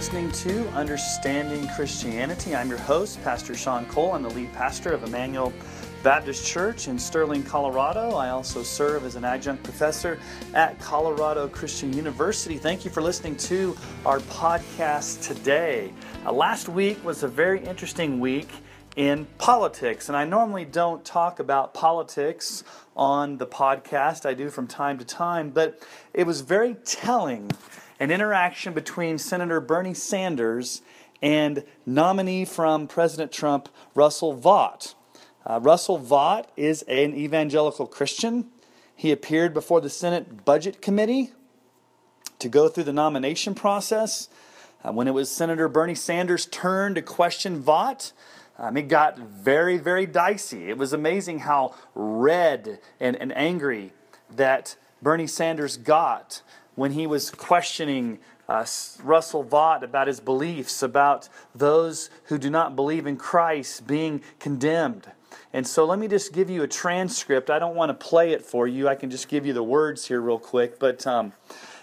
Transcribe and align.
Listening 0.00 0.32
to 0.32 0.66
Understanding 0.70 1.68
Christianity. 1.76 2.56
I'm 2.56 2.70
your 2.70 2.78
host, 2.78 3.22
Pastor 3.22 3.54
Sean 3.54 3.84
Cole. 3.84 4.12
I'm 4.12 4.22
the 4.22 4.30
lead 4.30 4.50
pastor 4.54 4.92
of 4.94 5.04
Emmanuel 5.04 5.52
Baptist 6.02 6.46
Church 6.46 6.88
in 6.88 6.98
Sterling, 6.98 7.42
Colorado. 7.42 8.12
I 8.12 8.30
also 8.30 8.62
serve 8.62 9.04
as 9.04 9.16
an 9.16 9.26
adjunct 9.26 9.62
professor 9.62 10.18
at 10.54 10.80
Colorado 10.80 11.48
Christian 11.48 11.92
University. 11.92 12.56
Thank 12.56 12.82
you 12.86 12.90
for 12.90 13.02
listening 13.02 13.36
to 13.36 13.76
our 14.06 14.20
podcast 14.20 15.22
today. 15.22 15.92
Uh, 16.24 16.32
last 16.32 16.70
week 16.70 17.04
was 17.04 17.22
a 17.22 17.28
very 17.28 17.62
interesting 17.62 18.20
week 18.20 18.48
in 18.96 19.26
politics, 19.36 20.08
and 20.08 20.16
I 20.16 20.24
normally 20.24 20.64
don't 20.64 21.04
talk 21.04 21.40
about 21.40 21.74
politics 21.74 22.64
on 22.96 23.36
the 23.36 23.46
podcast. 23.46 24.24
I 24.24 24.32
do 24.32 24.48
from 24.48 24.66
time 24.66 24.96
to 24.96 25.04
time, 25.04 25.50
but 25.50 25.78
it 26.14 26.26
was 26.26 26.40
very 26.40 26.76
telling 26.86 27.50
an 28.00 28.10
interaction 28.10 28.72
between 28.72 29.18
Senator 29.18 29.60
Bernie 29.60 29.94
Sanders 29.94 30.80
and 31.20 31.62
nominee 31.84 32.46
from 32.46 32.88
President 32.88 33.30
Trump, 33.30 33.68
Russell 33.94 34.32
Vought. 34.32 34.94
Uh, 35.44 35.60
Russell 35.62 35.98
Vought 35.98 36.50
is 36.56 36.80
an 36.82 37.14
evangelical 37.14 37.86
Christian. 37.86 38.48
He 38.96 39.12
appeared 39.12 39.52
before 39.52 39.82
the 39.82 39.90
Senate 39.90 40.46
Budget 40.46 40.80
Committee 40.80 41.32
to 42.38 42.48
go 42.48 42.68
through 42.68 42.84
the 42.84 42.92
nomination 42.92 43.54
process. 43.54 44.30
Uh, 44.82 44.92
when 44.92 45.06
it 45.06 45.12
was 45.12 45.30
Senator 45.30 45.68
Bernie 45.68 45.94
Sanders' 45.94 46.46
turn 46.46 46.94
to 46.94 47.02
question 47.02 47.60
Vought, 47.60 48.12
um, 48.58 48.78
it 48.78 48.88
got 48.88 49.18
very, 49.18 49.76
very 49.76 50.06
dicey. 50.06 50.70
It 50.70 50.78
was 50.78 50.94
amazing 50.94 51.40
how 51.40 51.74
red 51.94 52.80
and, 52.98 53.14
and 53.16 53.36
angry 53.36 53.92
that 54.34 54.76
Bernie 55.02 55.26
Sanders 55.26 55.76
got 55.76 56.42
when 56.80 56.92
he 56.92 57.06
was 57.06 57.30
questioning 57.30 58.18
uh, 58.48 58.64
Russell 59.02 59.42
Vought 59.42 59.84
about 59.84 60.06
his 60.06 60.18
beliefs, 60.18 60.82
about 60.82 61.28
those 61.54 62.08
who 62.24 62.38
do 62.38 62.48
not 62.48 62.74
believe 62.74 63.06
in 63.06 63.18
Christ 63.18 63.86
being 63.86 64.22
condemned. 64.38 65.06
And 65.52 65.66
so 65.66 65.84
let 65.84 65.98
me 65.98 66.08
just 66.08 66.32
give 66.32 66.48
you 66.48 66.62
a 66.62 66.66
transcript. 66.66 67.50
I 67.50 67.58
don't 67.58 67.74
want 67.74 67.90
to 67.90 68.06
play 68.08 68.32
it 68.32 68.40
for 68.40 68.66
you. 68.66 68.88
I 68.88 68.94
can 68.94 69.10
just 69.10 69.28
give 69.28 69.44
you 69.44 69.52
the 69.52 69.62
words 69.62 70.08
here 70.08 70.22
real 70.22 70.38
quick. 70.38 70.78
But 70.78 71.06
um, 71.06 71.34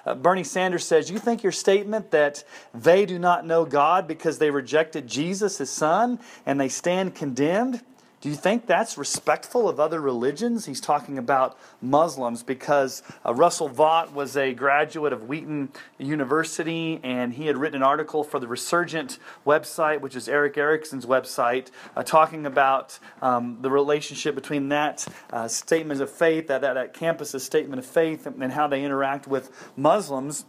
uh, 0.03 0.15
Bernie 0.15 0.43
Sanders 0.43 0.83
says, 0.83 1.11
You 1.11 1.19
think 1.19 1.43
your 1.43 1.51
statement 1.51 2.09
that 2.09 2.43
they 2.73 3.05
do 3.05 3.19
not 3.19 3.45
know 3.45 3.65
God 3.65 4.07
because 4.07 4.39
they 4.39 4.49
rejected 4.49 5.05
Jesus, 5.05 5.59
his 5.59 5.69
son, 5.69 6.19
and 6.43 6.59
they 6.59 6.69
stand 6.69 7.13
condemned? 7.13 7.81
Do 8.19 8.29
you 8.29 8.35
think 8.35 8.65
that's 8.65 8.97
respectful 8.97 9.69
of 9.69 9.79
other 9.79 10.01
religions? 10.01 10.65
He's 10.65 10.81
talking 10.81 11.19
about 11.19 11.55
Muslims 11.81 12.41
because 12.41 13.03
uh, 13.23 13.31
Russell 13.31 13.69
Vought 13.69 14.11
was 14.11 14.35
a 14.35 14.53
graduate 14.53 15.13
of 15.13 15.27
Wheaton 15.27 15.69
University 15.99 16.99
and 17.03 17.33
he 17.33 17.45
had 17.45 17.57
written 17.57 17.75
an 17.75 17.83
article 17.83 18.23
for 18.23 18.39
the 18.39 18.47
Resurgent 18.47 19.19
website, 19.45 20.01
which 20.01 20.15
is 20.15 20.27
Erick 20.27 20.57
Erickson's 20.57 21.05
website, 21.05 21.69
uh, 21.95 22.01
talking 22.01 22.47
about 22.47 22.97
um, 23.21 23.59
the 23.61 23.69
relationship 23.69 24.33
between 24.33 24.69
that 24.69 25.07
uh, 25.31 25.47
statement 25.47 26.01
of 26.01 26.09
faith, 26.09 26.47
that, 26.47 26.61
that, 26.61 26.73
that 26.73 26.95
campus's 26.95 27.43
statement 27.43 27.77
of 27.77 27.85
faith, 27.85 28.25
and, 28.25 28.41
and 28.41 28.53
how 28.53 28.67
they 28.67 28.83
interact 28.83 29.27
with 29.27 29.71
Muslims. 29.77 30.45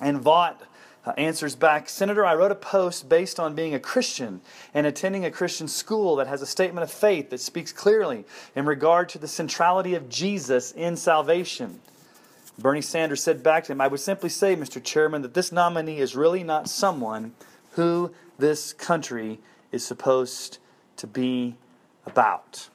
And 0.00 0.20
Vought 0.20 0.62
uh, 1.04 1.12
answers 1.16 1.56
back 1.56 1.88
Senator, 1.88 2.24
I 2.24 2.34
wrote 2.34 2.52
a 2.52 2.56
post 2.56 3.08
based 3.08 3.40
on 3.40 3.54
being 3.54 3.74
a 3.74 3.80
Christian 3.80 4.40
and 4.72 4.86
attending 4.86 5.24
a 5.24 5.30
Christian 5.30 5.68
school 5.68 6.16
that 6.16 6.26
has 6.26 6.42
a 6.42 6.46
statement 6.46 6.84
of 6.84 6.90
faith 6.90 7.30
that 7.30 7.40
speaks 7.40 7.72
clearly 7.72 8.24
in 8.54 8.66
regard 8.66 9.08
to 9.10 9.18
the 9.18 9.28
centrality 9.28 9.94
of 9.94 10.08
Jesus 10.08 10.72
in 10.72 10.96
salvation. 10.96 11.80
Bernie 12.58 12.82
Sanders 12.82 13.22
said 13.22 13.42
back 13.42 13.64
to 13.64 13.72
him, 13.72 13.80
I 13.80 13.88
would 13.88 14.00
simply 14.00 14.28
say, 14.28 14.54
Mr. 14.54 14.82
Chairman, 14.82 15.22
that 15.22 15.34
this 15.34 15.50
nominee 15.50 15.98
is 15.98 16.14
really 16.14 16.44
not 16.44 16.68
someone 16.68 17.32
who 17.72 18.12
this 18.38 18.72
country 18.72 19.40
is 19.72 19.84
supposed 19.84 20.58
to 20.98 21.06
be 21.06 21.56
about. 22.06 22.68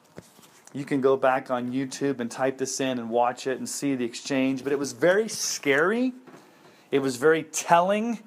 You 0.74 0.84
can 0.84 1.00
go 1.00 1.16
back 1.16 1.50
on 1.50 1.72
YouTube 1.72 2.20
and 2.20 2.30
type 2.30 2.58
this 2.58 2.80
in 2.80 2.98
and 2.98 3.08
watch 3.08 3.46
it 3.46 3.58
and 3.58 3.68
see 3.68 3.94
the 3.94 4.04
exchange, 4.04 4.64
but 4.64 4.72
it 4.72 4.78
was 4.78 4.92
very 4.92 5.28
scary 5.28 6.12
it 6.90 7.00
was 7.00 7.16
very 7.16 7.42
telling. 7.42 8.20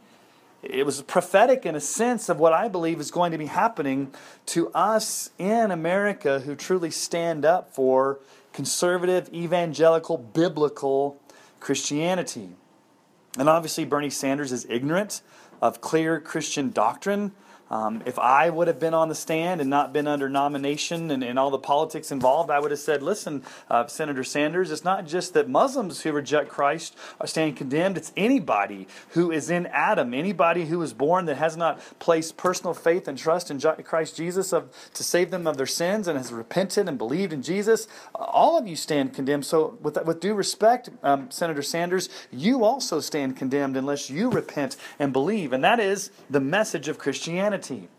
It 0.64 0.86
was 0.86 1.02
prophetic 1.02 1.66
in 1.66 1.76
a 1.76 1.80
sense 1.80 2.30
of 2.30 2.40
what 2.40 2.54
I 2.54 2.68
believe 2.68 3.00
is 3.00 3.10
going 3.10 3.32
to 3.32 3.38
be 3.38 3.48
happening 3.48 4.14
to 4.48 4.70
us 4.74 5.32
in 5.40 5.72
America 5.72 6.42
who 6.42 6.56
truly 6.56 6.92
stand 6.92 7.46
up 7.46 7.74
for 7.74 8.20
conservative, 8.54 9.34
evangelical, 9.34 10.18
biblical 10.18 11.20
Christianity. 11.60 12.50
And 13.38 13.50
obviously, 13.50 13.86
Bernie 13.86 14.10
Sanders 14.10 14.52
is 14.52 14.66
ignorant 14.70 15.22
of 15.62 15.82
clear 15.82 16.20
Christian 16.20 16.72
doctrine. 16.72 17.32
Um, 17.72 18.04
if 18.06 18.20
I 18.20 18.50
would 18.50 18.68
have 18.68 18.80
been 18.82 18.94
on 18.94 19.08
the 19.08 19.16
stand 19.16 19.62
and 19.62 19.70
not 19.70 19.94
been 19.94 20.06
under 20.06 20.28
nomination 20.28 21.10
and, 21.10 21.24
and 21.24 21.40
all 21.40 21.50
the 21.50 21.58
politics 21.58 22.12
involved, 22.12 22.52
I 22.52 22.60
would 22.60 22.72
have 22.72 22.82
said, 22.82 23.02
listen, 23.02 23.44
uh, 23.70 23.88
Senator 23.88 24.26
Sanders, 24.26 24.72
it's 24.72 24.84
not 24.84 25.08
just 25.08 25.34
that 25.36 25.48
Muslims 25.48 26.02
who 26.02 26.12
reject 26.12 26.50
Christ 26.50 26.98
are 27.22 27.28
stand 27.28 27.56
condemned, 27.56 27.96
it's 27.96 28.12
anybody 28.18 28.88
who 29.12 29.32
is 29.32 29.50
in 29.50 29.68
Adam, 29.68 30.14
anybody 30.14 30.66
who 30.66 30.82
is 30.82 30.92
born 30.92 31.28
that 31.28 31.38
has 31.38 31.56
not 31.56 31.80
placed 32.00 32.36
personal 32.36 32.74
faith 32.74 33.08
and 33.08 33.18
trust 33.18 33.50
in 33.50 33.62
Christ 33.62 34.18
Jesus 34.18 34.52
of, 34.52 34.70
to 34.94 35.02
save 35.02 35.32
them 35.32 35.48
of 35.48 35.56
their 35.56 35.66
sins 35.66 36.10
and 36.10 36.18
has 36.18 36.34
repented 36.34 36.90
and 36.90 36.98
believed 36.98 37.32
in 37.32 37.42
Jesus. 37.42 37.88
All 38.14 38.58
of 38.58 38.68
you 38.68 38.76
stand 38.76 39.14
condemned. 39.14 39.46
So, 39.46 39.78
with, 39.82 39.98
with 40.06 40.20
due 40.20 40.34
respect, 40.34 40.90
um, 41.04 41.32
Senator 41.32 41.62
Sanders, 41.62 42.10
you 42.32 42.66
also 42.66 43.00
stand 43.00 43.38
condemned 43.38 43.78
unless 43.78 44.10
you 44.10 44.30
repent 44.30 44.76
and 45.00 45.14
believe. 45.14 45.54
And 45.54 45.64
that 45.64 45.80
is 45.80 46.12
the 46.30 46.42
message 46.42 46.90
of 46.90 46.98
Christianity 46.98 47.61
humanity. 47.68 47.90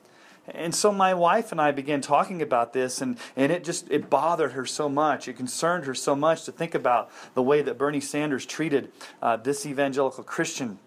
And 0.48 0.74
so 0.74 0.90
my 0.90 1.14
wife 1.14 1.52
and 1.52 1.60
I 1.60 1.70
began 1.70 2.00
talking 2.00 2.42
about 2.42 2.72
this 2.72 3.00
and, 3.00 3.16
and 3.36 3.52
it 3.52 3.62
just 3.62 3.88
it 3.90 4.10
bothered 4.10 4.52
her 4.52 4.66
so 4.66 4.88
much. 4.88 5.28
It 5.28 5.36
concerned 5.36 5.84
her 5.84 5.94
so 5.94 6.16
much 6.16 6.44
to 6.44 6.52
think 6.52 6.74
about 6.74 7.10
the 7.34 7.42
way 7.42 7.62
that 7.62 7.78
Bernie 7.78 8.00
Sanders 8.00 8.44
treated 8.44 8.90
uh, 9.20 9.36
this 9.36 9.64
evangelical 9.64 10.24
Christian, 10.24 10.80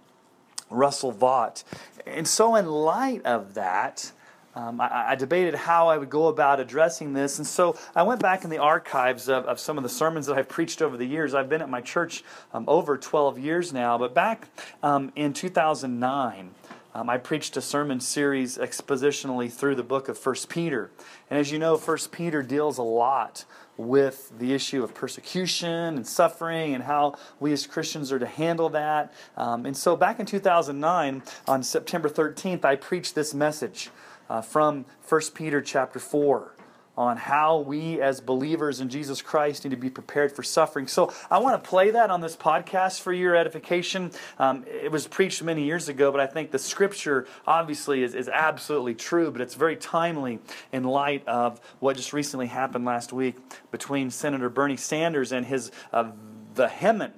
Russell 0.69 1.12
Vought. 1.12 1.64
And 2.06 2.28
so 2.28 2.56
in 2.56 2.66
light 2.66 3.25
of 3.25 3.53
that, 3.53 4.12
um, 4.56 4.80
I, 4.80 5.12
I, 5.12 5.16
debated 5.16 5.53
how 5.53 5.90
I 5.90 5.97
would 5.97 6.09
go 6.09 6.28
about 6.28 6.62
addressing 6.62 7.12
this. 7.14 7.40
And 7.40 7.47
so 7.47 7.78
I 7.94 8.03
went 8.03 8.22
back 8.22 8.46
in 8.46 8.50
the 8.50 8.58
archives 8.58 9.28
of, 9.28 9.46
of 9.46 9.59
some 9.59 9.78
of 9.78 9.84
the 9.84 9.90
sermons 9.90 10.28
that 10.28 10.38
I've 10.38 10.47
preached 10.47 10.81
over 10.81 10.96
the 10.96 11.06
years. 11.06 11.34
I've 11.34 11.50
been 11.50 11.62
at 11.62 11.69
my 11.69 11.81
church 11.81 12.24
um, 12.53 12.64
over 12.68 12.97
12 12.97 13.38
years 13.38 13.74
now, 13.74 13.97
but 13.97 14.14
back 14.14 14.47
um, 14.81 15.12
in 15.16 15.34
2009, 15.34 16.52
um, 16.96 17.10
I 17.10 17.18
preached 17.18 17.58
a 17.58 17.62
sermon 17.62 18.00
series 18.00 18.58
expositionally 18.58 19.52
through 19.52 19.76
the 19.76 19.84
book 19.84 20.08
of 20.08 20.18
First 20.18 20.48
Peter. 20.48 20.92
And 21.30 21.38
as 21.38 21.52
you 21.52 21.60
know, 21.60 21.76
First 21.76 22.10
Peter 22.10 22.42
deals 22.42 22.78
a 22.78 22.84
lot 22.84 23.44
with 23.76 24.32
the 24.40 24.54
issue 24.54 24.82
of 24.82 24.94
persecution 24.94 25.98
and 25.98 26.08
suffering 26.08 26.74
and 26.74 26.86
how 26.86 27.18
we 27.42 27.52
as 27.52 27.68
Christians 27.68 28.14
are 28.14 28.20
to 28.20 28.26
handle 28.26 28.70
that. 28.70 29.14
Um, 29.36 29.66
and 29.66 29.76
so 29.76 29.98
back 29.98 30.22
in 30.22 30.26
2009, 30.26 31.22
on 31.50 31.64
September 31.64 32.08
13th, 32.08 32.64
I 32.64 32.78
preached 32.78 33.14
this 33.14 33.34
message 33.34 33.90
uh, 34.30 34.42
from 34.42 34.86
First 35.02 35.36
Peter 35.36 35.62
chapter 35.62 36.00
4 36.00 36.55
on 36.98 37.18
how 37.18 37.60
we 37.60 38.02
as 38.02 38.22
believers 38.22 38.80
in 38.80 38.90
Jesus 38.90 39.22
Christ 39.22 39.64
need 39.64 39.72
to 39.72 39.76
be 39.76 39.90
prepared 39.90 40.32
for 40.32 40.44
suffering. 40.44 40.88
So 40.88 41.14
I 41.30 41.40
want 41.40 41.62
to 41.62 41.70
play 41.70 41.92
that 41.92 42.10
on 42.10 42.22
this 42.22 42.36
podcast 42.36 43.02
for 43.02 43.12
your 43.12 43.36
edification. 43.36 44.12
Um, 44.40 44.66
it 44.68 44.92
was 44.92 45.08
preached 45.08 45.44
many 45.44 45.64
years 45.64 45.90
ago, 45.90 46.12
but 46.12 46.22
I 46.22 46.28
think 46.28 46.52
the 46.52 46.59
scripture 46.59 47.28
obviously 47.46 48.03
is, 48.03 48.16
is 48.16 48.30
absolutely 48.30 48.96
true, 48.96 49.32
but 49.32 49.42
it's 49.42 49.56
very 49.56 49.76
timely 49.76 50.40
in 50.72 50.84
light 50.84 51.28
of 51.28 51.59
what 51.80 51.97
just 51.97 52.14
recently 52.14 52.47
happened 52.47 52.86
last 52.86 53.12
week 53.12 53.36
between 53.72 54.09
Senator 54.09 54.50
Bernie 54.50 54.78
Sanders 54.78 55.32
and 55.32 55.46
his 55.46 55.72
uh, 55.91 56.12
vehement 56.53 57.14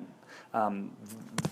um, 0.53 0.91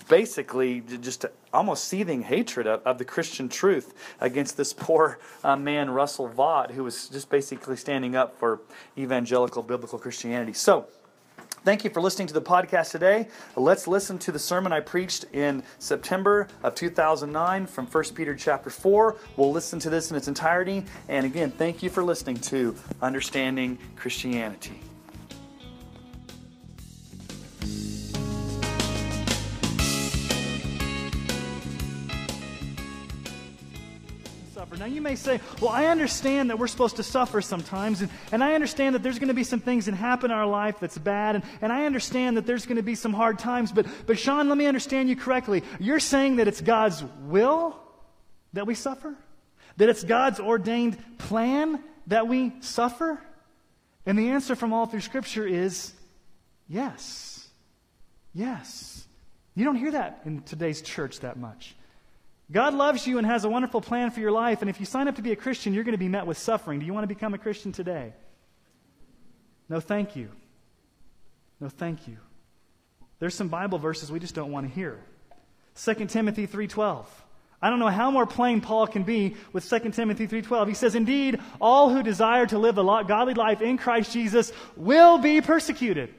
basically 0.07 0.81
just 0.81 1.25
almost 1.53 1.85
seething 1.85 2.23
hatred 2.23 2.67
of, 2.67 2.81
of, 2.85 2.97
the 2.97 3.05
Christian 3.05 3.49
truth 3.49 3.93
against 4.19 4.57
this 4.57 4.73
poor 4.73 5.19
uh, 5.43 5.55
man, 5.55 5.89
Russell 5.89 6.27
Vought, 6.27 6.71
who 6.71 6.83
was 6.83 7.09
just 7.09 7.29
basically 7.29 7.77
standing 7.77 8.15
up 8.15 8.37
for 8.37 8.61
evangelical 8.97 9.63
biblical 9.63 9.99
Christianity. 9.99 10.53
So, 10.53 10.87
Thank 11.65 11.83
you 11.83 11.89
for 11.89 11.99
listening 11.99 12.27
to 12.27 12.33
the 12.35 12.43
podcast 12.43 12.91
today. 12.91 13.27
Let's 13.55 13.87
listen 13.87 14.19
to 14.19 14.31
the 14.31 14.37
sermon 14.37 14.71
I 14.71 14.81
preached 14.81 15.25
in 15.33 15.63
September 15.79 16.47
of 16.61 16.75
2009 16.75 17.65
from 17.65 17.87
1 17.87 18.03
Peter 18.13 18.35
chapter 18.35 18.69
4. 18.69 19.15
We'll 19.35 19.51
listen 19.51 19.79
to 19.79 19.89
this 19.89 20.11
in 20.11 20.15
its 20.15 20.27
entirety. 20.27 20.85
And 21.09 21.25
again, 21.25 21.49
thank 21.49 21.81
you 21.81 21.89
for 21.89 22.03
listening 22.03 22.37
to 22.37 22.75
Understanding 23.01 23.79
Christianity. 23.95 24.84
Now, 34.85 34.91
you 34.91 35.01
may 35.01 35.15
say, 35.15 35.41
Well, 35.59 35.71
I 35.71 35.87
understand 35.87 36.51
that 36.51 36.59
we're 36.59 36.67
supposed 36.67 36.97
to 36.97 37.03
suffer 37.03 37.41
sometimes, 37.41 38.01
and, 38.01 38.11
and 38.31 38.43
I 38.43 38.53
understand 38.53 38.93
that 38.93 39.01
there's 39.01 39.17
going 39.17 39.29
to 39.29 39.33
be 39.33 39.43
some 39.43 39.59
things 39.59 39.87
that 39.87 39.95
happen 39.95 40.29
in 40.29 40.37
our 40.37 40.45
life 40.45 40.79
that's 40.79 40.99
bad, 40.99 41.33
and, 41.33 41.43
and 41.63 41.73
I 41.73 41.87
understand 41.87 42.37
that 42.37 42.45
there's 42.45 42.67
going 42.67 42.75
to 42.75 42.83
be 42.83 42.93
some 42.93 43.11
hard 43.11 43.39
times, 43.39 43.71
but, 43.71 43.87
but 44.05 44.19
Sean, 44.19 44.47
let 44.47 44.59
me 44.59 44.67
understand 44.67 45.09
you 45.09 45.15
correctly. 45.15 45.63
You're 45.79 45.99
saying 45.99 46.35
that 46.35 46.47
it's 46.47 46.61
God's 46.61 47.03
will 47.23 47.75
that 48.53 48.67
we 48.67 48.75
suffer? 48.75 49.15
That 49.77 49.89
it's 49.89 50.03
God's 50.03 50.39
ordained 50.39 50.99
plan 51.17 51.83
that 52.05 52.27
we 52.27 52.53
suffer? 52.59 53.19
And 54.05 54.19
the 54.19 54.29
answer 54.29 54.55
from 54.55 54.71
all 54.71 54.85
through 54.85 55.01
Scripture 55.01 55.47
is 55.47 55.93
yes. 56.69 57.47
Yes. 58.35 59.03
You 59.55 59.65
don't 59.65 59.77
hear 59.77 59.93
that 59.93 60.21
in 60.25 60.43
today's 60.43 60.83
church 60.83 61.21
that 61.21 61.37
much. 61.37 61.73
God 62.51 62.73
loves 62.75 63.07
you 63.07 63.17
and 63.17 63.25
has 63.25 63.43
a 63.43 63.49
wonderful 63.49 63.81
plan 63.81 64.11
for 64.11 64.19
your 64.19 64.31
life, 64.31 64.61
and 64.61 64.69
if 64.69 64.79
you 64.79 64.85
sign 64.85 65.07
up 65.07 65.15
to 65.15 65.21
be 65.21 65.31
a 65.31 65.35
Christian, 65.35 65.73
you're 65.73 65.83
going 65.83 65.93
to 65.93 65.97
be 65.97 66.07
met 66.07 66.27
with 66.27 66.37
suffering. 66.37 66.79
Do 66.79 66.85
you 66.85 66.93
want 66.93 67.03
to 67.03 67.07
become 67.07 67.33
a 67.33 67.39
Christian 67.39 67.71
today? 67.71 68.13
No, 69.67 69.79
thank 69.79 70.15
you. 70.15 70.29
No, 71.59 71.69
thank 71.69 72.07
you. 72.07 72.17
There's 73.19 73.33
some 73.33 73.47
Bible 73.47 73.79
verses 73.79 74.11
we 74.11 74.19
just 74.19 74.35
don't 74.35 74.51
want 74.51 74.67
to 74.67 74.73
hear. 74.73 74.99
2 75.75 76.07
Timothy 76.07 76.45
3:12. 76.45 77.05
I 77.61 77.69
don't 77.69 77.79
know 77.79 77.87
how 77.87 78.11
more 78.11 78.27
plain 78.27 78.61
Paul 78.61 78.85
can 78.85 79.03
be 79.03 79.35
with 79.51 79.63
2 79.63 79.93
Timothy 79.93 80.27
3:12. 80.27 80.67
He 80.67 80.73
says, 80.75 80.93
"Indeed, 80.93 81.39
all 81.59 81.89
who 81.89 82.03
desire 82.03 82.45
to 82.47 82.59
live 82.59 82.77
a 82.77 82.83
godly 82.83 83.33
life 83.33 83.61
in 83.61 83.77
Christ 83.77 84.11
Jesus 84.11 84.51
will 84.75 85.17
be 85.17 85.41
persecuted." 85.41 86.13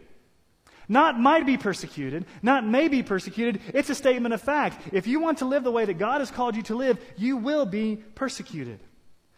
Not 0.89 1.19
might 1.19 1.47
be 1.47 1.57
persecuted, 1.57 2.27
not 2.43 2.65
may 2.65 2.89
be 2.89 3.03
persecuted. 3.03 3.61
It's 3.75 3.91
a 3.91 3.95
statement 3.95 4.35
of 4.35 4.41
fact. 4.41 4.89
If 4.93 5.07
you 5.07 5.21
want 5.21 5.39
to 5.39 5.45
live 5.45 5.65
the 5.65 5.73
way 5.73 5.85
that 5.85 5.99
God 5.99 6.21
has 6.21 6.31
called 6.31 6.55
you 6.55 6.63
to 6.65 6.77
live, 6.77 6.99
you 7.17 7.37
will 7.37 7.67
be 7.67 7.97
persecuted. 8.15 8.81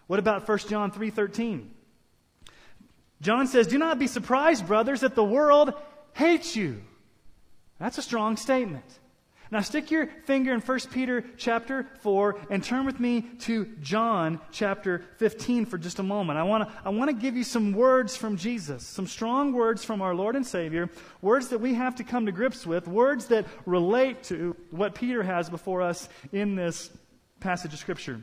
What 0.07 0.19
about 0.19 0.47
1 0.47 0.69
John 0.69 0.91
3:13? 0.91 1.71
John 3.21 3.47
says, 3.47 3.67
"Do 3.67 3.79
not 3.79 3.99
be 3.99 4.07
surprised, 4.07 4.67
brothers, 4.67 5.01
that 5.01 5.15
the 5.15 5.25
world 5.25 5.73
hates 6.13 6.55
you." 6.55 6.83
That's 7.79 7.99
a 7.99 8.03
strong 8.03 8.37
statement. 8.37 8.99
Now 9.51 9.61
stick 9.63 9.91
your 9.91 10.07
finger 10.25 10.53
in 10.53 10.61
1 10.61 10.79
Peter 10.93 11.25
chapter 11.39 11.87
4 12.01 12.39
and 12.51 12.63
turn 12.63 12.85
with 12.85 13.01
me 13.01 13.23
to 13.41 13.65
John 13.81 14.41
chapter 14.53 15.05
15 15.17 15.65
for 15.65 15.79
just 15.79 15.99
a 15.99 16.03
moment. 16.03 16.39
I 16.39 16.43
want 16.43 16.69
to 16.69 16.75
I 16.85 16.91
want 16.91 17.09
to 17.09 17.17
give 17.17 17.37
you 17.37 17.45
some 17.45 17.73
words 17.73 18.17
from 18.17 18.37
Jesus, 18.37 18.87
some 18.87 19.07
strong 19.07 19.53
words 19.53 19.85
from 19.85 20.03
our 20.03 20.15
Lord 20.15 20.37
and 20.37 20.47
Savior, 20.47 20.91
words 21.23 21.49
that 21.49 21.61
we 21.61 21.75
have 21.75 21.97
to 21.97 22.05
come 22.05 22.27
to 22.27 22.33
grips 22.33 22.67
with, 22.67 22.87
words 22.87 23.27
that 23.27 23.47
relate 23.65 24.23
to 24.25 24.55
what 24.71 24.95
Peter 24.95 25.23
has 25.23 25.49
before 25.49 25.81
us 25.81 26.09
in 26.33 26.55
this 26.55 26.91
passage 27.41 27.73
of 27.73 27.79
scripture. 27.79 28.21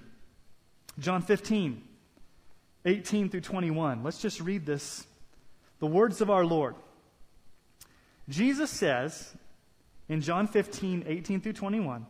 John 1.00 1.22
15 1.22 1.82
18 2.86 3.30
through 3.30 3.42
21. 3.42 4.04
Let's 4.04 4.22
just 4.22 4.40
read 4.40 4.66
this. 4.66 5.08
The 5.80 5.88
words 5.88 6.22
of 6.22 6.30
our 6.30 6.46
Lord. 6.46 6.76
Jesus 8.30 8.70
says, 8.70 9.36
in 10.10 10.22
John 10.22 10.48
15, 10.48 11.06
18 11.08 11.42
through 11.42 11.54
21. 11.54 12.06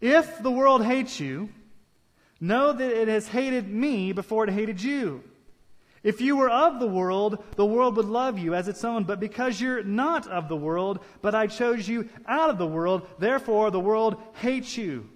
If 0.00 0.42
the 0.42 0.50
world 0.50 0.84
hates 0.84 1.20
you, 1.20 1.48
know 2.40 2.72
that 2.72 2.90
it 2.90 3.08
has 3.08 3.28
hated 3.28 3.68
me 3.68 4.12
before 4.12 4.44
it 4.44 4.50
hated 4.50 4.82
you. 4.82 5.22
If 6.02 6.20
you 6.20 6.36
were 6.36 6.50
of 6.50 6.80
the 6.80 6.86
world, 6.86 7.42
the 7.54 7.64
world 7.64 7.96
would 7.96 8.06
love 8.06 8.38
you 8.38 8.54
as 8.54 8.66
its 8.66 8.84
own. 8.84 9.04
But 9.04 9.20
because 9.20 9.60
you're 9.60 9.84
not 9.84 10.26
of 10.26 10.48
the 10.48 10.56
world, 10.56 10.98
but 11.20 11.34
I 11.34 11.46
chose 11.46 11.86
you 11.88 12.08
out 12.26 12.50
of 12.50 12.58
the 12.58 12.66
world, 12.66 13.06
therefore 13.18 13.70
the 13.70 13.80
world 13.80 14.20
hates 14.34 14.76
you. 14.76 15.08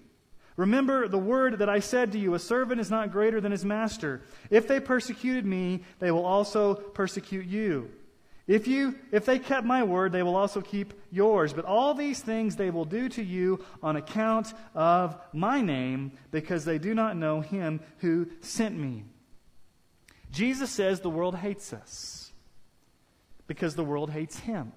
Remember 0.55 1.07
the 1.07 1.17
word 1.17 1.59
that 1.59 1.69
I 1.69 1.79
said 1.79 2.13
to 2.13 2.17
you 2.17 2.33
a 2.33 2.39
servant 2.39 2.79
is 2.79 2.89
not 2.89 3.11
greater 3.11 3.41
than 3.41 3.51
his 3.51 3.65
master. 3.65 4.21
If 4.49 4.67
they 4.67 4.79
persecuted 4.79 5.45
me, 5.45 5.83
they 5.99 6.09
will 6.09 6.25
also 6.25 6.73
persecute 6.73 7.45
you. 7.45 7.91
If 8.47 8.65
you 8.67 8.95
if 9.11 9.25
they 9.25 9.39
kept 9.39 9.67
my 9.67 9.83
word, 9.83 10.13
they 10.13 10.23
will 10.23 10.37
also 10.37 10.61
keep 10.61 10.93
yours. 11.11 11.51
But 11.51 11.65
all 11.65 11.93
these 11.93 12.21
things 12.21 12.55
they 12.55 12.69
will 12.69 12.85
do 12.85 13.09
to 13.09 13.23
you 13.23 13.63
on 13.83 13.97
account 13.97 14.53
of 14.73 15.17
my 15.33 15.61
name, 15.61 16.13
because 16.31 16.63
they 16.63 16.79
do 16.79 16.93
not 16.93 17.17
know 17.17 17.41
him 17.41 17.81
who 17.97 18.27
sent 18.39 18.77
me. 18.77 19.03
Jesus 20.31 20.71
says 20.71 21.01
the 21.01 21.09
world 21.09 21.35
hates 21.35 21.73
us 21.73 22.31
because 23.47 23.75
the 23.75 23.83
world 23.83 24.11
hates 24.11 24.39
him. 24.39 24.71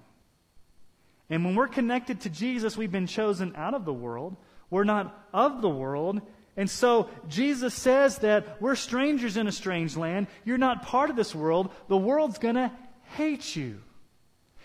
And 1.29 1.45
when 1.45 1.55
we're 1.55 1.67
connected 1.67 2.21
to 2.21 2.29
Jesus, 2.29 2.75
we've 2.75 2.91
been 2.91 3.07
chosen 3.07 3.53
out 3.55 3.73
of 3.73 3.85
the 3.85 3.93
world. 3.93 4.35
We're 4.69 4.83
not 4.83 5.27
of 5.33 5.61
the 5.61 5.69
world. 5.69 6.21
And 6.57 6.69
so 6.69 7.09
Jesus 7.29 7.73
says 7.73 8.17
that 8.19 8.61
we're 8.61 8.75
strangers 8.75 9.37
in 9.37 9.47
a 9.47 9.51
strange 9.51 9.95
land. 9.95 10.27
You're 10.43 10.57
not 10.57 10.83
part 10.83 11.09
of 11.09 11.15
this 11.15 11.33
world. 11.33 11.71
The 11.87 11.97
world's 11.97 12.37
going 12.37 12.55
to 12.55 12.71
hate 13.17 13.55
you. 13.55 13.81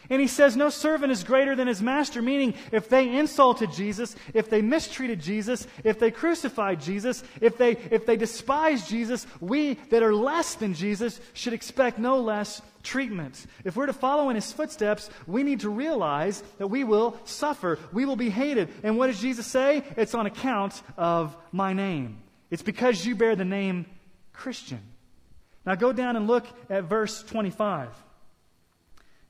And 0.08 0.20
he 0.20 0.28
says, 0.28 0.56
No 0.56 0.70
servant 0.70 1.10
is 1.10 1.24
greater 1.24 1.56
than 1.56 1.66
his 1.66 1.82
master, 1.82 2.22
meaning 2.22 2.54
if 2.72 2.88
they 2.88 3.16
insulted 3.16 3.72
Jesus, 3.72 4.14
if 4.34 4.48
they 4.48 4.62
mistreated 4.62 5.20
Jesus, 5.20 5.66
if 5.84 5.98
they 5.98 6.10
crucified 6.10 6.80
Jesus, 6.80 7.24
if 7.40 7.58
they, 7.58 7.72
if 7.90 8.06
they 8.06 8.16
despised 8.16 8.88
Jesus, 8.88 9.26
we 9.40 9.74
that 9.90 10.02
are 10.02 10.14
less 10.14 10.54
than 10.54 10.74
Jesus 10.74 11.20
should 11.32 11.52
expect 11.52 11.98
no 11.98 12.20
less 12.20 12.62
treatment. 12.82 13.46
If 13.64 13.74
we're 13.74 13.86
to 13.86 13.92
follow 13.92 14.28
in 14.28 14.36
his 14.36 14.52
footsteps, 14.52 15.10
we 15.26 15.42
need 15.42 15.60
to 15.60 15.70
realize 15.70 16.42
that 16.58 16.68
we 16.68 16.84
will 16.84 17.18
suffer, 17.24 17.78
we 17.92 18.04
will 18.04 18.16
be 18.16 18.30
hated. 18.30 18.68
And 18.84 18.96
what 18.96 19.08
does 19.08 19.20
Jesus 19.20 19.46
say? 19.46 19.82
It's 19.96 20.14
on 20.14 20.26
account 20.26 20.80
of 20.96 21.36
my 21.50 21.72
name. 21.72 22.22
It's 22.50 22.62
because 22.62 23.04
you 23.04 23.16
bear 23.16 23.34
the 23.34 23.44
name 23.44 23.86
Christian. 24.32 24.80
Now 25.64 25.74
go 25.74 25.92
down 25.92 26.14
and 26.14 26.28
look 26.28 26.46
at 26.70 26.84
verse 26.84 27.24
25. 27.24 27.88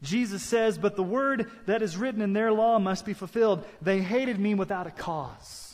Jesus 0.02 0.42
says, 0.42 0.78
But 0.78 0.96
the 0.96 1.02
word 1.02 1.50
that 1.66 1.82
is 1.82 1.96
written 1.96 2.20
in 2.20 2.32
their 2.32 2.52
law 2.52 2.78
must 2.78 3.04
be 3.04 3.14
fulfilled. 3.14 3.64
They 3.80 4.00
hated 4.00 4.38
me 4.38 4.54
without 4.54 4.86
a 4.86 4.90
cause. 4.90 5.66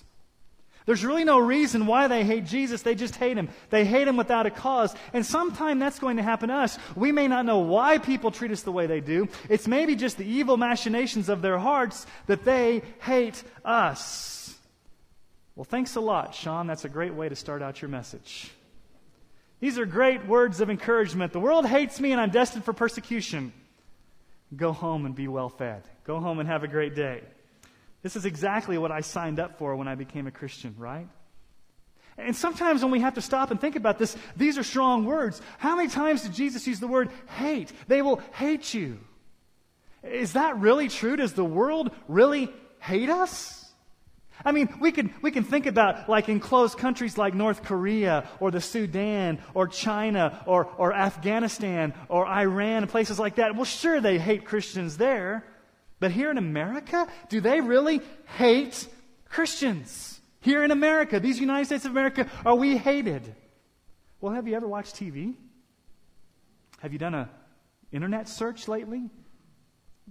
There's 0.85 1.05
really 1.05 1.25
no 1.25 1.39
reason 1.39 1.87
why 1.87 2.09
they 2.09 2.25
hate 2.25 2.45
Jesus. 2.45 2.83
They 2.83 2.97
just 2.97 3.15
hate 3.15 3.37
him. 3.37 3.49
They 3.71 3.85
hate 3.85 4.09
him 4.09 4.17
without 4.17 4.47
a 4.47 4.51
cause. 4.51 4.95
And 5.13 5.25
sometime 5.25 5.79
that's 5.79 6.01
going 6.01 6.17
to 6.17 6.23
happen 6.25 6.49
to 6.49 6.55
us. 6.57 6.77
We 6.97 7.13
may 7.13 7.29
not 7.29 7.47
know 7.47 7.59
why 7.59 7.99
people 7.99 8.33
treat 8.33 8.51
us 8.51 8.63
the 8.63 8.73
way 8.73 8.87
they 8.87 9.01
do. 9.01 9.29
It's 9.49 9.69
maybe 9.69 9.95
just 9.95 10.19
the 10.19 10.27
evil 10.27 10.57
machinations 10.57 11.29
of 11.29 11.41
their 11.41 11.59
hearts 11.59 12.07
that 12.27 12.45
they 12.45 12.83
hate 13.01 13.43
us. 13.65 14.57
Well, 15.55 15.65
thanks 15.65 15.95
a 15.95 16.01
lot, 16.01 16.35
Sean. 16.35 16.67
That's 16.67 16.85
a 16.85 16.89
great 16.89 17.15
way 17.15 17.29
to 17.29 17.37
start 17.37 17.63
out 17.63 17.81
your 17.81 17.91
message. 17.91 18.51
These 19.61 19.79
are 19.79 19.87
great 19.87 20.27
words 20.27 20.61
of 20.61 20.71
encouragement. 20.71 21.33
The 21.33 21.39
world 21.39 21.67
hates 21.67 22.01
me 22.01 22.11
and 22.11 22.21
I'm 22.21 22.31
destined 22.31 22.65
for 22.65 22.73
persecution. 22.73 23.53
Go 24.55 24.73
home 24.73 25.07
and 25.07 25.15
be 25.15 25.29
well 25.29 25.49
fed. 25.49 25.83
Go 26.05 26.21
home 26.21 26.39
and 26.39 26.49
have 26.49 26.63
a 26.63 26.69
great 26.69 26.95
day. 26.95 27.23
This 28.03 28.17
is 28.17 28.25
exactly 28.25 28.79
what 28.79 28.91
I 28.91 29.01
signed 29.01 29.39
up 29.39 29.59
for 29.59 29.77
when 29.77 29.89
I 29.89 29.95
became 29.95 30.27
a 30.27 30.31
Christian, 30.31 30.75
right? 30.77 31.09
And 32.19 32.37
sometimes 32.37 32.83
when 32.83 32.91
we 32.91 33.01
have 33.01 33.15
to 33.15 33.23
stop 33.23 33.51
and 33.51 33.61
think 33.61 33.77
about 33.77 33.99
this, 33.99 34.17
these 34.37 34.59
are 34.59 34.63
strong 34.63 35.07
words. 35.07 35.41
How 35.59 35.77
many 35.77 35.89
times 35.89 36.23
did 36.23 36.35
Jesus 36.35 36.67
use 36.67 36.81
the 36.81 36.87
word 36.87 37.11
hate? 37.37 37.73
They 37.89 38.03
will 38.03 38.21
hate 38.35 38.75
you. 38.75 38.99
Is 40.03 40.35
that 40.35 40.59
really 40.59 40.89
true? 40.89 41.17
Does 41.17 41.33
the 41.33 41.45
world 41.45 41.91
really 42.09 42.51
hate 42.81 43.09
us? 43.09 43.62
I 44.45 44.53
mean, 44.53 44.69
we 44.81 44.93
can, 44.93 45.13
we 45.23 45.31
can 45.31 45.45
think 45.45 45.67
about 45.67 46.09
like 46.09 46.29
enclosed 46.29 46.79
countries 46.79 47.17
like 47.17 47.35
North 47.35 47.63
Korea 47.63 48.29
or 48.41 48.51
the 48.51 48.61
Sudan 48.61 49.39
or 49.55 49.69
China 49.69 50.43
or, 50.47 50.67
or 50.79 50.93
Afghanistan 50.93 51.95
or 52.09 52.27
Iran 52.27 52.83
and 52.83 52.89
places 52.89 53.19
like 53.19 53.37
that. 53.37 53.55
Well, 53.55 53.65
sure, 53.65 54.01
they 54.01 54.19
hate 54.19 54.45
Christians 54.45 54.97
there. 54.97 55.45
But 56.01 56.11
here 56.11 56.31
in 56.31 56.39
America, 56.39 57.07
do 57.29 57.41
they 57.41 57.61
really 57.61 58.01
hate 58.37 58.89
Christians? 59.29 60.21
Here 60.41 60.65
in 60.65 60.73
America, 60.73 61.21
these 61.21 61.39
United 61.39 61.67
States 61.67 61.85
of 61.85 61.93
America, 61.93 62.29
are 62.45 62.57
we 62.57 62.77
hated? 62.77 63.35
Well, 64.21 64.33
have 64.33 64.49
you 64.49 64.57
ever 64.57 64.67
watched 64.67 64.97
TV? 64.97 65.35
Have 66.81 66.93
you 66.93 66.99
done 66.99 67.15
a 67.15 67.31
internet 67.93 68.29
search 68.29 68.67
lately? 68.67 69.09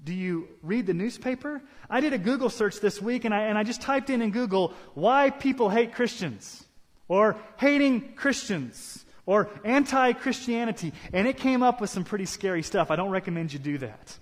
Do 0.03 0.13
you 0.13 0.47
read 0.61 0.87
the 0.87 0.93
newspaper? 0.93 1.61
I 1.89 2.01
did 2.01 2.13
a 2.13 2.17
Google 2.17 2.49
search 2.49 2.79
this 2.79 3.01
week 3.01 3.25
and 3.25 3.33
I, 3.33 3.43
and 3.43 3.57
I 3.57 3.63
just 3.63 3.81
typed 3.81 4.09
in 4.09 4.21
in 4.21 4.31
Google 4.31 4.73
why 4.93 5.29
people 5.29 5.69
hate 5.69 5.93
Christians 5.93 6.63
or 7.07 7.37
hating 7.57 8.13
Christians 8.15 9.05
or 9.25 9.49
anti 9.63 10.13
Christianity. 10.13 10.93
And 11.13 11.27
it 11.27 11.37
came 11.37 11.61
up 11.61 11.81
with 11.81 11.89
some 11.89 12.03
pretty 12.03 12.25
scary 12.25 12.63
stuff. 12.63 12.89
I 12.89 12.95
don't 12.95 13.11
recommend 13.11 13.53
you 13.53 13.59
do 13.59 13.77
that. 13.79 14.17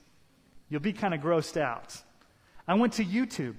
You'll 0.69 0.81
be 0.81 0.93
kind 0.93 1.13
of 1.13 1.21
grossed 1.21 1.59
out. 1.59 1.95
I 2.67 2.75
went 2.75 2.93
to 2.93 3.05
YouTube. 3.05 3.55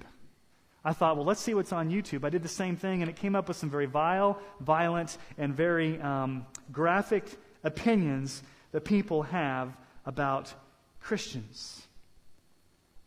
I 0.85 0.93
thought, 0.93 1.17
well, 1.17 1.27
let's 1.27 1.41
see 1.41 1.55
what's 1.55 1.73
on 1.73 1.91
YouTube. 1.91 2.25
I 2.25 2.31
did 2.31 2.43
the 2.43 2.49
same 2.49 2.77
thing, 2.77 3.03
and 3.03 3.11
it 3.11 3.17
came 3.17 3.35
up 3.35 3.49
with 3.49 3.57
some 3.57 3.69
very 3.69 3.87
vile, 3.87 4.39
violent, 4.61 5.19
and 5.37 5.55
very 5.55 6.01
um, 6.01 6.47
graphic 6.73 7.25
opinions 7.65 8.43
that 8.73 8.85
people 8.85 9.23
have 9.25 9.77
about 10.07 10.55
Christians. 11.01 11.87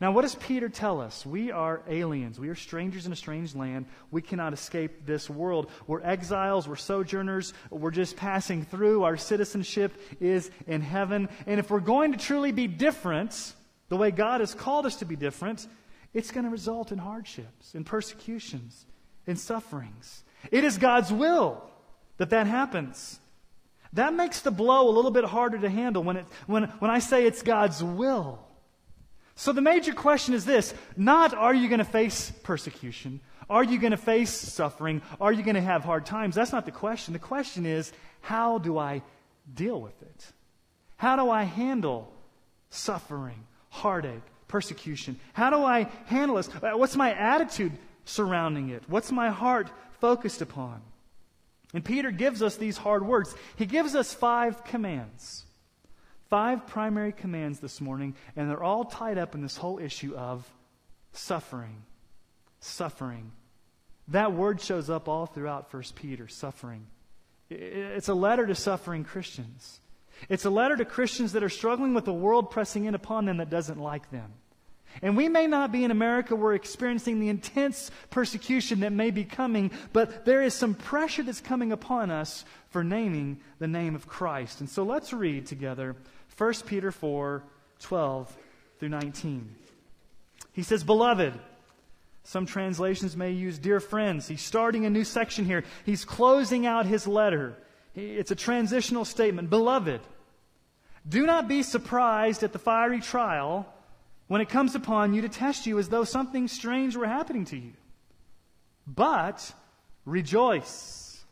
Now, 0.03 0.11
what 0.11 0.23
does 0.23 0.35
Peter 0.35 0.67
tell 0.67 0.99
us? 0.99 1.25
We 1.25 1.49
are 1.49 1.81
aliens. 1.87 2.37
We 2.37 2.49
are 2.49 2.55
strangers 2.55 3.05
in 3.05 3.13
a 3.13 3.15
strange 3.15 3.55
land. 3.55 3.85
We 4.11 4.21
cannot 4.21 4.51
escape 4.51 5.05
this 5.05 5.29
world. 5.29 5.71
We're 5.87 6.01
exiles. 6.01 6.67
We're 6.67 6.75
sojourners. 6.75 7.53
We're 7.69 7.89
just 7.89 8.17
passing 8.17 8.65
through. 8.65 9.03
Our 9.03 9.15
citizenship 9.15 9.93
is 10.19 10.51
in 10.67 10.81
heaven. 10.81 11.29
And 11.47 11.57
if 11.57 11.71
we're 11.71 11.79
going 11.79 12.11
to 12.11 12.17
truly 12.17 12.51
be 12.51 12.67
different, 12.67 13.53
the 13.87 13.95
way 13.95 14.11
God 14.11 14.41
has 14.41 14.53
called 14.53 14.85
us 14.85 14.97
to 14.97 15.05
be 15.05 15.15
different, 15.15 15.65
it's 16.13 16.31
going 16.31 16.43
to 16.43 16.51
result 16.51 16.91
in 16.91 16.97
hardships, 16.97 17.73
in 17.73 17.85
persecutions, 17.85 18.85
in 19.25 19.37
sufferings. 19.37 20.25
It 20.51 20.65
is 20.65 20.77
God's 20.77 21.13
will 21.13 21.63
that 22.17 22.31
that 22.31 22.45
happens. 22.45 23.21
That 23.93 24.13
makes 24.13 24.41
the 24.41 24.51
blow 24.51 24.89
a 24.89 24.91
little 24.91 25.11
bit 25.11 25.23
harder 25.23 25.59
to 25.59 25.69
handle 25.69 26.03
when, 26.03 26.17
it, 26.17 26.25
when, 26.45 26.63
when 26.79 26.91
I 26.91 26.99
say 26.99 27.25
it's 27.25 27.41
God's 27.41 27.81
will. 27.81 28.45
So 29.35 29.51
the 29.51 29.61
major 29.61 29.93
question 29.93 30.33
is 30.33 30.45
this 30.45 30.73
not 30.95 31.33
are 31.33 31.53
you 31.53 31.67
going 31.67 31.79
to 31.79 31.85
face 31.85 32.31
persecution? 32.43 33.19
Are 33.49 33.63
you 33.63 33.77
going 33.77 33.91
to 33.91 33.97
face 33.97 34.31
suffering? 34.31 35.01
Are 35.19 35.31
you 35.31 35.43
going 35.43 35.55
to 35.55 35.61
have 35.61 35.83
hard 35.83 36.05
times? 36.05 36.35
That's 36.35 36.51
not 36.51 36.65
the 36.65 36.71
question. 36.71 37.13
The 37.13 37.19
question 37.19 37.65
is 37.65 37.91
how 38.21 38.57
do 38.57 38.77
I 38.77 39.01
deal 39.53 39.79
with 39.81 40.01
it? 40.01 40.31
How 40.97 41.15
do 41.15 41.29
I 41.29 41.43
handle 41.43 42.13
suffering, 42.69 43.43
heartache, 43.69 44.23
persecution? 44.47 45.19
How 45.33 45.49
do 45.49 45.63
I 45.63 45.89
handle 46.05 46.37
this? 46.37 46.49
Uh, 46.49 46.71
what's 46.77 46.95
my 46.95 47.13
attitude 47.13 47.73
surrounding 48.05 48.69
it? 48.69 48.83
What's 48.87 49.11
my 49.11 49.29
heart 49.29 49.69
focused 49.99 50.41
upon? 50.41 50.81
And 51.73 51.83
Peter 51.83 52.11
gives 52.11 52.41
us 52.41 52.55
these 52.55 52.77
hard 52.77 53.05
words. 53.05 53.35
He 53.55 53.65
gives 53.65 53.95
us 53.95 54.13
five 54.13 54.63
commands. 54.63 55.43
Five 56.33 56.65
primary 56.65 57.11
commands 57.11 57.59
this 57.59 57.79
morning, 57.79 58.15
and 58.35 58.49
they're 58.49 58.63
all 58.63 58.85
tied 58.85 59.19
up 59.19 59.35
in 59.35 59.43
this 59.43 59.55
whole 59.55 59.77
issue 59.77 60.15
of 60.15 60.51
suffering. 61.11 61.83
Suffering. 62.59 63.31
That 64.07 64.33
word 64.33 64.59
shows 64.59 64.89
up 64.89 65.07
all 65.07 65.27
throughout 65.27 65.71
1 65.71 65.83
Peter, 65.93 66.27
suffering. 66.27 66.87
It's 67.51 68.09
a 68.09 68.15
letter 68.15 68.47
to 68.47 68.55
suffering 68.55 69.03
Christians. 69.03 69.79
It's 70.27 70.45
a 70.45 70.49
letter 70.49 70.75
to 70.75 70.85
Christians 70.85 71.33
that 71.33 71.43
are 71.43 71.49
struggling 71.49 71.93
with 71.93 72.05
the 72.05 72.13
world 72.13 72.49
pressing 72.49 72.85
in 72.85 72.95
upon 72.95 73.25
them 73.25 73.37
that 73.37 73.51
doesn't 73.51 73.77
like 73.77 74.09
them. 74.09 74.33
And 75.03 75.15
we 75.15 75.29
may 75.29 75.45
not 75.45 75.71
be 75.71 75.83
in 75.83 75.91
America, 75.91 76.35
we're 76.35 76.55
experiencing 76.55 77.19
the 77.19 77.29
intense 77.29 77.91
persecution 78.09 78.79
that 78.79 78.91
may 78.91 79.11
be 79.11 79.23
coming, 79.23 79.69
but 79.91 80.25
there 80.25 80.41
is 80.41 80.55
some 80.55 80.73
pressure 80.73 81.21
that's 81.21 81.41
coming 81.41 81.71
upon 81.71 82.09
us 82.09 82.43
for 82.69 82.83
naming 82.83 83.39
the 83.59 83.67
name 83.67 83.93
of 83.93 84.07
Christ. 84.07 84.61
And 84.61 84.69
so 84.69 84.83
let's 84.83 85.13
read 85.13 85.45
together 85.45 85.95
1 86.37 86.53
Peter 86.65 86.91
4 86.91 87.43
12 87.79 88.37
through 88.79 88.89
19. 88.89 89.55
He 90.53 90.63
says, 90.63 90.83
Beloved, 90.83 91.33
some 92.23 92.45
translations 92.45 93.17
may 93.17 93.31
use 93.31 93.57
dear 93.57 93.79
friends. 93.79 94.27
He's 94.27 94.41
starting 94.41 94.85
a 94.85 94.89
new 94.89 95.03
section 95.03 95.45
here. 95.45 95.63
He's 95.85 96.05
closing 96.05 96.65
out 96.65 96.85
his 96.85 97.07
letter. 97.07 97.55
It's 97.95 98.31
a 98.31 98.35
transitional 98.35 99.05
statement. 99.05 99.49
Beloved, 99.49 100.01
do 101.07 101.25
not 101.25 101.47
be 101.47 101.63
surprised 101.63 102.43
at 102.43 102.53
the 102.53 102.59
fiery 102.59 103.01
trial 103.01 103.67
when 104.27 104.41
it 104.41 104.49
comes 104.49 104.73
upon 104.73 105.13
you 105.13 105.21
to 105.21 105.29
test 105.29 105.67
you 105.67 105.77
as 105.79 105.89
though 105.89 106.05
something 106.05 106.47
strange 106.47 106.95
were 106.95 107.05
happening 107.05 107.45
to 107.45 107.57
you. 107.57 107.73
But 108.87 109.53
rejoice 110.05 111.23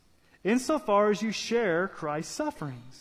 insofar 0.44 1.10
as 1.10 1.22
you 1.22 1.32
share 1.32 1.88
Christ's 1.88 2.34
sufferings, 2.34 3.01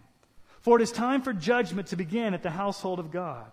For 0.61 0.79
it 0.79 0.83
is 0.83 0.91
time 0.91 1.21
for 1.21 1.33
judgment 1.33 1.87
to 1.87 1.95
begin 1.95 2.33
at 2.33 2.43
the 2.43 2.51
household 2.51 2.99
of 2.99 3.11
God. 3.11 3.51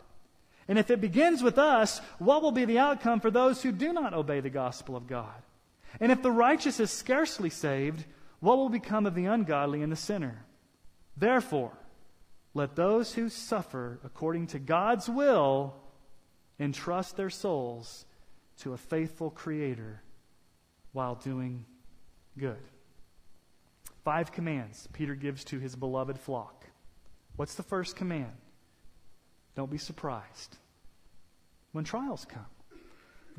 And 0.69 0.79
if 0.79 0.91
it 0.91 1.01
begins 1.01 1.43
with 1.43 1.59
us, 1.59 2.01
what 2.19 2.43
will 2.43 2.53
be 2.53 2.67
the 2.67 2.79
outcome 2.79 3.21
for 3.21 3.31
those 3.31 3.63
who 3.63 3.73
do 3.73 3.93
not 3.93 4.13
obey 4.13 4.41
the 4.41 4.51
gospel 4.51 4.97
of 4.97 5.07
God? 5.07 5.43
And 6.01 6.13
if 6.13 6.23
the 6.23 6.31
righteous 6.31 6.79
is 6.79 6.91
scarcely 6.91 7.49
saved, 7.49 8.05
what 8.41 8.59
will 8.59 8.69
become 8.69 9.07
of 9.07 9.15
the 9.15 9.25
ungodly 9.25 9.83
and 9.83 9.91
the 9.91 9.97
sinner? 9.97 10.45
Therefore, 11.17 11.73
let 12.53 12.77
those 12.77 13.15
who 13.15 13.31
suffer 13.31 13.99
according 14.05 14.49
to 14.49 14.59
God's 14.59 15.09
will 15.09 15.75
entrust 16.61 17.17
their 17.17 17.31
souls 17.31 18.05
to 18.59 18.75
a 18.75 18.77
faithful 18.77 19.31
Creator 19.31 20.03
while 20.93 21.15
doing 21.15 21.65
good. 22.37 22.59
Five 24.05 24.33
commands 24.33 24.89
Peter 24.93 25.15
gives 25.15 25.45
to 25.45 25.59
his 25.59 25.77
beloved 25.77 26.19
flock. 26.19 26.58
What's 27.39 27.55
the 27.55 27.63
first 27.63 27.95
command? 27.95 28.33
Don't 29.55 29.71
be 29.71 29.79
surprised 29.79 30.57
when 31.71 31.85
trials 31.85 32.27
come. 32.29 32.45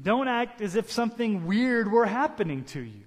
Don't 0.02 0.30
act 0.30 0.62
as 0.62 0.76
if 0.76 0.90
something 0.90 1.46
weird 1.46 1.92
were 1.92 2.06
happening 2.06 2.64
to 2.66 2.80
you. 2.80 3.04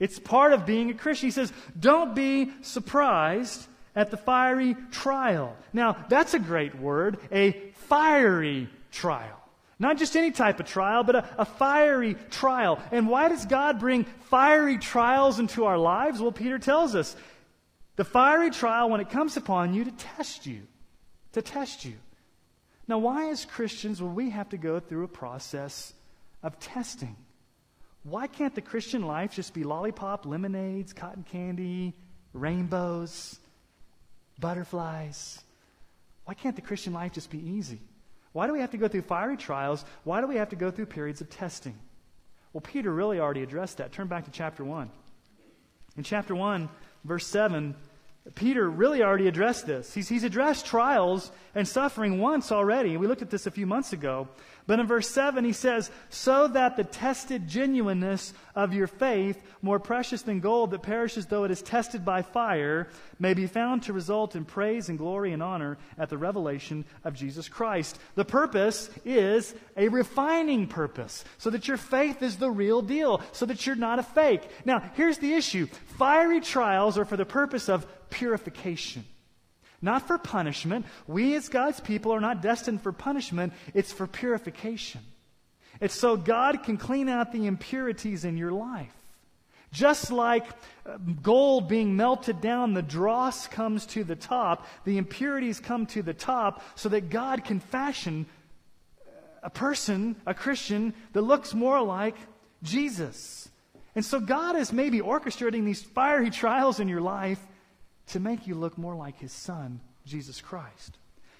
It's 0.00 0.18
part 0.18 0.52
of 0.52 0.66
being 0.66 0.90
a 0.90 0.94
Christian. 0.94 1.28
He 1.28 1.30
says, 1.30 1.52
don't 1.78 2.16
be 2.16 2.50
surprised 2.62 3.64
at 3.94 4.10
the 4.10 4.16
fiery 4.16 4.74
trial. 4.90 5.54
Now, 5.72 6.04
that's 6.08 6.34
a 6.34 6.40
great 6.40 6.74
word, 6.74 7.18
a 7.30 7.52
fiery 7.86 8.68
trial. 8.90 9.40
Not 9.78 9.98
just 9.98 10.16
any 10.16 10.32
type 10.32 10.58
of 10.58 10.66
trial, 10.66 11.04
but 11.04 11.14
a, 11.14 11.28
a, 11.38 11.44
fiery 11.44 12.16
trial. 12.30 12.80
And 12.90 13.06
why 13.08 13.28
does 13.28 13.46
God 13.46 13.78
bring 13.78 14.02
fiery 14.30 14.78
trials 14.78 15.38
into 15.38 15.64
our 15.64 15.78
lives? 15.78 16.20
Well, 16.20 16.32
Peter 16.32 16.58
tells 16.58 16.96
us 16.96 17.14
the 17.96 18.04
fiery 18.04 18.50
trial, 18.50 18.90
when 18.90 19.00
it 19.00 19.10
comes 19.10 19.36
upon 19.36 19.74
you, 19.74 19.84
to 19.84 19.92
test 19.92 20.46
you. 20.46 20.62
To 21.32 21.42
test 21.42 21.84
you. 21.84 21.94
Now, 22.86 22.98
why, 22.98 23.30
as 23.30 23.44
Christians, 23.44 24.02
will 24.02 24.10
we 24.10 24.30
have 24.30 24.48
to 24.50 24.56
go 24.56 24.80
through 24.80 25.04
a 25.04 25.08
process 25.08 25.92
of 26.42 26.58
testing? 26.58 27.16
Why 28.02 28.26
can't 28.26 28.54
the 28.54 28.60
Christian 28.60 29.02
life 29.06 29.32
just 29.32 29.54
be 29.54 29.64
lollipop, 29.64 30.26
lemonades, 30.26 30.92
cotton 30.92 31.24
candy, 31.24 31.94
rainbows, 32.34 33.38
butterflies? 34.38 35.40
Why 36.26 36.34
can't 36.34 36.56
the 36.56 36.62
Christian 36.62 36.92
life 36.92 37.12
just 37.12 37.30
be 37.30 37.38
easy? 37.38 37.80
Why 38.32 38.46
do 38.46 38.52
we 38.52 38.60
have 38.60 38.72
to 38.72 38.76
go 38.76 38.88
through 38.88 39.02
fiery 39.02 39.36
trials? 39.36 39.84
Why 40.02 40.20
do 40.20 40.26
we 40.26 40.36
have 40.36 40.50
to 40.50 40.56
go 40.56 40.70
through 40.70 40.86
periods 40.86 41.20
of 41.20 41.30
testing? 41.30 41.78
Well, 42.52 42.60
Peter 42.60 42.92
really 42.92 43.20
already 43.20 43.42
addressed 43.42 43.78
that. 43.78 43.92
Turn 43.92 44.06
back 44.06 44.24
to 44.24 44.30
chapter 44.30 44.64
1. 44.64 44.90
In 45.96 46.02
chapter 46.02 46.34
1, 46.34 46.68
verse 47.04 47.26
7, 47.26 47.74
Peter 48.34 48.68
really 48.68 49.02
already 49.02 49.28
addressed 49.28 49.66
this. 49.66 49.92
He's, 49.92 50.08
he's 50.08 50.24
addressed 50.24 50.64
trials 50.64 51.30
and 51.54 51.68
suffering 51.68 52.18
once 52.18 52.50
already. 52.50 52.96
We 52.96 53.06
looked 53.06 53.20
at 53.20 53.28
this 53.28 53.46
a 53.46 53.50
few 53.50 53.66
months 53.66 53.92
ago. 53.92 54.28
But 54.66 54.80
in 54.80 54.86
verse 54.86 55.10
7, 55.10 55.44
he 55.44 55.52
says, 55.52 55.90
So 56.08 56.48
that 56.48 56.76
the 56.76 56.84
tested 56.84 57.46
genuineness 57.46 58.32
of 58.54 58.72
your 58.72 58.86
faith, 58.86 59.42
more 59.60 59.78
precious 59.78 60.22
than 60.22 60.40
gold 60.40 60.70
that 60.70 60.82
perishes 60.82 61.26
though 61.26 61.44
it 61.44 61.50
is 61.50 61.60
tested 61.60 62.02
by 62.02 62.22
fire, 62.22 62.88
may 63.18 63.34
be 63.34 63.46
found 63.46 63.82
to 63.82 63.92
result 63.92 64.36
in 64.36 64.46
praise 64.46 64.88
and 64.88 64.96
glory 64.96 65.32
and 65.34 65.42
honor 65.42 65.76
at 65.98 66.08
the 66.08 66.16
revelation 66.16 66.86
of 67.04 67.14
Jesus 67.14 67.46
Christ. 67.46 67.98
The 68.14 68.24
purpose 68.24 68.88
is 69.04 69.54
a 69.76 69.88
refining 69.88 70.66
purpose, 70.66 71.24
so 71.36 71.50
that 71.50 71.68
your 71.68 71.76
faith 71.76 72.22
is 72.22 72.36
the 72.36 72.50
real 72.50 72.80
deal, 72.80 73.20
so 73.32 73.44
that 73.44 73.66
you're 73.66 73.76
not 73.76 73.98
a 73.98 74.02
fake. 74.02 74.48
Now, 74.64 74.82
here's 74.94 75.18
the 75.18 75.34
issue 75.34 75.66
fiery 75.98 76.40
trials 76.40 76.96
are 76.96 77.04
for 77.04 77.18
the 77.18 77.26
purpose 77.26 77.68
of 77.68 77.86
purification 78.10 79.04
not 79.84 80.06
for 80.08 80.16
punishment. 80.16 80.86
We, 81.06 81.34
as 81.36 81.50
God's 81.50 81.78
people, 81.78 82.12
are 82.12 82.20
not 82.20 82.40
destined 82.40 82.80
for 82.80 82.90
punishment, 82.90 83.52
it's 83.74 83.92
for 83.92 84.06
purification. 84.06 85.02
It's 85.78 85.94
so 85.94 86.16
God 86.16 86.62
can 86.62 86.78
clean 86.78 87.08
out 87.08 87.32
the 87.32 87.46
impurities 87.46 88.24
in 88.24 88.38
your 88.38 88.52
life. 88.52 88.94
Just 89.72 90.10
like 90.10 90.46
uh, 90.86 90.96
gold 91.20 91.68
being 91.68 91.96
melted 91.96 92.40
down, 92.40 92.72
the 92.72 92.82
dross 92.82 93.46
comes 93.46 93.84
to 93.86 94.04
the 94.04 94.16
top, 94.16 94.66
the 94.84 94.96
impurities 94.96 95.60
come 95.60 95.84
to 95.86 96.00
the 96.00 96.14
top, 96.14 96.62
so 96.76 96.88
that 96.88 97.10
God 97.10 97.44
can 97.44 97.60
fashion 97.60 98.24
a 99.42 99.50
person, 99.50 100.16
a 100.24 100.32
Christian, 100.32 100.94
that 101.12 101.20
looks 101.20 101.52
more 101.52 101.82
like 101.82 102.16
Jesus. 102.62 103.48
And 103.94 104.04
so 104.04 104.18
God 104.18 104.56
is 104.56 104.72
maybe 104.72 105.00
orchestrating 105.00 105.66
these 105.66 105.82
fiery 105.82 106.30
trials 106.30 106.80
in 106.80 106.88
your 106.88 107.02
life 107.02 107.40
to 108.08 108.20
make 108.20 108.46
you 108.46 108.54
look 108.54 108.76
more 108.76 108.94
like 108.94 109.18
his 109.18 109.32
son, 109.32 109.80
Jesus 110.04 110.40
Christ. 110.40 110.98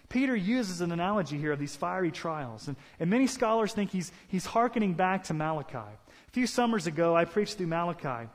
Peter 0.08 0.36
uses 0.36 0.80
an 0.80 0.92
analogy 0.92 1.38
here 1.38 1.52
of 1.52 1.58
these 1.58 1.74
fiery 1.74 2.10
trials, 2.10 2.68
and, 2.68 2.76
and 3.00 3.10
many 3.10 3.26
scholars 3.26 3.72
think 3.72 3.90
he's, 3.90 4.12
he's 4.28 4.46
hearkening 4.46 4.94
back 4.94 5.24
to 5.24 5.34
Malachi. 5.34 5.78
A 5.78 6.30
few 6.32 6.46
summers 6.46 6.86
ago, 6.86 7.16
I 7.16 7.24
preached 7.24 7.56
through 7.56 7.68
Malachi, 7.68 8.28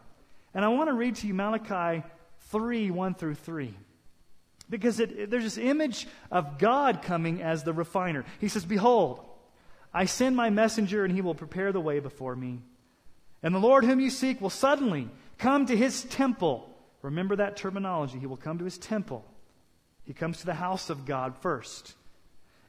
and 0.53 0.65
I 0.65 0.69
want 0.69 0.89
to 0.89 0.93
read 0.93 1.15
to 1.17 1.27
you 1.27 1.33
Malachi 1.33 2.03
3 2.49 2.91
1 2.91 3.15
through 3.15 3.35
3. 3.35 3.73
Because 4.69 4.99
it, 4.99 5.11
it, 5.11 5.29
there's 5.29 5.43
this 5.43 5.57
image 5.57 6.07
of 6.31 6.59
God 6.59 7.01
coming 7.01 7.41
as 7.41 7.63
the 7.63 7.73
refiner. 7.73 8.25
He 8.39 8.49
says, 8.49 8.65
Behold, 8.65 9.19
I 9.93 10.05
send 10.05 10.35
my 10.35 10.49
messenger, 10.49 11.03
and 11.05 11.13
he 11.13 11.21
will 11.21 11.35
prepare 11.35 11.71
the 11.71 11.79
way 11.79 11.99
before 11.99 12.35
me. 12.35 12.59
And 13.41 13.55
the 13.55 13.59
Lord 13.59 13.85
whom 13.85 13.99
you 13.99 14.09
seek 14.09 14.41
will 14.41 14.49
suddenly 14.49 15.07
come 15.37 15.65
to 15.65 15.77
his 15.77 16.03
temple 16.03 16.68
Remember 17.01 17.35
that 17.35 17.57
terminology. 17.57 18.19
He 18.19 18.27
will 18.27 18.37
come 18.37 18.57
to 18.57 18.65
his 18.65 18.77
temple. 18.77 19.25
He 20.03 20.13
comes 20.13 20.39
to 20.39 20.45
the 20.45 20.53
house 20.53 20.89
of 20.89 21.05
God 21.05 21.35
first. 21.37 21.93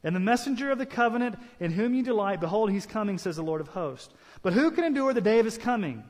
And 0.03 0.17
the 0.17 0.21
messenger 0.21 0.71
of 0.71 0.79
the 0.79 0.87
covenant 0.87 1.37
in 1.59 1.73
whom 1.73 1.95
you 1.95 2.03
delight, 2.03 2.41
behold, 2.41 2.71
he's 2.71 2.87
coming, 2.87 3.19
says 3.19 3.37
the 3.37 3.43
Lord 3.43 3.61
of 3.61 3.69
hosts. 3.69 4.13
But 4.43 4.53
who 4.53 4.71
can 4.71 4.85
endure 4.85 5.13
the 5.13 5.21
day 5.21 5.39
of 5.39 5.45
his 5.45 5.59
coming? 5.59 6.05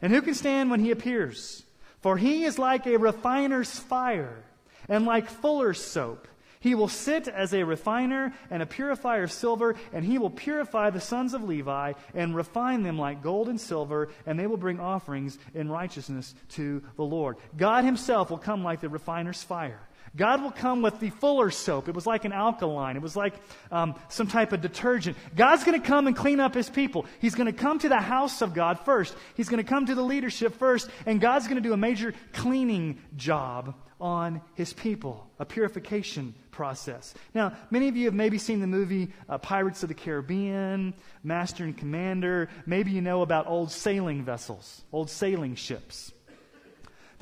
And 0.00 0.12
who 0.12 0.22
can 0.22 0.34
stand 0.34 0.70
when 0.70 0.80
he 0.80 0.90
appears? 0.90 1.62
For 2.00 2.16
he 2.16 2.44
is 2.44 2.58
like 2.58 2.86
a 2.86 2.98
refiner's 2.98 3.78
fire 3.78 4.44
and 4.88 5.04
like 5.04 5.28
fuller's 5.28 5.82
soap. 5.82 6.28
He 6.64 6.74
will 6.74 6.88
sit 6.88 7.28
as 7.28 7.52
a 7.52 7.62
refiner 7.62 8.32
and 8.48 8.62
a 8.62 8.66
purifier 8.66 9.24
of 9.24 9.32
silver, 9.32 9.76
and 9.92 10.02
he 10.02 10.16
will 10.16 10.30
purify 10.30 10.88
the 10.88 10.98
sons 10.98 11.34
of 11.34 11.44
Levi 11.44 11.92
and 12.14 12.34
refine 12.34 12.82
them 12.82 12.98
like 12.98 13.22
gold 13.22 13.50
and 13.50 13.60
silver, 13.60 14.08
and 14.24 14.40
they 14.40 14.46
will 14.46 14.56
bring 14.56 14.80
offerings 14.80 15.38
in 15.52 15.68
righteousness 15.68 16.34
to 16.52 16.82
the 16.96 17.04
Lord. 17.04 17.36
God 17.54 17.84
himself 17.84 18.30
will 18.30 18.38
come 18.38 18.64
like 18.64 18.80
the 18.80 18.88
refiner's 18.88 19.42
fire. 19.42 19.78
God 20.16 20.42
will 20.42 20.52
come 20.52 20.82
with 20.82 21.00
the 21.00 21.10
fuller 21.10 21.50
soap. 21.50 21.88
It 21.88 21.94
was 21.94 22.06
like 22.06 22.24
an 22.24 22.32
alkaline. 22.32 22.96
It 22.96 23.02
was 23.02 23.16
like 23.16 23.34
um, 23.72 23.96
some 24.08 24.28
type 24.28 24.52
of 24.52 24.60
detergent. 24.60 25.16
God's 25.34 25.64
going 25.64 25.80
to 25.80 25.86
come 25.86 26.06
and 26.06 26.14
clean 26.16 26.38
up 26.38 26.54
his 26.54 26.70
people. 26.70 27.06
He's 27.20 27.34
going 27.34 27.46
to 27.46 27.52
come 27.52 27.78
to 27.80 27.88
the 27.88 28.00
house 28.00 28.40
of 28.40 28.54
God 28.54 28.78
first. 28.80 29.14
He's 29.34 29.48
going 29.48 29.62
to 29.62 29.68
come 29.68 29.86
to 29.86 29.94
the 29.94 30.02
leadership 30.02 30.56
first. 30.56 30.88
And 31.04 31.20
God's 31.20 31.46
going 31.46 31.60
to 31.60 31.68
do 31.68 31.72
a 31.72 31.76
major 31.76 32.14
cleaning 32.32 33.00
job 33.16 33.74
on 34.00 34.40
his 34.54 34.72
people, 34.72 35.28
a 35.38 35.44
purification 35.44 36.34
process. 36.50 37.14
Now, 37.34 37.54
many 37.70 37.88
of 37.88 37.96
you 37.96 38.04
have 38.04 38.14
maybe 38.14 38.38
seen 38.38 38.60
the 38.60 38.66
movie 38.66 39.12
uh, 39.28 39.38
Pirates 39.38 39.82
of 39.82 39.88
the 39.88 39.94
Caribbean, 39.94 40.94
Master 41.22 41.64
and 41.64 41.76
Commander. 41.76 42.48
Maybe 42.66 42.92
you 42.92 43.00
know 43.00 43.22
about 43.22 43.48
old 43.48 43.72
sailing 43.72 44.24
vessels, 44.24 44.82
old 44.92 45.10
sailing 45.10 45.56
ships. 45.56 46.12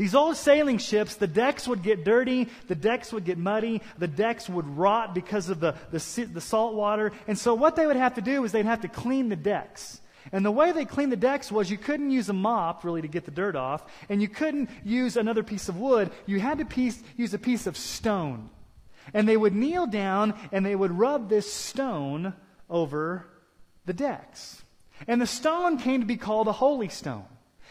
These 0.03 0.17
old 0.17 0.37
sailing 0.37 0.79
ships, 0.79 1.15
the 1.15 1.29
decks 1.29 1.69
would 1.69 1.85
get 1.85 2.05
dirty, 2.05 2.49
the 2.67 2.75
decks 2.75 3.13
would 3.13 3.25
get 3.25 3.39
muddy, 3.39 3.83
the 3.99 4.09
decks 4.09 4.49
would 4.49 4.67
rot 4.67 5.15
because 5.15 5.49
of 5.49 5.61
the, 5.61 5.77
the, 5.93 6.25
the 6.25 6.41
salt 6.41 6.75
water. 6.75 7.13
And 7.29 7.39
so, 7.39 7.55
what 7.55 7.77
they 7.77 7.87
would 7.87 7.95
have 7.95 8.15
to 8.15 8.21
do 8.21 8.43
is 8.43 8.51
they'd 8.51 8.67
have 8.67 8.81
to 8.81 8.89
clean 8.89 9.29
the 9.29 9.37
decks. 9.37 10.01
And 10.33 10.45
the 10.45 10.51
way 10.51 10.73
they 10.73 10.87
cleaned 10.87 11.13
the 11.13 11.17
decks 11.17 11.53
was 11.53 11.71
you 11.71 11.79
couldn't 11.79 12.11
use 12.11 12.29
a 12.29 12.33
mop 12.33 12.83
really 12.83 13.01
to 13.03 13.07
get 13.07 13.27
the 13.27 13.31
dirt 13.31 13.55
off, 13.55 13.85
and 14.09 14.21
you 14.21 14.27
couldn't 14.27 14.71
use 14.83 15.17
another 15.17 15.45
piece 15.45 15.69
of 15.69 15.77
wood. 15.77 16.11
You 16.27 16.41
had 16.41 16.59
to 16.59 16.65
piece, 16.65 17.01
use 17.17 17.33
a 17.33 17.39
piece 17.39 17.69
of 17.69 17.77
stone. 17.77 18.51
And 19.15 19.29
they 19.29 19.37
would 19.37 19.55
kneel 19.55 19.87
down 19.87 20.35
and 20.51 20.67
they 20.67 20.75
would 20.75 20.99
rub 20.99 21.29
this 21.29 21.53
stone 21.53 22.35
over 22.69 23.25
the 23.87 23.93
decks. 23.93 24.65
And 25.07 25.23
the 25.23 25.29
stone 25.29 25.79
came 25.79 26.01
to 26.01 26.07
be 26.07 26.17
called 26.17 26.49
a 26.49 26.53
holy 26.53 26.89
stone. 26.89 27.27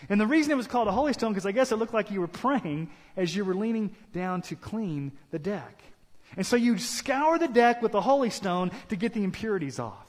And 0.10 0.20
the 0.20 0.28
reason 0.28 0.52
it 0.52 0.56
was 0.56 0.68
called 0.68 0.88
a 0.88 0.92
holy 0.92 1.14
stone, 1.14 1.32
because 1.32 1.46
I 1.46 1.52
guess 1.52 1.72
it 1.72 1.78
looked 1.78 1.94
like 1.94 2.12
you 2.12 2.22
were 2.22 2.28
praying 2.28 2.90
as 3.16 3.36
you 3.36 3.46
were 3.46 3.56
leaning 3.56 3.96
down 4.14 4.42
to 4.44 4.56
clean 4.56 5.12
the 5.32 5.40
deck. 5.40 5.82
And 6.38 6.46
so 6.46 6.56
you'd 6.56 6.82
scour 6.82 7.38
the 7.38 7.48
deck 7.48 7.82
with 7.82 7.92
the 7.92 8.02
holy 8.02 8.30
stone 8.30 8.72
to 8.90 8.96
get 8.96 9.14
the 9.14 9.24
impurities 9.24 9.80
off. 9.80 10.08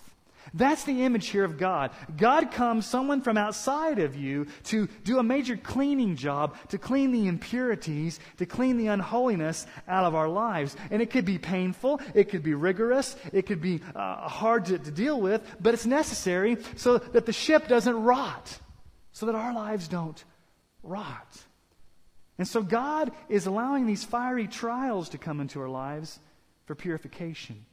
That's 0.55 0.85
the 0.85 1.05
image 1.05 1.29
here 1.29 1.45
of 1.45 1.57
God. 1.57 1.93
God 2.17 2.51
comes, 2.51 2.85
someone 2.85 3.23
from 3.23 3.39
outside 3.39 3.99
of 3.99 4.17
you, 4.17 4.47
to 4.65 4.89
do 5.05 5.19
a 5.19 5.23
major 5.23 5.57
cleaning 5.57 6.17
job, 6.17 6.57
to 6.69 6.79
clean 6.79 7.13
the 7.13 7.29
impurities, 7.29 8.19
to 8.39 8.47
clean 8.47 8.77
the 8.77 8.89
unholiness 8.89 9.67
out 9.87 10.05
of 10.05 10.15
our 10.15 10.29
lives. 10.29 10.76
And 10.91 11.00
it 11.00 11.11
could 11.11 11.25
be 11.25 11.39
painful, 11.39 12.00
it 12.15 12.28
could 12.28 12.43
be 12.43 12.55
rigorous, 12.55 13.17
it 13.33 13.47
could 13.47 13.61
be 13.61 13.81
uh, 13.95 14.28
hard 14.28 14.67
to, 14.67 14.78
to 14.78 14.91
deal 14.91 15.21
with, 15.21 15.43
but 15.61 15.75
it's 15.75 15.87
necessary 15.87 16.59
so 16.76 16.99
that 16.99 17.25
the 17.26 17.33
ship 17.33 17.69
doesn't 17.69 18.02
rot 18.02 18.59
so 19.13 19.27
that 19.27 19.35
our 19.35 19.55
lives 19.55 19.89
don't 19.89 20.23
rot. 20.83 21.39
And 22.39 22.49
so 22.49 22.63
God 22.63 23.13
is 23.29 23.47
allowing 23.47 23.87
these 23.87 24.05
fiery 24.05 24.47
trials 24.47 25.11
to 25.11 25.19
come 25.19 25.41
into 25.41 25.61
our 25.61 25.69
lives 25.69 26.19
for 26.65 26.75
purification. 26.75 27.65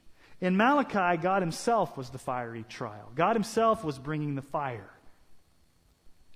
In 0.41 0.57
Malachi, 0.57 1.21
God 1.21 1.41
Himself 1.41 1.97
was 1.97 2.09
the 2.09 2.17
fiery 2.17 2.65
trial. 2.69 3.11
God 3.15 3.35
Himself 3.35 3.83
was 3.83 3.97
bringing 3.97 4.35
the 4.35 4.41
fire. 4.41 4.89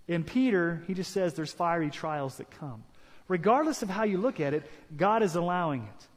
In 0.08 0.24
Peter, 0.24 0.84
he 0.88 0.94
just 0.94 1.12
says 1.12 1.34
there's 1.34 1.54
fiery 1.54 1.90
trials 1.90 2.38
that 2.38 2.52
come. 2.52 2.84
Regardless 3.28 3.84
of 3.84 3.90
how 3.90 4.04
you 4.04 4.18
look 4.18 4.40
at 4.40 4.54
it, 4.54 4.70
God 4.96 5.24
is 5.24 5.36
allowing 5.36 5.84
it. 5.84 6.08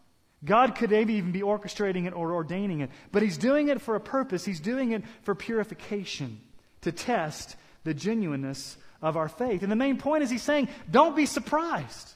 God 0.44 0.74
could 0.74 0.90
maybe 0.90 1.14
even 1.14 1.32
be 1.32 1.40
orchestrating 1.40 2.06
it 2.06 2.12
or 2.12 2.32
ordaining 2.32 2.80
it, 2.80 2.90
but 3.12 3.22
He's 3.22 3.38
doing 3.38 3.68
it 3.68 3.80
for 3.80 3.94
a 3.94 4.00
purpose. 4.00 4.44
He's 4.44 4.60
doing 4.60 4.92
it 4.92 5.02
for 5.22 5.34
purification, 5.34 6.40
to 6.82 6.92
test 6.92 7.56
the 7.86 7.94
genuineness 7.94 8.76
of 9.00 9.16
our 9.16 9.28
faith. 9.28 9.62
And 9.62 9.72
the 9.72 9.76
main 9.76 9.96
point 9.96 10.22
is 10.22 10.28
he's 10.28 10.42
saying, 10.42 10.68
don't 10.90 11.16
be 11.16 11.24
surprised. 11.24 12.12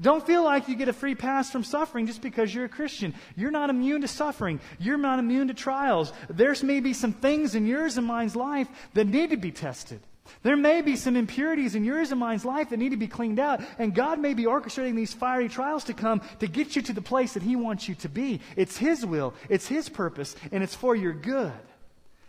Don't 0.00 0.26
feel 0.26 0.42
like 0.44 0.68
you 0.68 0.74
get 0.74 0.88
a 0.88 0.92
free 0.92 1.14
pass 1.14 1.50
from 1.50 1.62
suffering 1.62 2.08
just 2.08 2.20
because 2.20 2.52
you're 2.52 2.64
a 2.64 2.68
Christian. 2.68 3.14
You're 3.36 3.52
not 3.52 3.70
immune 3.70 4.00
to 4.00 4.08
suffering. 4.08 4.60
You're 4.80 4.98
not 4.98 5.20
immune 5.20 5.48
to 5.48 5.54
trials. 5.54 6.12
There's 6.28 6.64
maybe 6.64 6.92
some 6.92 7.12
things 7.12 7.54
in 7.54 7.64
yours 7.64 7.96
and 7.96 8.06
mine's 8.06 8.34
life 8.34 8.66
that 8.94 9.06
need 9.06 9.30
to 9.30 9.36
be 9.36 9.52
tested. 9.52 10.00
There 10.42 10.56
may 10.56 10.82
be 10.82 10.96
some 10.96 11.16
impurities 11.16 11.76
in 11.76 11.84
yours 11.84 12.10
and 12.10 12.18
mine's 12.18 12.44
life 12.44 12.70
that 12.70 12.78
need 12.78 12.90
to 12.90 12.96
be 12.96 13.06
cleaned 13.06 13.38
out, 13.38 13.60
and 13.78 13.94
God 13.94 14.18
may 14.18 14.34
be 14.34 14.44
orchestrating 14.46 14.96
these 14.96 15.12
fiery 15.12 15.48
trials 15.48 15.84
to 15.84 15.94
come 15.94 16.22
to 16.40 16.48
get 16.48 16.74
you 16.74 16.82
to 16.82 16.92
the 16.92 17.02
place 17.02 17.34
that 17.34 17.42
He 17.42 17.56
wants 17.56 17.88
you 17.88 17.94
to 17.96 18.08
be. 18.08 18.40
It's 18.56 18.76
His 18.76 19.04
will, 19.04 19.34
it's 19.48 19.68
His 19.68 19.88
purpose, 19.88 20.34
and 20.50 20.64
it's 20.64 20.74
for 20.74 20.96
your 20.96 21.12
good. 21.12 21.52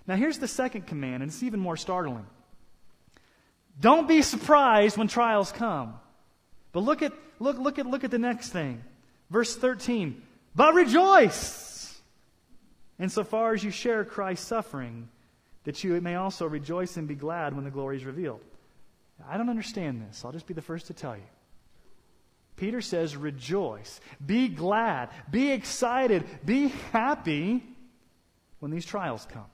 Now, 0.07 0.17
here's 0.17 0.39
the 0.39 0.47
second 0.47 0.87
command, 0.87 1.23
and 1.23 1.31
it's 1.31 1.41
even 1.41 1.61
more 1.61 1.77
startling. 1.77 2.27
Don't 3.79 4.07
be 4.07 4.21
surprised 4.21 4.97
when 4.97 5.07
trials 5.07 5.51
come. 5.51 5.95
But 6.71 6.81
look 6.81 7.01
at, 7.01 7.13
look, 7.39 7.57
look 7.57 7.79
at, 7.79 7.85
look 7.85 8.03
at 8.03 8.11
the 8.11 8.19
next 8.19 8.49
thing. 8.49 8.83
Verse 9.29 9.55
13. 9.55 10.21
But 10.55 10.73
rejoice 10.73 12.01
insofar 12.99 13.53
as 13.53 13.63
you 13.63 13.71
share 13.71 14.05
Christ's 14.05 14.47
suffering, 14.47 15.09
that 15.65 15.83
you 15.83 15.99
may 15.99 16.15
also 16.15 16.47
rejoice 16.47 16.97
and 16.97 17.07
be 17.07 17.15
glad 17.15 17.53
when 17.53 17.65
the 17.65 17.71
glory 17.71 17.97
is 17.97 18.05
revealed. 18.05 18.41
I 19.27 19.37
don't 19.37 19.49
understand 19.49 20.01
this. 20.01 20.23
I'll 20.23 20.31
just 20.31 20.47
be 20.47 20.53
the 20.53 20.61
first 20.61 20.87
to 20.87 20.93
tell 20.93 21.15
you. 21.15 21.23
Peter 22.55 22.81
says, 22.81 23.17
rejoice, 23.17 23.99
be 24.25 24.47
glad, 24.47 25.09
be 25.29 25.51
excited, 25.51 26.23
be 26.45 26.69
happy 26.91 27.61
when 28.59 28.71
these 28.71 28.85
trials 28.85 29.27
come. 29.29 29.45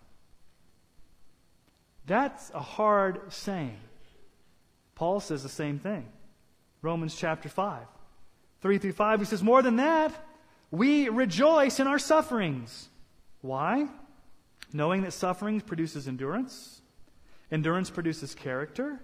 That's 2.06 2.52
a 2.54 2.60
hard 2.60 3.34
saying. 3.34 3.80
Paul 5.02 5.20
says 5.20 5.42
the 5.42 5.50
same 5.50 5.80
thing. 5.80 6.06
Romans 6.84 7.16
chapter 7.16 7.50
5. 7.50 7.88
3 8.62 8.78
through 8.78 8.92
5, 8.92 9.20
he 9.20 9.26
says, 9.26 9.42
More 9.42 9.64
than 9.64 9.78
that, 9.78 10.14
we 10.70 11.10
rejoice 11.10 11.80
in 11.80 11.88
our 11.88 11.98
sufferings. 11.98 12.88
Why? 13.42 13.88
Knowing 14.72 15.02
that 15.02 15.14
suffering 15.14 15.60
produces 15.60 16.08
endurance, 16.08 16.84
endurance 17.52 17.90
produces 17.90 18.36
character, 18.36 19.00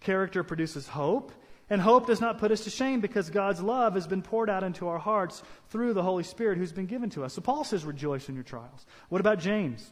character 0.00 0.42
produces 0.42 0.88
hope, 0.88 1.32
and 1.68 1.82
hope 1.82 2.06
does 2.06 2.22
not 2.22 2.38
put 2.38 2.50
us 2.50 2.64
to 2.64 2.70
shame 2.70 3.02
because 3.02 3.28
God's 3.28 3.60
love 3.60 3.92
has 3.92 4.06
been 4.06 4.22
poured 4.22 4.48
out 4.48 4.64
into 4.64 4.88
our 4.88 4.98
hearts 4.98 5.42
through 5.68 5.92
the 5.92 6.02
Holy 6.02 6.24
Spirit 6.24 6.56
who's 6.56 6.72
been 6.72 6.86
given 6.86 7.10
to 7.10 7.24
us. 7.24 7.34
So 7.34 7.42
Paul 7.42 7.64
says, 7.64 7.84
Rejoice 7.84 8.30
in 8.30 8.34
your 8.36 8.44
trials. 8.44 8.86
What 9.10 9.20
about 9.20 9.38
James? 9.38 9.90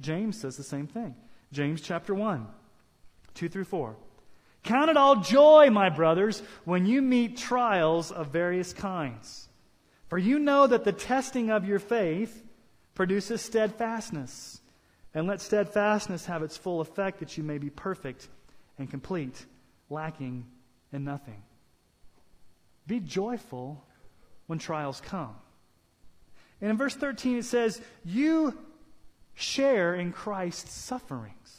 James 0.00 0.36
says 0.36 0.56
the 0.56 0.64
same 0.64 0.88
thing. 0.88 1.14
James 1.52 1.80
chapter 1.80 2.12
1, 2.12 2.44
2 3.34 3.48
through 3.48 3.66
4. 3.66 3.96
Count 4.66 4.90
it 4.90 4.96
all 4.96 5.16
joy, 5.16 5.70
my 5.70 5.88
brothers, 5.88 6.42
when 6.64 6.86
you 6.86 7.00
meet 7.00 7.36
trials 7.36 8.10
of 8.10 8.28
various 8.28 8.72
kinds. 8.72 9.48
For 10.08 10.18
you 10.18 10.38
know 10.38 10.66
that 10.66 10.84
the 10.84 10.92
testing 10.92 11.50
of 11.50 11.66
your 11.66 11.78
faith 11.78 12.44
produces 12.94 13.40
steadfastness. 13.40 14.60
And 15.14 15.26
let 15.26 15.40
steadfastness 15.40 16.26
have 16.26 16.42
its 16.42 16.56
full 16.56 16.80
effect 16.80 17.20
that 17.20 17.38
you 17.38 17.42
may 17.42 17.58
be 17.58 17.70
perfect 17.70 18.28
and 18.78 18.90
complete, 18.90 19.46
lacking 19.88 20.44
in 20.92 21.04
nothing. 21.04 21.42
Be 22.86 23.00
joyful 23.00 23.82
when 24.46 24.58
trials 24.58 25.00
come. 25.00 25.34
And 26.60 26.70
in 26.70 26.76
verse 26.76 26.94
13 26.94 27.38
it 27.38 27.44
says, 27.44 27.80
You 28.04 28.56
share 29.34 29.94
in 29.94 30.12
Christ's 30.12 30.72
sufferings. 30.72 31.55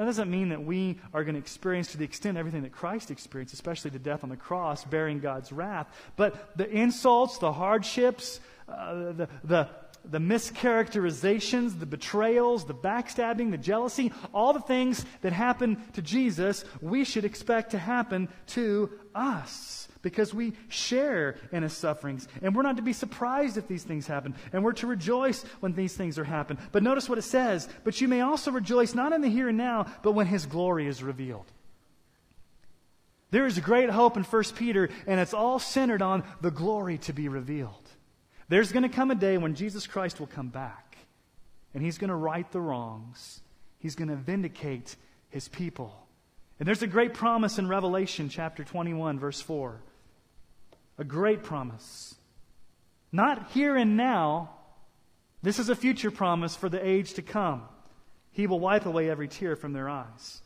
That 0.00 0.06
doesn't 0.06 0.30
mean 0.30 0.48
that 0.48 0.64
we 0.64 0.98
are 1.12 1.24
going 1.24 1.34
to 1.34 1.38
experience 1.38 1.88
to 1.88 1.98
the 1.98 2.04
extent 2.04 2.38
everything 2.38 2.62
that 2.62 2.72
Christ 2.72 3.10
experienced, 3.10 3.52
especially 3.52 3.90
the 3.90 3.98
death 3.98 4.24
on 4.24 4.30
the 4.30 4.36
cross, 4.36 4.82
bearing 4.82 5.20
God's 5.20 5.52
wrath. 5.52 5.88
But 6.16 6.56
the 6.56 6.66
insults, 6.70 7.36
the 7.36 7.52
hardships, 7.52 8.40
uh, 8.66 9.12
the, 9.12 9.28
the, 9.44 9.68
the 10.06 10.18
mischaracterizations, 10.18 11.78
the 11.78 11.84
betrayals, 11.84 12.64
the 12.64 12.72
backstabbing, 12.72 13.50
the 13.50 13.58
jealousy, 13.58 14.10
all 14.32 14.54
the 14.54 14.62
things 14.62 15.04
that 15.20 15.34
happened 15.34 15.76
to 15.92 16.00
Jesus, 16.00 16.64
we 16.80 17.04
should 17.04 17.26
expect 17.26 17.72
to 17.72 17.78
happen 17.78 18.30
to 18.46 18.88
us 19.14 19.88
because 20.02 20.32
we 20.32 20.54
share 20.68 21.36
in 21.52 21.62
his 21.62 21.72
sufferings. 21.72 22.26
And 22.42 22.54
we're 22.54 22.62
not 22.62 22.76
to 22.76 22.82
be 22.82 22.92
surprised 22.92 23.56
if 23.56 23.68
these 23.68 23.84
things 23.84 24.06
happen. 24.06 24.34
And 24.52 24.64
we're 24.64 24.72
to 24.74 24.86
rejoice 24.86 25.42
when 25.60 25.74
these 25.74 25.94
things 25.94 26.18
are 26.18 26.24
happen. 26.24 26.58
But 26.72 26.82
notice 26.82 27.08
what 27.08 27.18
it 27.18 27.22
says. 27.22 27.68
But 27.84 28.00
you 28.00 28.08
may 28.08 28.20
also 28.22 28.50
rejoice 28.50 28.94
not 28.94 29.12
in 29.12 29.20
the 29.20 29.28
here 29.28 29.48
and 29.48 29.58
now, 29.58 29.86
but 30.02 30.12
when 30.12 30.26
his 30.26 30.46
glory 30.46 30.86
is 30.86 31.02
revealed. 31.02 31.46
There 33.30 33.46
is 33.46 33.58
great 33.60 33.90
hope 33.90 34.16
in 34.16 34.24
1 34.24 34.44
Peter, 34.56 34.88
and 35.06 35.20
it's 35.20 35.34
all 35.34 35.58
centered 35.58 36.02
on 36.02 36.24
the 36.40 36.50
glory 36.50 36.98
to 36.98 37.12
be 37.12 37.28
revealed. 37.28 37.88
There's 38.48 38.72
going 38.72 38.82
to 38.82 38.88
come 38.88 39.12
a 39.12 39.14
day 39.14 39.38
when 39.38 39.54
Jesus 39.54 39.86
Christ 39.86 40.18
will 40.18 40.26
come 40.26 40.48
back, 40.48 40.96
and 41.72 41.82
he's 41.82 41.98
going 41.98 42.08
to 42.08 42.16
right 42.16 42.50
the 42.50 42.60
wrongs. 42.60 43.40
He's 43.78 43.94
going 43.94 44.08
to 44.08 44.16
vindicate 44.16 44.96
his 45.28 45.46
people. 45.46 45.94
And 46.60 46.66
there's 46.68 46.82
a 46.82 46.86
great 46.86 47.14
promise 47.14 47.58
in 47.58 47.68
Revelation 47.68 48.28
chapter 48.28 48.62
21, 48.62 49.18
verse 49.18 49.40
4. 49.40 49.80
A 50.98 51.04
great 51.04 51.42
promise. 51.42 52.14
Not 53.10 53.52
here 53.52 53.76
and 53.76 53.96
now. 53.96 54.50
This 55.42 55.58
is 55.58 55.70
a 55.70 55.74
future 55.74 56.10
promise 56.10 56.54
for 56.54 56.68
the 56.68 56.86
age 56.86 57.14
to 57.14 57.22
come. 57.22 57.62
He 58.32 58.46
will 58.46 58.60
wipe 58.60 58.84
away 58.84 59.08
every 59.08 59.26
tear 59.26 59.56
from 59.56 59.72
their 59.72 59.88
eyes, 59.88 60.42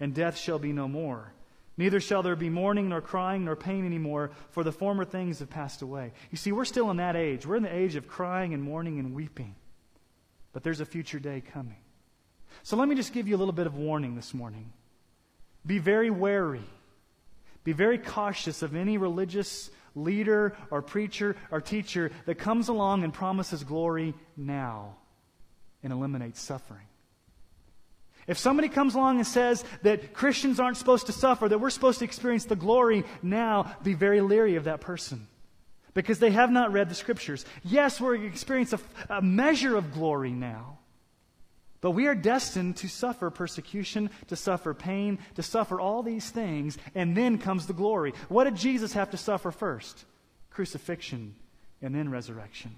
and 0.00 0.12
death 0.12 0.36
shall 0.36 0.58
be 0.58 0.72
no 0.72 0.88
more. 0.88 1.32
Neither 1.76 2.00
shall 2.00 2.24
there 2.24 2.34
be 2.34 2.50
mourning, 2.50 2.88
nor 2.88 3.00
crying, 3.00 3.44
nor 3.44 3.54
pain 3.54 3.86
anymore, 3.86 4.32
for 4.50 4.64
the 4.64 4.72
former 4.72 5.04
things 5.04 5.38
have 5.38 5.48
passed 5.48 5.80
away. 5.80 6.12
You 6.32 6.38
see, 6.38 6.50
we're 6.50 6.64
still 6.64 6.90
in 6.90 6.96
that 6.96 7.14
age. 7.14 7.46
We're 7.46 7.56
in 7.56 7.62
the 7.62 7.74
age 7.74 7.94
of 7.94 8.08
crying 8.08 8.52
and 8.52 8.64
mourning 8.64 8.98
and 8.98 9.14
weeping. 9.14 9.54
But 10.52 10.64
there's 10.64 10.80
a 10.80 10.84
future 10.84 11.20
day 11.20 11.40
coming. 11.40 11.78
So 12.64 12.76
let 12.76 12.88
me 12.88 12.96
just 12.96 13.14
give 13.14 13.28
you 13.28 13.36
a 13.36 13.38
little 13.38 13.54
bit 13.54 13.68
of 13.68 13.76
warning 13.76 14.16
this 14.16 14.34
morning. 14.34 14.72
Be 15.64 15.78
very 15.78 16.10
wary. 16.10 16.64
Be 17.64 17.72
very 17.72 17.98
cautious 17.98 18.62
of 18.62 18.74
any 18.74 18.98
religious 18.98 19.70
leader 19.94 20.56
or 20.70 20.82
preacher 20.82 21.36
or 21.50 21.60
teacher 21.60 22.10
that 22.26 22.36
comes 22.36 22.68
along 22.68 23.04
and 23.04 23.12
promises 23.12 23.62
glory 23.62 24.14
now 24.36 24.96
and 25.82 25.92
eliminates 25.92 26.40
suffering. 26.40 26.86
If 28.26 28.38
somebody 28.38 28.68
comes 28.68 28.94
along 28.94 29.16
and 29.18 29.26
says 29.26 29.64
that 29.82 30.12
Christians 30.12 30.60
aren't 30.60 30.76
supposed 30.76 31.06
to 31.06 31.12
suffer, 31.12 31.48
that 31.48 31.58
we're 31.58 31.70
supposed 31.70 31.98
to 32.00 32.04
experience 32.04 32.44
the 32.44 32.56
glory 32.56 33.04
now, 33.20 33.76
be 33.82 33.94
very 33.94 34.20
leery 34.20 34.56
of 34.56 34.64
that 34.64 34.80
person 34.80 35.26
because 35.94 36.18
they 36.18 36.30
have 36.30 36.50
not 36.50 36.72
read 36.72 36.88
the 36.88 36.94
scriptures. 36.94 37.44
Yes, 37.64 38.00
we're 38.00 38.14
experiencing 38.14 38.78
a, 39.08 39.16
a 39.18 39.22
measure 39.22 39.76
of 39.76 39.92
glory 39.92 40.30
now, 40.30 40.78
but 41.82 41.90
we 41.90 42.06
are 42.06 42.14
destined 42.14 42.76
to 42.76 42.88
suffer 42.88 43.28
persecution, 43.28 44.08
to 44.28 44.36
suffer 44.36 44.72
pain, 44.72 45.18
to 45.34 45.42
suffer 45.42 45.80
all 45.80 46.02
these 46.02 46.30
things, 46.30 46.78
and 46.94 47.16
then 47.16 47.36
comes 47.38 47.66
the 47.66 47.72
glory. 47.72 48.14
What 48.28 48.44
did 48.44 48.56
Jesus 48.56 48.94
have 48.94 49.10
to 49.10 49.16
suffer 49.16 49.50
first? 49.50 50.04
Crucifixion 50.50 51.34
and 51.82 51.92
then 51.92 52.08
resurrection. 52.08 52.76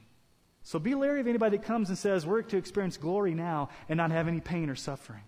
So 0.63 0.79
be 0.79 0.95
leery 0.95 1.21
of 1.21 1.29
anybody 1.29 1.59
that 1.59 1.67
comes 1.67 1.91
and 1.91 1.99
says 1.99 2.27
we're 2.27 2.41
to 2.41 2.57
experience 2.57 2.97
glory 2.97 3.35
now 3.35 3.69
and 3.91 3.99
not 3.99 4.11
have 4.11 4.27
any 4.27 4.41
pain 4.41 4.71
or 4.71 4.75
suffering. 4.75 5.23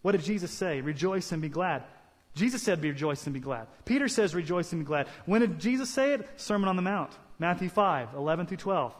What 0.00 0.12
did 0.12 0.22
Jesus 0.22 0.50
say? 0.50 0.80
Rejoice 0.80 1.30
and 1.30 1.42
be 1.42 1.50
glad. 1.50 1.84
Jesus 2.34 2.62
said, 2.62 2.80
be 2.80 2.88
Rejoice 2.88 3.26
and 3.26 3.34
be 3.34 3.40
glad. 3.40 3.66
Peter 3.84 4.08
says, 4.08 4.34
Rejoice 4.34 4.72
and 4.72 4.80
be 4.80 4.86
glad. 4.86 5.08
When 5.26 5.42
did 5.42 5.58
Jesus 5.58 5.90
say 5.90 6.14
it? 6.14 6.26
Sermon 6.40 6.70
on 6.70 6.76
the 6.76 6.82
Mount, 6.82 7.12
Matthew 7.38 7.68
5, 7.68 8.14
11 8.14 8.46
through 8.46 8.56
12. 8.56 8.96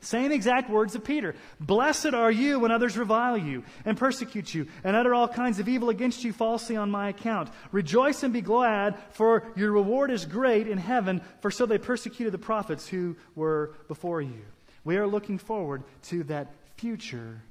Same 0.00 0.32
exact 0.32 0.70
words 0.70 0.94
of 0.94 1.04
Peter. 1.04 1.34
Blessed 1.60 2.14
are 2.14 2.30
you 2.30 2.58
when 2.58 2.70
others 2.70 2.96
revile 2.96 3.36
you 3.36 3.64
and 3.84 3.98
persecute 3.98 4.54
you 4.54 4.66
and 4.82 4.96
utter 4.96 5.14
all 5.14 5.28
kinds 5.28 5.58
of 5.58 5.68
evil 5.68 5.90
against 5.90 6.24
you 6.24 6.32
falsely 6.32 6.74
on 6.74 6.90
my 6.90 7.10
account. 7.10 7.50
Rejoice 7.70 8.22
and 8.22 8.32
be 8.32 8.40
glad, 8.40 8.98
for 9.10 9.44
your 9.56 9.72
reward 9.72 10.10
is 10.10 10.24
great 10.24 10.66
in 10.66 10.78
heaven, 10.78 11.20
for 11.40 11.50
so 11.50 11.66
they 11.66 11.76
persecuted 11.76 12.32
the 12.32 12.38
prophets 12.38 12.88
who 12.88 13.14
were 13.34 13.74
before 13.88 14.22
you. 14.22 14.42
We 14.84 14.96
are 14.96 15.06
looking 15.06 15.36
forward 15.36 15.82
to 16.04 16.24
that 16.24 16.54
future 16.76 17.42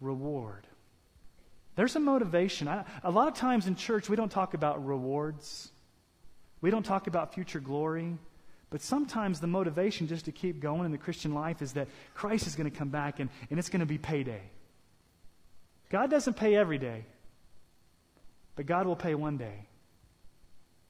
reward. 0.00 0.66
There's 1.74 1.94
a 1.94 2.00
motivation. 2.00 2.68
I, 2.68 2.84
a 3.04 3.10
lot 3.10 3.28
of 3.28 3.34
times 3.34 3.66
in 3.66 3.76
church, 3.76 4.08
we 4.08 4.16
don't 4.16 4.32
talk 4.32 4.54
about 4.54 4.84
rewards, 4.86 5.70
we 6.62 6.70
don't 6.70 6.86
talk 6.86 7.06
about 7.06 7.34
future 7.34 7.60
glory. 7.60 8.16
But 8.70 8.82
sometimes 8.82 9.40
the 9.40 9.46
motivation 9.46 10.08
just 10.08 10.24
to 10.24 10.32
keep 10.32 10.60
going 10.60 10.84
in 10.86 10.92
the 10.92 10.98
Christian 10.98 11.34
life 11.34 11.62
is 11.62 11.74
that 11.74 11.88
Christ 12.14 12.46
is 12.46 12.56
going 12.56 12.70
to 12.70 12.76
come 12.76 12.88
back 12.88 13.20
and, 13.20 13.30
and 13.50 13.58
it's 13.58 13.68
going 13.68 13.80
to 13.80 13.86
be 13.86 13.98
payday. 13.98 14.42
God 15.88 16.10
doesn't 16.10 16.34
pay 16.34 16.56
every 16.56 16.78
day, 16.78 17.06
but 18.56 18.66
God 18.66 18.86
will 18.86 18.96
pay 18.96 19.14
one 19.14 19.36
day. 19.36 19.66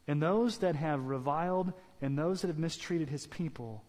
And 0.09 0.23
those 0.23 0.59
that 0.59 0.77
have 0.77 1.05
reviled 1.05 1.73
and 2.01 2.17
those 2.17 2.41
that 2.41 2.49
have 2.49 2.59
mistreated 2.59 3.11
his 3.11 3.27
people 3.27 3.83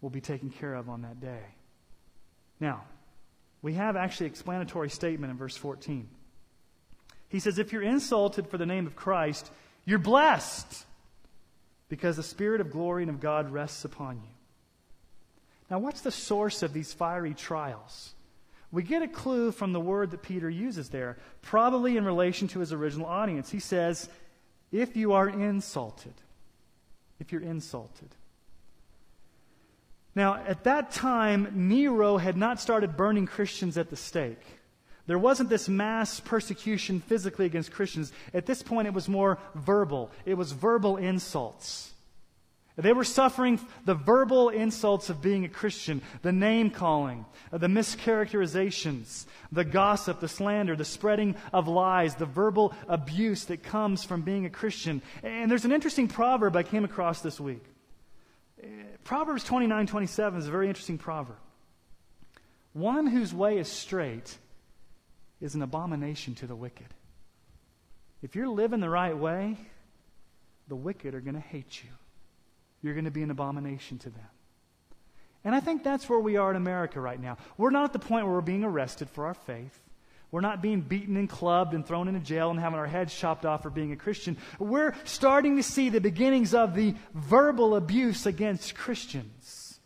will 0.00 0.10
be 0.10 0.20
taken 0.20 0.50
care 0.50 0.74
of 0.74 0.90
on 0.90 1.02
that 1.02 1.20
day. 1.20 1.42
Now, 2.60 2.84
we 3.62 3.74
have 3.74 3.96
actually 3.96 4.26
explanatory 4.26 4.90
statement 4.90 5.30
in 5.30 5.38
verse 5.38 5.56
14. 5.56 6.08
He 7.28 7.38
says, 7.38 7.58
If 7.58 7.72
you're 7.72 7.82
insulted 7.82 8.48
for 8.48 8.58
the 8.58 8.66
name 8.66 8.86
of 8.86 8.96
Christ, 8.96 9.50
you're 9.86 9.98
blessed 9.98 10.84
because 11.92 12.16
the 12.16 12.22
Spirit 12.22 12.62
of 12.62 12.70
glory 12.70 13.02
and 13.02 13.10
of 13.10 13.20
God 13.20 13.52
rests 13.52 13.84
upon 13.84 14.16
you. 14.16 14.30
Now, 15.70 15.78
what's 15.78 16.00
the 16.00 16.10
source 16.10 16.62
of 16.62 16.72
these 16.72 16.94
fiery 16.94 17.34
trials? 17.34 18.14
We 18.70 18.82
get 18.82 19.02
a 19.02 19.08
clue 19.08 19.52
from 19.52 19.74
the 19.74 19.80
word 19.80 20.10
that 20.12 20.22
Peter 20.22 20.48
uses 20.48 20.88
there, 20.88 21.18
probably 21.42 21.98
in 21.98 22.06
relation 22.06 22.48
to 22.48 22.60
his 22.60 22.72
original 22.72 23.04
audience. 23.04 23.50
He 23.50 23.60
says, 23.60 24.08
If 24.72 24.96
you 24.96 25.12
are 25.12 25.28
insulted, 25.28 26.14
if 27.20 27.30
you're 27.30 27.42
insulted. 27.42 28.08
Now, 30.14 30.36
at 30.46 30.64
that 30.64 30.92
time, 30.92 31.68
Nero 31.68 32.16
had 32.16 32.38
not 32.38 32.58
started 32.58 32.96
burning 32.96 33.26
Christians 33.26 33.76
at 33.76 33.90
the 33.90 33.96
stake. 33.96 34.40
There 35.06 35.18
wasn't 35.18 35.48
this 35.48 35.68
mass 35.68 36.20
persecution 36.20 37.00
physically 37.00 37.46
against 37.46 37.72
Christians. 37.72 38.12
At 38.32 38.46
this 38.46 38.62
point, 38.62 38.86
it 38.86 38.94
was 38.94 39.08
more 39.08 39.38
verbal. 39.54 40.10
It 40.24 40.34
was 40.34 40.52
verbal 40.52 40.96
insults. 40.96 41.92
They 42.76 42.92
were 42.94 43.04
suffering 43.04 43.60
the 43.84 43.94
verbal 43.94 44.48
insults 44.48 45.10
of 45.10 45.20
being 45.20 45.44
a 45.44 45.48
Christian, 45.48 46.00
the 46.22 46.32
name 46.32 46.70
calling, 46.70 47.26
the 47.50 47.66
mischaracterizations, 47.66 49.26
the 49.50 49.64
gossip, 49.64 50.20
the 50.20 50.28
slander, 50.28 50.74
the 50.74 50.84
spreading 50.84 51.34
of 51.52 51.68
lies, 51.68 52.14
the 52.14 52.24
verbal 52.24 52.72
abuse 52.88 53.44
that 53.46 53.62
comes 53.62 54.04
from 54.04 54.22
being 54.22 54.46
a 54.46 54.50
Christian. 54.50 55.02
And 55.22 55.50
there's 55.50 55.66
an 55.66 55.72
interesting 55.72 56.08
proverb 56.08 56.56
I 56.56 56.62
came 56.62 56.84
across 56.84 57.20
this 57.20 57.38
week. 57.38 57.62
Proverbs 59.04 59.44
29 59.44 59.86
27 59.86 60.40
is 60.40 60.48
a 60.48 60.50
very 60.50 60.68
interesting 60.68 60.96
proverb. 60.96 61.36
One 62.72 63.06
whose 63.06 63.34
way 63.34 63.58
is 63.58 63.68
straight 63.68 64.38
is 65.42 65.54
an 65.56 65.62
abomination 65.62 66.34
to 66.36 66.46
the 66.46 66.54
wicked. 66.54 66.86
If 68.22 68.36
you're 68.36 68.48
living 68.48 68.80
the 68.80 68.88
right 68.88 69.16
way, 69.16 69.58
the 70.68 70.76
wicked 70.76 71.14
are 71.14 71.20
going 71.20 71.34
to 71.34 71.40
hate 71.40 71.82
you. 71.82 71.90
You're 72.80 72.94
going 72.94 73.04
to 73.04 73.10
be 73.10 73.22
an 73.22 73.30
abomination 73.30 73.98
to 73.98 74.10
them. 74.10 74.28
And 75.44 75.54
I 75.54 75.60
think 75.60 75.82
that's 75.82 76.08
where 76.08 76.20
we 76.20 76.36
are 76.36 76.50
in 76.50 76.56
America 76.56 77.00
right 77.00 77.20
now. 77.20 77.36
We're 77.58 77.70
not 77.70 77.84
at 77.84 77.92
the 77.92 77.98
point 77.98 78.24
where 78.24 78.34
we're 78.34 78.40
being 78.40 78.62
arrested 78.62 79.10
for 79.10 79.26
our 79.26 79.34
faith. 79.34 79.76
We're 80.30 80.40
not 80.40 80.62
being 80.62 80.80
beaten 80.80 81.16
and 81.16 81.28
clubbed 81.28 81.74
and 81.74 81.84
thrown 81.84 82.06
into 82.06 82.20
jail 82.20 82.50
and 82.50 82.60
having 82.60 82.78
our 82.78 82.86
heads 82.86 83.14
chopped 83.14 83.44
off 83.44 83.62
for 83.62 83.70
being 83.70 83.92
a 83.92 83.96
Christian. 83.96 84.38
We're 84.60 84.94
starting 85.04 85.56
to 85.56 85.62
see 85.62 85.88
the 85.88 86.00
beginnings 86.00 86.54
of 86.54 86.74
the 86.74 86.94
verbal 87.12 87.74
abuse 87.74 88.24
against 88.24 88.76
Christians, 88.76 89.80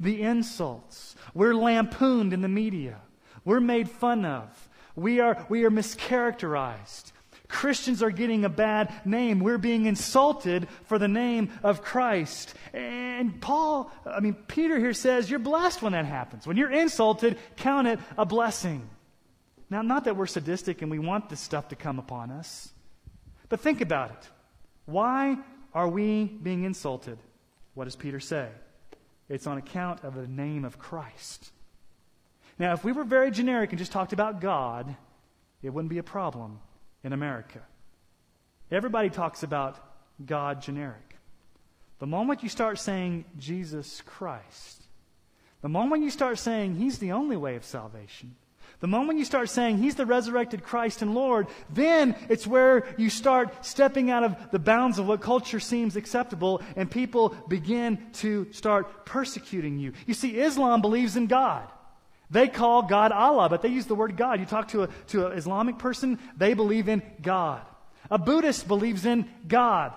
the 0.00 0.22
insults. 0.22 1.14
We're 1.34 1.54
lampooned 1.54 2.32
in 2.32 2.40
the 2.40 2.48
media. 2.48 3.00
We're 3.44 3.60
made 3.60 3.90
fun 3.90 4.24
of. 4.24 4.68
We 4.94 5.20
are, 5.20 5.46
we 5.48 5.64
are 5.64 5.70
mischaracterized. 5.70 7.12
Christians 7.48 8.02
are 8.02 8.10
getting 8.10 8.44
a 8.44 8.48
bad 8.48 8.92
name. 9.04 9.38
We're 9.38 9.58
being 9.58 9.84
insulted 9.84 10.68
for 10.84 10.98
the 10.98 11.08
name 11.08 11.50
of 11.62 11.82
Christ. 11.82 12.54
And 12.72 13.40
Paul, 13.42 13.90
I 14.06 14.20
mean, 14.20 14.34
Peter 14.34 14.78
here 14.78 14.94
says, 14.94 15.30
you're 15.30 15.38
blessed 15.38 15.82
when 15.82 15.92
that 15.92 16.06
happens. 16.06 16.46
When 16.46 16.56
you're 16.56 16.70
insulted, 16.70 17.38
count 17.56 17.88
it 17.88 18.00
a 18.16 18.24
blessing. 18.24 18.88
Now, 19.68 19.82
not 19.82 20.04
that 20.04 20.16
we're 20.16 20.26
sadistic 20.26 20.80
and 20.82 20.90
we 20.90 20.98
want 20.98 21.28
this 21.28 21.40
stuff 21.40 21.68
to 21.68 21.76
come 21.76 21.98
upon 21.98 22.30
us, 22.30 22.72
but 23.50 23.60
think 23.60 23.82
about 23.82 24.10
it. 24.10 24.28
Why 24.86 25.36
are 25.74 25.88
we 25.88 26.24
being 26.24 26.64
insulted? 26.64 27.18
What 27.74 27.84
does 27.84 27.96
Peter 27.96 28.20
say? 28.20 28.48
It's 29.28 29.46
on 29.46 29.58
account 29.58 30.04
of 30.04 30.14
the 30.14 30.26
name 30.26 30.64
of 30.64 30.78
Christ. 30.78 31.52
Now, 32.62 32.74
if 32.74 32.84
we 32.84 32.92
were 32.92 33.02
very 33.02 33.32
generic 33.32 33.70
and 33.70 33.78
just 33.80 33.90
talked 33.90 34.12
about 34.12 34.40
God, 34.40 34.94
it 35.64 35.70
wouldn't 35.70 35.90
be 35.90 35.98
a 35.98 36.04
problem 36.04 36.60
in 37.02 37.12
America. 37.12 37.60
Everybody 38.70 39.10
talks 39.10 39.42
about 39.42 39.84
God 40.24 40.62
generic. 40.62 41.16
The 41.98 42.06
moment 42.06 42.44
you 42.44 42.48
start 42.48 42.78
saying 42.78 43.24
Jesus 43.36 44.00
Christ, 44.06 44.84
the 45.60 45.68
moment 45.68 46.04
you 46.04 46.10
start 46.10 46.38
saying 46.38 46.76
He's 46.76 47.00
the 47.00 47.10
only 47.10 47.36
way 47.36 47.56
of 47.56 47.64
salvation, 47.64 48.36
the 48.78 48.86
moment 48.86 49.18
you 49.18 49.24
start 49.24 49.50
saying 49.50 49.78
He's 49.78 49.96
the 49.96 50.06
resurrected 50.06 50.62
Christ 50.62 51.02
and 51.02 51.16
Lord, 51.16 51.48
then 51.68 52.14
it's 52.28 52.46
where 52.46 52.84
you 52.96 53.10
start 53.10 53.66
stepping 53.66 54.08
out 54.08 54.22
of 54.22 54.36
the 54.52 54.60
bounds 54.60 55.00
of 55.00 55.08
what 55.08 55.20
culture 55.20 55.58
seems 55.58 55.96
acceptable 55.96 56.62
and 56.76 56.88
people 56.88 57.30
begin 57.48 57.98
to 58.20 58.52
start 58.52 59.04
persecuting 59.04 59.80
you. 59.80 59.94
You 60.06 60.14
see, 60.14 60.38
Islam 60.38 60.80
believes 60.80 61.16
in 61.16 61.26
God. 61.26 61.68
They 62.32 62.48
call 62.48 62.82
God 62.82 63.12
Allah, 63.12 63.50
but 63.50 63.60
they 63.60 63.68
use 63.68 63.84
the 63.84 63.94
word 63.94 64.16
God. 64.16 64.40
You 64.40 64.46
talk 64.46 64.68
to, 64.68 64.84
a, 64.84 64.88
to 65.08 65.26
an 65.26 65.38
Islamic 65.38 65.78
person, 65.78 66.18
they 66.34 66.54
believe 66.54 66.88
in 66.88 67.02
God. 67.20 67.60
A 68.10 68.18
Buddhist 68.18 68.66
believes 68.66 69.04
in 69.04 69.28
God. 69.46 69.92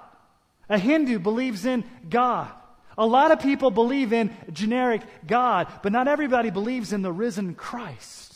A 0.67 0.77
Hindu 0.77 1.19
believes 1.19 1.65
in 1.65 1.85
God. 2.09 2.51
A 2.97 3.05
lot 3.05 3.31
of 3.31 3.39
people 3.39 3.71
believe 3.71 4.11
in 4.11 4.35
generic 4.51 5.01
God, 5.25 5.67
but 5.81 5.93
not 5.93 6.09
everybody 6.09 6.49
believes 6.49 6.91
in 6.91 7.01
the 7.01 7.11
risen 7.11 7.55
Christ. 7.55 8.34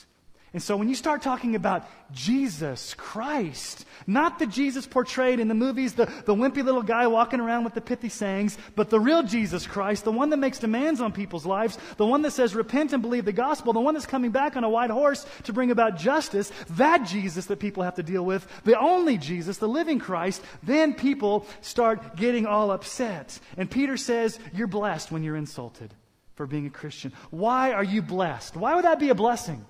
And 0.51 0.63
so 0.63 0.75
when 0.75 0.89
you 0.89 0.95
start 0.95 1.21
talking 1.21 1.53
about 1.53 1.88
Jesus 2.12 2.95
Christ, 2.95 3.85
not 4.07 4.39
the 4.39 4.47
Jesus 4.47 4.88
portrayed 4.88 5.39
in 5.39 5.47
the 5.47 5.53
movies, 5.53 5.93
the, 5.93 6.05
the 6.25 6.33
wimpy 6.33 6.63
little 6.63 6.81
guy 6.81 7.05
walking 7.05 7.39
around 7.39 7.65
with 7.65 7.75
the 7.75 7.81
pithy 7.81 8.09
sayings, 8.09 8.57
but 8.75 8.89
the 8.89 8.99
real 8.99 9.21
Jesus 9.21 9.67
Christ, 9.67 10.05
the 10.05 10.12
one 10.12 10.31
that 10.31 10.38
makes 10.38 10.57
demands 10.57 11.01
on 11.01 11.12
people's 11.12 11.45
lives, 11.45 11.77
the 11.97 12.05
one 12.05 12.23
that 12.23 12.31
says 12.31 12.55
repent 12.55 12.93
and 12.93 13.03
believe 13.03 13.25
the 13.25 13.31
gospel, 13.31 13.73
the 13.73 13.79
one 13.79 13.93
that's 13.93 14.07
coming 14.07 14.31
back 14.31 14.55
on 14.55 14.63
a 14.63 14.69
white 14.69 14.89
horse 14.89 15.23
to 15.43 15.53
bring 15.53 15.69
about 15.69 15.97
justice, 15.97 16.51
that 16.71 17.05
Jesus 17.05 17.45
that 17.45 17.59
people 17.59 17.83
have 17.83 17.95
to 17.95 18.03
deal 18.03 18.25
with, 18.25 18.47
the 18.63 18.79
only 18.79 19.19
Jesus, 19.19 19.57
the 19.57 19.67
living 19.67 19.99
Christ, 19.99 20.41
then 20.63 20.95
people 20.95 21.45
start 21.62 22.15
getting 22.15 22.47
all 22.47 22.71
upset. 22.71 23.39
And 23.55 23.69
Peter 23.69 23.97
says, 23.97 24.39
You're 24.51 24.67
blessed 24.67 25.12
when 25.12 25.21
you're 25.21 25.35
insulted 25.35 25.93
for 26.33 26.47
being 26.47 26.65
a 26.65 26.71
Christian. 26.71 27.13
Why 27.29 27.73
are 27.73 27.83
you 27.83 28.01
blessed? 28.01 28.55
Why 28.55 28.73
would 28.73 28.85
that 28.85 28.97
be 28.97 29.09
a 29.09 29.15
blessing? 29.15 29.63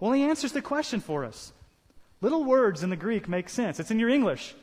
Well, 0.00 0.12
he 0.12 0.24
answers 0.24 0.52
the 0.52 0.62
question 0.62 1.00
for 1.00 1.24
us. 1.24 1.52
Little 2.20 2.44
words 2.44 2.82
in 2.82 2.90
the 2.90 2.96
Greek 2.96 3.28
make 3.28 3.48
sense. 3.48 3.78
It's 3.80 3.90
in 3.90 3.98
your 3.98 4.08
English. 4.08 4.54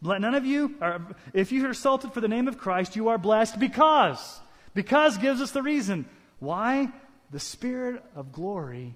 Let 0.00 0.20
none 0.20 0.34
of 0.34 0.46
you, 0.46 0.76
are, 0.80 1.00
if 1.32 1.50
you 1.50 1.66
are 1.66 1.70
assaulted 1.70 2.12
for 2.12 2.20
the 2.20 2.28
name 2.28 2.46
of 2.46 2.58
Christ, 2.58 2.96
you 2.96 3.08
are 3.08 3.18
blessed 3.18 3.58
because. 3.58 4.40
Because 4.74 5.18
gives 5.18 5.40
us 5.40 5.50
the 5.50 5.62
reason. 5.62 6.06
Why? 6.38 6.88
The 7.30 7.40
Spirit 7.40 8.02
of 8.14 8.32
glory 8.32 8.94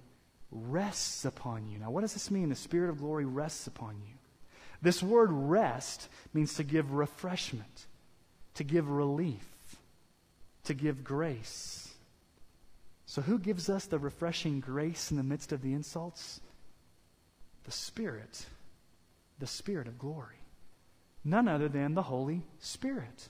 rests 0.50 1.24
upon 1.24 1.68
you. 1.68 1.78
Now, 1.78 1.90
what 1.90 2.02
does 2.02 2.12
this 2.12 2.30
mean? 2.30 2.48
The 2.48 2.54
Spirit 2.54 2.90
of 2.90 2.98
glory 2.98 3.24
rests 3.24 3.66
upon 3.66 3.96
you. 4.06 4.14
This 4.80 5.02
word 5.02 5.30
rest 5.32 6.08
means 6.34 6.54
to 6.54 6.64
give 6.64 6.92
refreshment, 6.92 7.86
to 8.54 8.64
give 8.64 8.88
relief, 8.88 9.46
to 10.64 10.74
give 10.74 11.04
grace. 11.04 11.91
So, 13.12 13.20
who 13.20 13.38
gives 13.38 13.68
us 13.68 13.84
the 13.84 13.98
refreshing 13.98 14.60
grace 14.60 15.10
in 15.10 15.18
the 15.18 15.22
midst 15.22 15.52
of 15.52 15.60
the 15.60 15.74
insults? 15.74 16.40
The 17.64 17.70
Spirit, 17.70 18.46
the 19.38 19.46
Spirit 19.46 19.86
of 19.86 19.98
glory. 19.98 20.38
None 21.22 21.46
other 21.46 21.68
than 21.68 21.92
the 21.92 22.04
Holy 22.04 22.40
Spirit. 22.58 23.28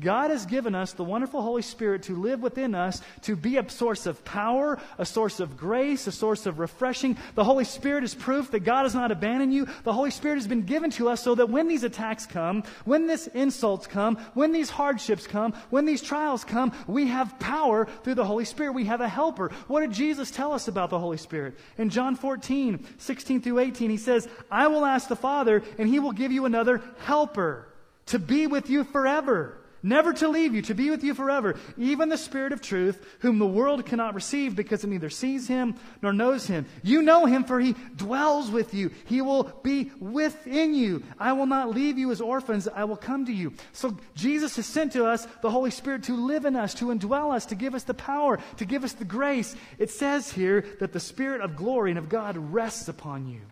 God 0.00 0.30
has 0.30 0.46
given 0.46 0.74
us 0.74 0.92
the 0.92 1.04
wonderful 1.04 1.42
Holy 1.42 1.62
Spirit 1.62 2.04
to 2.04 2.16
live 2.16 2.40
within 2.40 2.74
us, 2.74 3.00
to 3.22 3.36
be 3.36 3.56
a 3.56 3.68
source 3.68 4.06
of 4.06 4.24
power, 4.24 4.80
a 4.98 5.06
source 5.06 5.40
of 5.40 5.56
grace, 5.56 6.06
a 6.06 6.12
source 6.12 6.46
of 6.46 6.58
refreshing. 6.58 7.16
The 7.34 7.44
Holy 7.44 7.64
Spirit 7.64 8.04
is 8.04 8.14
proof 8.14 8.50
that 8.50 8.60
God 8.60 8.84
has 8.84 8.94
not 8.94 9.10
abandoned 9.10 9.52
you. 9.52 9.66
The 9.84 9.92
Holy 9.92 10.10
Spirit 10.10 10.36
has 10.36 10.46
been 10.46 10.62
given 10.62 10.90
to 10.92 11.08
us 11.08 11.22
so 11.22 11.34
that 11.34 11.50
when 11.50 11.68
these 11.68 11.84
attacks 11.84 12.26
come, 12.26 12.64
when 12.84 13.06
these 13.06 13.26
insults 13.28 13.86
come, 13.86 14.16
when 14.34 14.52
these 14.52 14.70
hardships 14.70 15.26
come, 15.26 15.52
when 15.70 15.84
these 15.84 16.02
trials 16.02 16.44
come, 16.44 16.72
we 16.86 17.08
have 17.08 17.38
power 17.38 17.86
through 18.02 18.14
the 18.14 18.24
Holy 18.24 18.44
Spirit. 18.44 18.72
We 18.72 18.86
have 18.86 19.00
a 19.00 19.08
helper. 19.08 19.50
What 19.66 19.80
did 19.80 19.92
Jesus 19.92 20.30
tell 20.30 20.52
us 20.52 20.68
about 20.68 20.90
the 20.90 20.98
Holy 20.98 21.18
Spirit? 21.18 21.58
In 21.78 21.90
John 21.90 22.16
14, 22.16 22.84
16 22.98 23.42
through 23.42 23.58
18, 23.58 23.90
he 23.90 23.96
says, 23.96 24.28
I 24.50 24.68
will 24.68 24.84
ask 24.84 25.08
the 25.08 25.16
Father, 25.16 25.62
and 25.78 25.88
he 25.88 26.00
will 26.00 26.12
give 26.12 26.32
you 26.32 26.44
another 26.44 26.82
helper 27.00 27.68
to 28.06 28.18
be 28.18 28.46
with 28.46 28.70
you 28.70 28.84
forever 28.84 29.58
never 29.84 30.12
to 30.14 30.28
leave 30.28 30.54
you, 30.54 30.62
to 30.62 30.74
be 30.74 30.90
with 30.90 31.04
you 31.04 31.14
forever, 31.14 31.56
even 31.78 32.08
the 32.08 32.18
Spirit 32.18 32.52
of 32.52 32.60
truth, 32.60 33.06
whom 33.20 33.38
the 33.38 33.46
world 33.46 33.86
cannot 33.86 34.14
receive 34.14 34.56
because 34.56 34.82
it 34.82 34.88
neither 34.88 35.10
sees 35.10 35.46
him 35.46 35.76
nor 36.02 36.12
knows 36.12 36.46
him. 36.46 36.66
You 36.82 37.02
know 37.02 37.26
him, 37.26 37.44
for 37.44 37.60
he 37.60 37.76
dwells 37.94 38.50
with 38.50 38.74
you. 38.74 38.90
He 39.04 39.20
will 39.20 39.44
be 39.62 39.92
within 40.00 40.74
you. 40.74 41.02
I 41.18 41.34
will 41.34 41.46
not 41.46 41.70
leave 41.70 41.98
you 41.98 42.10
as 42.10 42.20
orphans, 42.20 42.66
I 42.66 42.84
will 42.84 42.96
come 42.96 43.26
to 43.26 43.32
you. 43.32 43.52
So 43.72 43.96
Jesus 44.14 44.56
has 44.56 44.66
sent 44.66 44.92
to 44.94 45.04
us 45.04 45.26
the 45.42 45.50
Holy 45.50 45.70
Spirit 45.70 46.04
to 46.04 46.16
live 46.16 46.46
in 46.46 46.56
us, 46.56 46.74
to 46.74 46.86
indwell 46.86 47.34
us, 47.34 47.46
to 47.46 47.54
give 47.54 47.74
us 47.74 47.84
the 47.84 47.94
power, 47.94 48.38
to 48.56 48.64
give 48.64 48.82
us 48.82 48.94
the 48.94 49.04
grace. 49.04 49.54
It 49.78 49.90
says 49.90 50.32
here 50.32 50.64
that 50.80 50.92
the 50.92 51.00
Spirit 51.00 51.42
of 51.42 51.56
glory 51.56 51.90
and 51.90 51.98
of 51.98 52.08
God 52.08 52.36
rests 52.36 52.88
upon 52.88 53.28
you. 53.28 53.42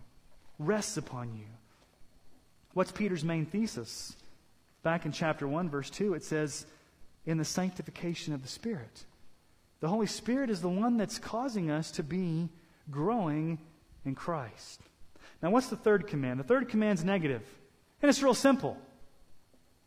Rests 0.59 0.97
upon 0.97 1.35
you. 1.35 1.45
What's 2.73 2.93
Peter's 2.93 3.25
main 3.25 3.45
thesis? 3.45 4.17
Back 4.83 5.07
in 5.07 5.13
chapter 5.13 5.47
1, 5.47 5.71
verse 5.71 5.91
2, 5.91 6.15
it 6.15 6.25
says, 6.25 6.67
in 7.25 7.39
the 7.39 7.45
sanctification 7.45 8.35
of 8.35 8.43
the 8.43 8.49
Spirit. 8.49 9.05
The 9.81 9.89
Holy 9.89 10.07
Spirit 10.07 10.51
is 10.51 10.61
the 10.61 10.69
one 10.69 10.97
that's 10.97 11.19
causing 11.19 11.71
us 11.71 11.91
to 11.93 12.03
be 12.03 12.49
growing 12.91 13.59
in 14.05 14.15
Christ. 14.15 14.81
Now, 15.41 15.51
what's 15.51 15.69
the 15.69 15.77
third 15.77 16.07
command? 16.07 16.41
The 16.41 16.45
third 16.45 16.69
command's 16.69 17.05
negative, 17.05 17.43
and 18.01 18.09
it's 18.09 18.23
real 18.23 18.35
simple. 18.35 18.77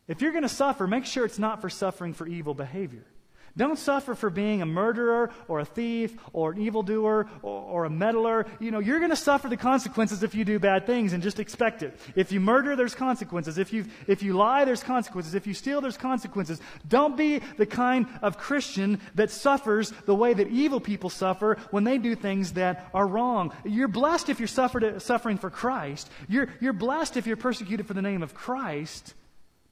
If 0.08 0.20
you're 0.20 0.32
going 0.32 0.42
to 0.42 0.48
suffer, 0.48 0.86
make 0.86 1.04
sure 1.04 1.24
it's 1.24 1.38
not 1.38 1.60
for 1.60 1.68
suffering 1.68 2.14
for 2.14 2.26
evil 2.26 2.54
behavior. 2.54 3.04
Don't 3.56 3.78
suffer 3.78 4.14
for 4.14 4.28
being 4.28 4.60
a 4.60 4.66
murderer 4.66 5.30
or 5.48 5.60
a 5.60 5.64
thief 5.64 6.14
or 6.34 6.52
an 6.52 6.60
evildoer 6.60 7.26
or, 7.42 7.62
or 7.62 7.84
a 7.86 7.90
meddler. 7.90 8.46
You 8.60 8.70
know, 8.70 8.80
you're 8.80 8.98
going 8.98 9.10
to 9.10 9.16
suffer 9.16 9.48
the 9.48 9.56
consequences 9.56 10.22
if 10.22 10.34
you 10.34 10.44
do 10.44 10.58
bad 10.58 10.86
things 10.86 11.14
and 11.14 11.22
just 11.22 11.40
expect 11.40 11.82
it. 11.82 11.98
If 12.14 12.32
you 12.32 12.40
murder, 12.40 12.76
there's 12.76 12.94
consequences. 12.94 13.56
If 13.56 13.72
you, 13.72 13.86
if 14.06 14.22
you 14.22 14.34
lie, 14.34 14.66
there's 14.66 14.82
consequences. 14.82 15.34
If 15.34 15.46
you 15.46 15.54
steal, 15.54 15.80
there's 15.80 15.96
consequences. 15.96 16.60
Don't 16.86 17.16
be 17.16 17.40
the 17.56 17.64
kind 17.64 18.06
of 18.20 18.36
Christian 18.36 19.00
that 19.14 19.30
suffers 19.30 19.90
the 20.04 20.14
way 20.14 20.34
that 20.34 20.48
evil 20.48 20.80
people 20.80 21.08
suffer 21.08 21.56
when 21.70 21.84
they 21.84 21.96
do 21.96 22.14
things 22.14 22.52
that 22.54 22.90
are 22.92 23.06
wrong. 23.06 23.54
You're 23.64 23.88
blessed 23.88 24.28
if 24.28 24.38
you're 24.38 24.48
suffered, 24.48 25.00
suffering 25.00 25.38
for 25.38 25.48
Christ. 25.48 26.10
You're, 26.28 26.48
you're 26.60 26.74
blessed 26.74 27.16
if 27.16 27.26
you're 27.26 27.36
persecuted 27.36 27.86
for 27.86 27.94
the 27.94 28.02
name 28.02 28.22
of 28.22 28.34
Christ, 28.34 29.14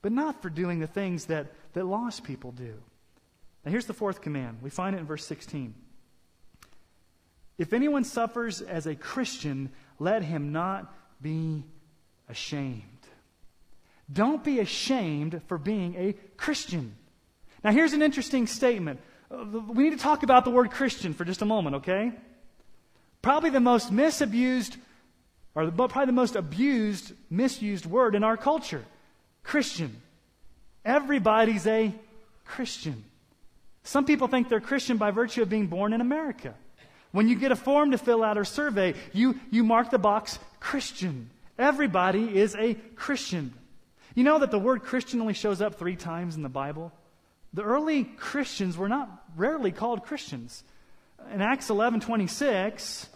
but 0.00 0.10
not 0.12 0.40
for 0.40 0.48
doing 0.48 0.80
the 0.80 0.86
things 0.86 1.26
that, 1.26 1.52
that 1.74 1.84
lost 1.84 2.24
people 2.24 2.50
do. 2.50 2.74
Now, 3.64 3.70
here's 3.70 3.86
the 3.86 3.94
fourth 3.94 4.20
command. 4.20 4.58
We 4.62 4.70
find 4.70 4.94
it 4.94 4.98
in 4.98 5.06
verse 5.06 5.24
16. 5.24 5.74
If 7.56 7.72
anyone 7.72 8.04
suffers 8.04 8.60
as 8.60 8.86
a 8.86 8.94
Christian, 8.94 9.70
let 9.98 10.22
him 10.22 10.52
not 10.52 10.92
be 11.22 11.64
ashamed. 12.28 12.82
Don't 14.12 14.44
be 14.44 14.60
ashamed 14.60 15.40
for 15.46 15.56
being 15.56 15.94
a 15.96 16.14
Christian. 16.36 16.96
Now, 17.62 17.70
here's 17.70 17.92
an 17.94 18.02
interesting 18.02 18.46
statement. 18.46 19.00
Uh, 19.30 19.44
we 19.44 19.84
need 19.84 19.96
to 19.96 20.02
talk 20.02 20.22
about 20.22 20.44
the 20.44 20.50
word 20.50 20.70
Christian 20.70 21.14
for 21.14 21.24
just 21.24 21.40
a 21.40 21.46
moment, 21.46 21.76
okay? 21.76 22.12
Probably 23.22 23.48
the 23.48 23.60
most 23.60 23.90
misabused, 23.90 24.76
or 25.54 25.70
probably 25.70 26.06
the 26.06 26.12
most 26.12 26.36
abused, 26.36 27.12
misused 27.30 27.86
word 27.86 28.14
in 28.14 28.24
our 28.24 28.36
culture 28.36 28.84
Christian. 29.42 30.02
Everybody's 30.84 31.66
a 31.66 31.94
Christian. 32.44 33.04
Some 33.84 34.06
people 34.06 34.28
think 34.28 34.48
they're 34.48 34.60
Christian 34.60 34.96
by 34.96 35.10
virtue 35.10 35.42
of 35.42 35.48
being 35.48 35.66
born 35.66 35.92
in 35.92 36.00
America. 36.00 36.54
When 37.12 37.28
you 37.28 37.36
get 37.36 37.52
a 37.52 37.56
form 37.56 37.92
to 37.92 37.98
fill 37.98 38.24
out 38.24 38.38
or 38.38 38.44
survey, 38.44 38.94
you, 39.12 39.38
you 39.50 39.62
mark 39.62 39.90
the 39.90 39.98
box 39.98 40.38
Christian. 40.58 41.30
Everybody 41.58 42.36
is 42.36 42.56
a 42.56 42.74
Christian. 42.96 43.52
You 44.14 44.24
know 44.24 44.38
that 44.40 44.50
the 44.50 44.58
word 44.58 44.82
Christian 44.82 45.20
only 45.20 45.34
shows 45.34 45.60
up 45.60 45.76
three 45.76 45.96
times 45.96 46.34
in 46.34 46.42
the 46.42 46.48
Bible? 46.48 46.92
The 47.52 47.62
early 47.62 48.04
Christians 48.04 48.76
were 48.76 48.88
not 48.88 49.08
rarely 49.36 49.70
called 49.70 50.04
Christians. 50.04 50.64
In 51.32 51.40
Acts 51.40 51.70
11 51.70 52.00
26, 52.00 53.08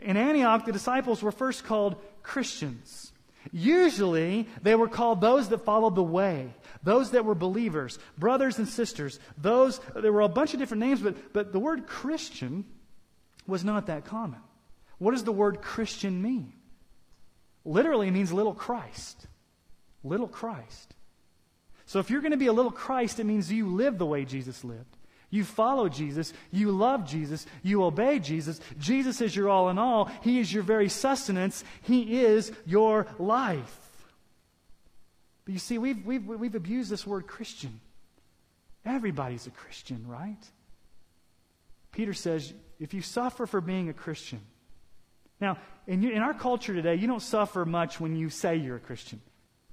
in 0.00 0.16
Antioch, 0.16 0.66
the 0.66 0.72
disciples 0.72 1.22
were 1.22 1.32
first 1.32 1.64
called 1.64 1.96
Christians. 2.22 3.12
Usually, 3.52 4.48
they 4.62 4.74
were 4.74 4.88
called 4.88 5.20
those 5.20 5.48
that 5.48 5.64
followed 5.64 5.94
the 5.94 6.02
way, 6.02 6.52
those 6.82 7.10
that 7.10 7.24
were 7.24 7.34
believers, 7.34 7.98
brothers 8.16 8.58
and 8.58 8.68
sisters, 8.68 9.18
those, 9.36 9.80
there 9.94 10.12
were 10.12 10.22
a 10.22 10.28
bunch 10.28 10.54
of 10.54 10.60
different 10.60 10.82
names, 10.82 11.00
but, 11.00 11.32
but 11.32 11.52
the 11.52 11.58
word 11.58 11.86
Christian 11.86 12.64
was 13.46 13.64
not 13.64 13.86
that 13.86 14.04
common. 14.04 14.40
What 14.98 15.12
does 15.12 15.24
the 15.24 15.32
word 15.32 15.62
Christian 15.62 16.22
mean? 16.22 16.52
Literally 17.64 18.08
it 18.08 18.12
means 18.12 18.32
little 18.32 18.54
Christ. 18.54 19.26
Little 20.02 20.28
Christ. 20.28 20.94
So 21.86 21.98
if 21.98 22.08
you're 22.08 22.20
going 22.20 22.30
to 22.30 22.38
be 22.38 22.46
a 22.46 22.52
little 22.52 22.70
Christ, 22.70 23.20
it 23.20 23.24
means 23.24 23.50
you 23.50 23.68
live 23.68 23.98
the 23.98 24.06
way 24.06 24.24
Jesus 24.24 24.64
lived. 24.64 24.96
You 25.30 25.44
follow 25.44 25.88
Jesus. 25.88 26.32
You 26.50 26.72
love 26.72 27.06
Jesus. 27.06 27.46
You 27.62 27.84
obey 27.84 28.18
Jesus. 28.18 28.60
Jesus 28.78 29.20
is 29.20 29.34
your 29.34 29.48
all 29.48 29.68
in 29.68 29.78
all. 29.78 30.10
He 30.22 30.40
is 30.40 30.52
your 30.52 30.62
very 30.62 30.88
sustenance. 30.88 31.62
He 31.82 32.20
is 32.20 32.52
your 32.66 33.06
life. 33.18 33.79
But 35.50 35.54
you 35.54 35.58
see, 35.58 35.78
we've, 35.78 36.06
we've, 36.06 36.24
we've 36.24 36.54
abused 36.54 36.92
this 36.92 37.04
word 37.04 37.26
Christian. 37.26 37.80
Everybody's 38.86 39.48
a 39.48 39.50
Christian, 39.50 40.06
right? 40.06 40.38
Peter 41.90 42.14
says, 42.14 42.54
if 42.78 42.94
you 42.94 43.02
suffer 43.02 43.48
for 43.48 43.60
being 43.60 43.88
a 43.88 43.92
Christian, 43.92 44.38
now, 45.40 45.58
in, 45.88 46.08
in 46.08 46.18
our 46.18 46.34
culture 46.34 46.72
today, 46.72 46.94
you 46.94 47.08
don't 47.08 47.20
suffer 47.20 47.64
much 47.64 47.98
when 47.98 48.14
you 48.14 48.30
say 48.30 48.54
you're 48.54 48.76
a 48.76 48.78
Christian, 48.80 49.20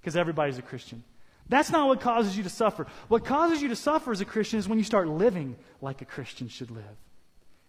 because 0.01 0.17
everybody's 0.17 0.57
a 0.57 0.63
Christian. 0.63 1.03
That's 1.47 1.69
not 1.69 1.87
what 1.87 2.01
causes 2.01 2.35
you 2.35 2.41
to 2.41 2.49
suffer. 2.49 2.87
What 3.07 3.23
causes 3.23 3.61
you 3.61 3.67
to 3.67 3.75
suffer 3.75 4.11
as 4.11 4.19
a 4.19 4.25
Christian 4.25 4.57
is 4.57 4.67
when 4.67 4.79
you 4.79 4.83
start 4.83 5.07
living 5.07 5.57
like 5.79 6.01
a 6.01 6.05
Christian 6.05 6.47
should 6.47 6.71
live. 6.71 6.97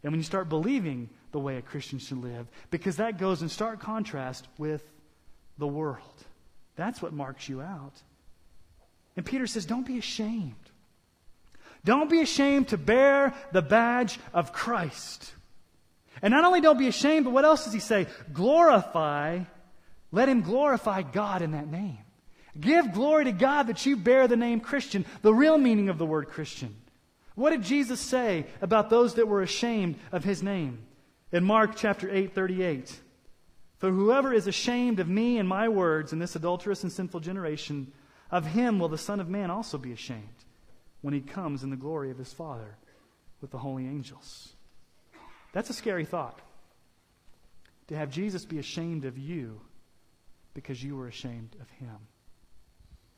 And 0.03 0.13
when 0.13 0.19
you 0.19 0.25
start 0.25 0.49
believing 0.49 1.11
the 1.33 1.41
way 1.41 1.59
a 1.59 1.63
Christian 1.63 1.99
should 1.99 2.23
live, 2.23 2.47
because 2.71 2.97
that 2.97 3.19
goes 3.19 3.43
in 3.43 3.51
stark 3.51 3.81
contrast 3.81 4.49
with 4.57 4.83
the 5.59 5.67
world. 5.67 6.25
That's 6.79 7.03
what 7.03 7.13
marks 7.13 7.49
you 7.49 7.61
out. 7.61 7.93
And 9.17 9.27
Peter 9.27 9.49
says, 9.49 9.67
Don't 9.67 9.85
be 9.85 9.99
ashamed. 9.99 10.55
Don't 11.85 12.09
be 12.09 12.21
ashamed 12.21 12.69
to 12.69 12.79
bear 12.79 13.35
the 13.53 13.63
badge 13.63 14.19
of 14.33 14.53
Christ. 14.53 15.33
And 16.23 16.33
not 16.33 16.45
only 16.45 16.61
don't 16.61 16.79
be 16.79 16.87
ashamed, 16.87 17.25
but 17.25 17.35
what 17.35 17.45
else 17.45 17.65
does 17.65 17.73
he 17.73 17.81
say? 17.81 18.07
Glorify, 18.33 19.41
let 20.13 20.29
him 20.29 20.43
glorify 20.43 21.03
God 21.03 21.43
in 21.43 21.53
that 21.53 21.69
name. 21.69 21.99
Give 22.59 22.93
glory 22.93 23.25
to 23.25 23.33
God 23.33 23.69
that 23.69 23.85
you 23.85 23.97
bear 23.97 24.29
the 24.29 24.37
name 24.37 24.61
Christian, 24.61 25.05
the 25.23 25.35
real 25.35 25.59
meaning 25.59 25.89
of 25.89 25.99
the 25.99 26.07
word 26.07 26.29
Christian. 26.29 26.77
What 27.35 27.51
did 27.51 27.63
Jesus 27.63 28.01
say 28.01 28.47
about 28.61 28.91
those 28.91 29.15
that 29.15 29.29
were 29.29 29.43
ashamed 29.43 29.97
of 30.11 30.25
his 30.25 30.43
name? 30.43 30.79
In 31.33 31.45
Mark 31.45 31.77
chapter 31.77 32.09
8, 32.11 32.35
38. 32.35 33.01
For 33.79 33.91
whoever 33.91 34.33
is 34.33 34.47
ashamed 34.47 34.99
of 34.99 35.09
me 35.09 35.39
and 35.39 35.49
my 35.49 35.69
words 35.69 36.13
in 36.13 36.19
this 36.19 36.35
adulterous 36.35 36.83
and 36.83 36.93
sinful 36.93 37.21
generation, 37.21 37.93
of 38.31 38.45
him 38.45 38.79
will 38.79 38.89
the 38.89 38.99
Son 38.99 39.21
of 39.21 39.29
Man 39.29 39.51
also 39.51 39.79
be 39.79 39.93
ashamed 39.93 40.45
when 41.01 41.15
he 41.15 41.21
comes 41.21 41.63
in 41.63 41.71
the 41.71 41.77
glory 41.77 42.11
of 42.11 42.19
his 42.19 42.33
Father 42.33 42.77
with 43.41 43.53
the 43.53 43.59
holy 43.59 43.87
angels. 43.87 44.53
That's 45.53 45.71
a 45.71 45.75
scary 45.75 46.05
thought. 46.05 46.41
To 47.87 47.97
have 47.97 48.11
Jesus 48.11 48.45
be 48.45 48.59
ashamed 48.59 49.05
of 49.05 49.17
you 49.17 49.61
because 50.55 50.83
you 50.83 50.97
were 50.97 51.07
ashamed 51.07 51.57
of 51.61 51.71
him. 51.71 51.97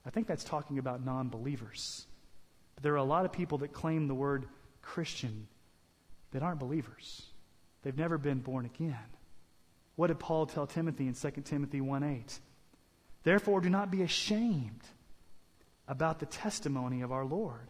I 0.06 0.10
think 0.10 0.26
that's 0.26 0.44
talking 0.44 0.78
about 0.78 1.04
non 1.04 1.28
believers. 1.28 2.06
There 2.82 2.92
are 2.92 2.96
a 2.96 3.04
lot 3.04 3.24
of 3.24 3.32
people 3.32 3.58
that 3.58 3.72
claim 3.72 4.06
the 4.06 4.14
word 4.14 4.46
Christian 4.82 5.48
that 6.32 6.42
aren't 6.42 6.60
believers. 6.60 7.22
They've 7.82 7.96
never 7.96 8.18
been 8.18 8.38
born 8.38 8.66
again. 8.66 8.96
What 10.00 10.06
did 10.06 10.18
Paul 10.18 10.46
tell 10.46 10.66
Timothy 10.66 11.08
in 11.08 11.12
2 11.12 11.30
Timothy 11.44 11.82
1 11.82 12.02
8? 12.02 12.40
Therefore, 13.22 13.60
do 13.60 13.68
not 13.68 13.90
be 13.90 14.00
ashamed 14.00 14.80
about 15.86 16.20
the 16.20 16.24
testimony 16.24 17.02
of 17.02 17.12
our 17.12 17.26
Lord, 17.26 17.68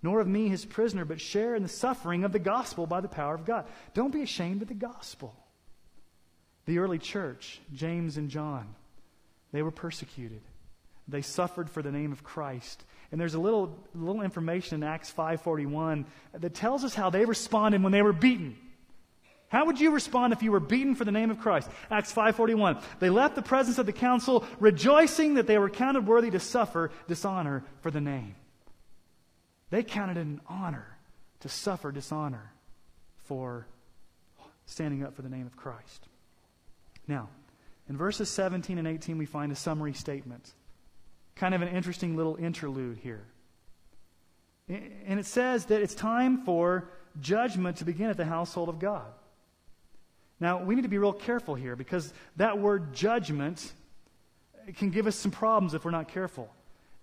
nor 0.00 0.20
of 0.20 0.28
me, 0.28 0.48
his 0.48 0.64
prisoner, 0.64 1.04
but 1.04 1.20
share 1.20 1.56
in 1.56 1.64
the 1.64 1.68
suffering 1.68 2.22
of 2.22 2.30
the 2.30 2.38
gospel 2.38 2.86
by 2.86 3.00
the 3.00 3.08
power 3.08 3.34
of 3.34 3.44
God. 3.44 3.66
Don't 3.92 4.12
be 4.12 4.22
ashamed 4.22 4.62
of 4.62 4.68
the 4.68 4.74
gospel. 4.74 5.34
The 6.66 6.78
early 6.78 7.00
church, 7.00 7.60
James 7.74 8.18
and 8.18 8.30
John, 8.30 8.76
they 9.50 9.62
were 9.62 9.72
persecuted. 9.72 10.42
They 11.08 11.22
suffered 11.22 11.68
for 11.68 11.82
the 11.82 11.90
name 11.90 12.12
of 12.12 12.22
Christ. 12.22 12.84
And 13.10 13.20
there's 13.20 13.34
a 13.34 13.40
little, 13.40 13.76
little 13.96 14.22
information 14.22 14.76
in 14.76 14.88
Acts 14.88 15.12
5.41 15.12 16.04
that 16.34 16.54
tells 16.54 16.84
us 16.84 16.94
how 16.94 17.10
they 17.10 17.24
responded 17.24 17.82
when 17.82 17.90
they 17.90 18.02
were 18.02 18.12
beaten. 18.12 18.56
How 19.48 19.64
would 19.64 19.80
you 19.80 19.90
respond 19.92 20.32
if 20.32 20.42
you 20.42 20.52
were 20.52 20.60
beaten 20.60 20.94
for 20.94 21.04
the 21.04 21.12
name 21.12 21.30
of 21.30 21.40
Christ? 21.40 21.70
Acts 21.90 22.12
5:41. 22.12 22.82
They 23.00 23.08
left 23.08 23.34
the 23.34 23.42
presence 23.42 23.78
of 23.78 23.86
the 23.86 23.92
council 23.92 24.44
rejoicing 24.60 25.34
that 25.34 25.46
they 25.46 25.58
were 25.58 25.70
counted 25.70 26.06
worthy 26.06 26.30
to 26.30 26.40
suffer 26.40 26.90
dishonor 27.06 27.64
for 27.80 27.90
the 27.90 28.00
name. 28.00 28.34
They 29.70 29.82
counted 29.82 30.18
it 30.18 30.22
an 30.22 30.40
honor 30.46 30.98
to 31.40 31.48
suffer 31.48 31.92
dishonor 31.92 32.52
for 33.24 33.66
standing 34.66 35.02
up 35.02 35.14
for 35.14 35.22
the 35.22 35.28
name 35.28 35.46
of 35.46 35.56
Christ. 35.56 36.08
Now, 37.06 37.30
in 37.88 37.96
verses 37.96 38.28
17 38.30 38.76
and 38.76 38.86
18 38.86 39.16
we 39.16 39.26
find 39.26 39.50
a 39.50 39.56
summary 39.56 39.94
statement. 39.94 40.52
Kind 41.36 41.54
of 41.54 41.62
an 41.62 41.68
interesting 41.68 42.16
little 42.16 42.36
interlude 42.36 42.98
here. 42.98 43.24
And 44.68 45.18
it 45.18 45.24
says 45.24 45.66
that 45.66 45.80
it's 45.80 45.94
time 45.94 46.44
for 46.44 46.90
judgment 47.20 47.78
to 47.78 47.86
begin 47.86 48.10
at 48.10 48.18
the 48.18 48.26
household 48.26 48.68
of 48.68 48.78
God. 48.78 49.10
Now, 50.40 50.62
we 50.62 50.74
need 50.74 50.82
to 50.82 50.88
be 50.88 50.98
real 50.98 51.12
careful 51.12 51.54
here 51.54 51.74
because 51.74 52.12
that 52.36 52.58
word 52.58 52.94
judgment 52.94 53.72
can 54.76 54.90
give 54.90 55.06
us 55.06 55.16
some 55.16 55.30
problems 55.30 55.74
if 55.74 55.84
we're 55.84 55.90
not 55.90 56.08
careful. 56.08 56.48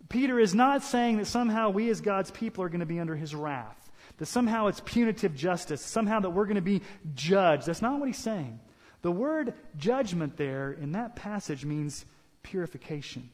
Peter 0.08 0.39
is 0.39 0.54
not 0.54 0.84
saying 0.84 1.17
that 1.17 1.26
somehow 1.26 1.69
we 1.69 1.89
as 1.89 2.00
God's 2.00 2.32
people 2.32 2.63
are 2.63 2.69
going 2.69 2.80
to 2.80 2.86
be 2.86 3.00
under 3.00 3.15
his 3.15 3.34
wrath, 3.34 3.91
that 4.17 4.28
somehow 4.28 4.67
it's 4.67 4.82
punitive 4.82 5.36
justice, 5.36 5.82
somehow 5.82 6.19
that 6.19 6.30
we're 6.30 6.45
going 6.45 6.56
to 6.56 6.62
be 6.62 6.82
judged. 7.15 7.65
That's 7.65 7.82
not 7.82 8.00
what 8.00 8.08
he's 8.08 8.17
saying. 8.17 8.60
The 9.02 9.12
word 9.12 9.54
judgment 9.78 10.38
there 10.38 10.71
in 10.71 10.93
that 10.93 11.15
passage 11.15 11.65
means 11.65 12.06
purification. 12.43 13.30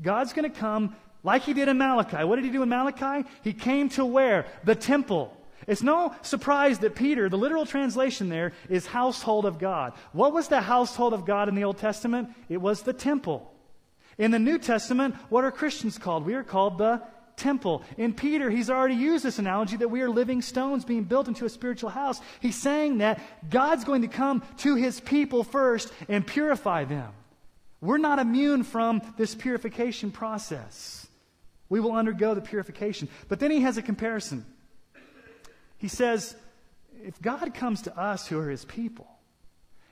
God's 0.00 0.32
going 0.32 0.50
to 0.50 0.58
come 0.58 0.96
like 1.22 1.42
he 1.42 1.54
did 1.54 1.68
in 1.68 1.78
Malachi. 1.78 2.24
What 2.24 2.36
did 2.36 2.44
he 2.44 2.50
do 2.50 2.62
in 2.62 2.68
Malachi? 2.68 3.28
He 3.42 3.52
came 3.52 3.88
to 3.90 4.04
where? 4.04 4.46
The 4.64 4.74
temple. 4.74 5.36
It's 5.66 5.82
no 5.82 6.14
surprise 6.22 6.78
that 6.80 6.94
Peter, 6.94 7.28
the 7.28 7.38
literal 7.38 7.66
translation 7.66 8.28
there, 8.28 8.52
is 8.68 8.86
household 8.86 9.46
of 9.46 9.58
God. 9.58 9.92
What 10.12 10.32
was 10.32 10.48
the 10.48 10.60
household 10.60 11.14
of 11.14 11.24
God 11.24 11.48
in 11.48 11.54
the 11.54 11.64
Old 11.64 11.78
Testament? 11.78 12.30
It 12.48 12.60
was 12.60 12.82
the 12.82 12.92
temple. 12.92 13.50
In 14.18 14.30
the 14.30 14.38
New 14.38 14.58
Testament, 14.58 15.14
what 15.28 15.44
are 15.44 15.50
Christians 15.50 15.98
called? 15.98 16.24
We 16.24 16.34
are 16.34 16.44
called 16.44 16.78
the 16.78 17.02
temple. 17.36 17.82
In 17.96 18.12
Peter, 18.14 18.50
he's 18.50 18.70
already 18.70 18.94
used 18.94 19.24
this 19.24 19.38
analogy 19.38 19.76
that 19.76 19.88
we 19.88 20.02
are 20.02 20.10
living 20.10 20.42
stones 20.42 20.84
being 20.84 21.04
built 21.04 21.28
into 21.28 21.44
a 21.44 21.50
spiritual 21.50 21.90
house. 21.90 22.20
He's 22.40 22.60
saying 22.60 22.98
that 22.98 23.20
God's 23.50 23.84
going 23.84 24.02
to 24.02 24.08
come 24.08 24.42
to 24.58 24.76
his 24.76 25.00
people 25.00 25.42
first 25.42 25.92
and 26.08 26.26
purify 26.26 26.84
them. 26.84 27.12
We're 27.80 27.98
not 27.98 28.18
immune 28.18 28.62
from 28.62 29.02
this 29.18 29.34
purification 29.34 30.10
process. 30.10 31.06
We 31.68 31.80
will 31.80 31.92
undergo 31.92 32.34
the 32.34 32.40
purification. 32.40 33.08
But 33.28 33.40
then 33.40 33.50
he 33.50 33.60
has 33.60 33.76
a 33.76 33.82
comparison. 33.82 34.46
He 35.84 35.88
says, 35.88 36.34
if 37.02 37.20
God 37.20 37.52
comes 37.52 37.82
to 37.82 37.94
us 37.94 38.26
who 38.26 38.38
are 38.38 38.48
his 38.48 38.64
people, 38.64 39.06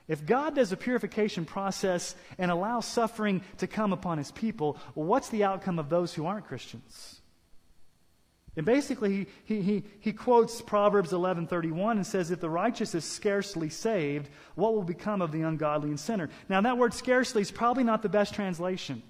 if 0.07 0.25
God 0.25 0.55
does 0.55 0.71
a 0.71 0.75
purification 0.75 1.45
process 1.45 2.15
and 2.39 2.49
allows 2.49 2.87
suffering 2.87 3.43
to 3.59 3.67
come 3.67 3.93
upon 3.93 4.17
his 4.17 4.31
people, 4.31 4.79
what's 4.95 5.29
the 5.29 5.43
outcome 5.43 5.77
of 5.77 5.89
those 5.89 6.11
who 6.11 6.25
aren't 6.25 6.47
Christians? 6.47 7.21
And 8.57 8.65
basically, 8.65 9.27
he, 9.45 9.61
he, 9.61 9.83
he 9.99 10.13
quotes 10.13 10.63
Proverbs 10.63 11.11
11.31 11.11 11.91
and 11.91 12.07
says, 12.07 12.31
if 12.31 12.39
the 12.39 12.49
righteous 12.49 12.95
is 12.95 13.05
scarcely 13.05 13.69
saved, 13.69 14.29
what 14.55 14.73
will 14.73 14.81
become 14.81 15.21
of 15.21 15.31
the 15.31 15.43
ungodly 15.43 15.89
and 15.89 15.99
sinner? 15.99 16.27
Now, 16.49 16.59
that 16.61 16.79
word 16.79 16.95
scarcely 16.95 17.43
is 17.43 17.51
probably 17.51 17.83
not 17.83 18.01
the 18.01 18.09
best 18.09 18.33
translation. 18.33 19.03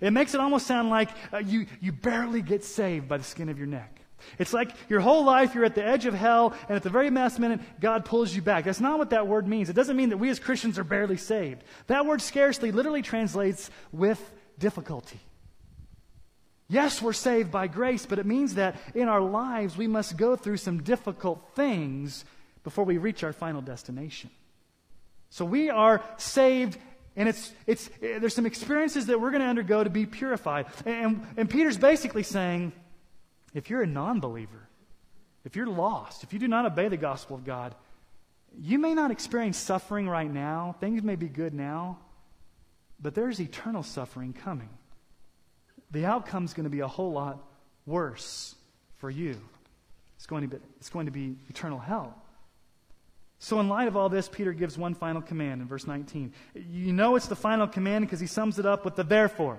It 0.00 0.12
makes 0.12 0.32
it 0.32 0.40
almost 0.40 0.68
sound 0.68 0.90
like 0.90 1.10
uh, 1.32 1.38
you, 1.38 1.66
you 1.80 1.90
barely 1.90 2.40
get 2.40 2.62
saved 2.62 3.08
by 3.08 3.16
the 3.16 3.24
skin 3.24 3.48
of 3.48 3.58
your 3.58 3.66
neck. 3.66 3.99
It's 4.38 4.52
like 4.52 4.72
your 4.88 5.00
whole 5.00 5.24
life 5.24 5.54
you're 5.54 5.64
at 5.64 5.74
the 5.74 5.84
edge 5.84 6.06
of 6.06 6.14
hell, 6.14 6.54
and 6.68 6.76
at 6.76 6.82
the 6.82 6.90
very 6.90 7.10
last 7.10 7.38
minute, 7.38 7.60
God 7.80 8.04
pulls 8.04 8.34
you 8.34 8.42
back. 8.42 8.64
That's 8.64 8.80
not 8.80 8.98
what 8.98 9.10
that 9.10 9.26
word 9.26 9.46
means. 9.46 9.68
It 9.68 9.74
doesn't 9.74 9.96
mean 9.96 10.10
that 10.10 10.18
we 10.18 10.30
as 10.30 10.38
Christians 10.38 10.78
are 10.78 10.84
barely 10.84 11.16
saved. 11.16 11.64
That 11.86 12.06
word 12.06 12.22
scarcely 12.22 12.72
literally 12.72 13.02
translates 13.02 13.70
with 13.92 14.20
difficulty. 14.58 15.20
Yes, 16.68 17.02
we're 17.02 17.12
saved 17.12 17.50
by 17.50 17.66
grace, 17.66 18.06
but 18.06 18.20
it 18.20 18.26
means 18.26 18.54
that 18.54 18.76
in 18.94 19.08
our 19.08 19.20
lives 19.20 19.76
we 19.76 19.88
must 19.88 20.16
go 20.16 20.36
through 20.36 20.58
some 20.58 20.82
difficult 20.82 21.42
things 21.56 22.24
before 22.62 22.84
we 22.84 22.98
reach 22.98 23.24
our 23.24 23.32
final 23.32 23.60
destination. 23.60 24.30
So 25.30 25.44
we 25.44 25.70
are 25.70 26.02
saved 26.16 26.78
and 27.16 27.28
it's, 27.28 27.52
it's, 27.66 27.90
eh, 28.02 28.18
there's 28.18 28.34
some 28.34 28.46
experiences 28.46 29.06
that 29.06 29.20
we're 29.20 29.30
going 29.30 29.42
to 29.42 29.48
undergo 29.48 29.82
to 29.82 29.90
be 29.90 30.06
purified. 30.06 30.66
And, 30.86 31.26
and 31.36 31.50
Peter's 31.50 31.76
basically 31.76 32.22
saying, 32.22 32.72
if 33.54 33.70
you're 33.70 33.82
a 33.82 33.86
non 33.86 34.20
believer, 34.20 34.68
if 35.44 35.56
you're 35.56 35.66
lost, 35.66 36.22
if 36.22 36.32
you 36.32 36.38
do 36.38 36.48
not 36.48 36.66
obey 36.66 36.88
the 36.88 36.96
gospel 36.96 37.36
of 37.36 37.44
God, 37.44 37.74
you 38.58 38.78
may 38.78 38.94
not 38.94 39.10
experience 39.10 39.56
suffering 39.56 40.08
right 40.08 40.30
now. 40.30 40.76
Things 40.80 41.02
may 41.02 41.16
be 41.16 41.28
good 41.28 41.54
now, 41.54 41.98
but 43.00 43.14
there's 43.14 43.40
eternal 43.40 43.82
suffering 43.82 44.32
coming. 44.32 44.68
The 45.90 46.06
outcome's 46.06 46.52
going 46.52 46.64
to 46.64 46.70
be 46.70 46.80
a 46.80 46.88
whole 46.88 47.12
lot 47.12 47.38
worse 47.86 48.54
for 48.96 49.10
you. 49.10 49.40
It's 50.16 50.26
going 50.26 50.42
to 50.42 50.48
be, 50.48 50.62
it's 50.78 50.90
going 50.90 51.06
to 51.06 51.12
be 51.12 51.36
eternal 51.48 51.78
hell. 51.78 52.14
So, 53.42 53.58
in 53.58 53.70
light 53.70 53.88
of 53.88 53.96
all 53.96 54.10
this, 54.10 54.28
Peter 54.28 54.52
gives 54.52 54.76
one 54.76 54.94
final 54.94 55.22
command 55.22 55.62
in 55.62 55.66
verse 55.66 55.86
19. 55.86 56.34
You 56.54 56.92
know 56.92 57.16
it's 57.16 57.26
the 57.26 57.36
final 57.36 57.66
command 57.66 58.04
because 58.04 58.20
he 58.20 58.26
sums 58.26 58.58
it 58.58 58.66
up 58.66 58.84
with 58.84 58.96
the 58.96 59.02
therefore. 59.02 59.58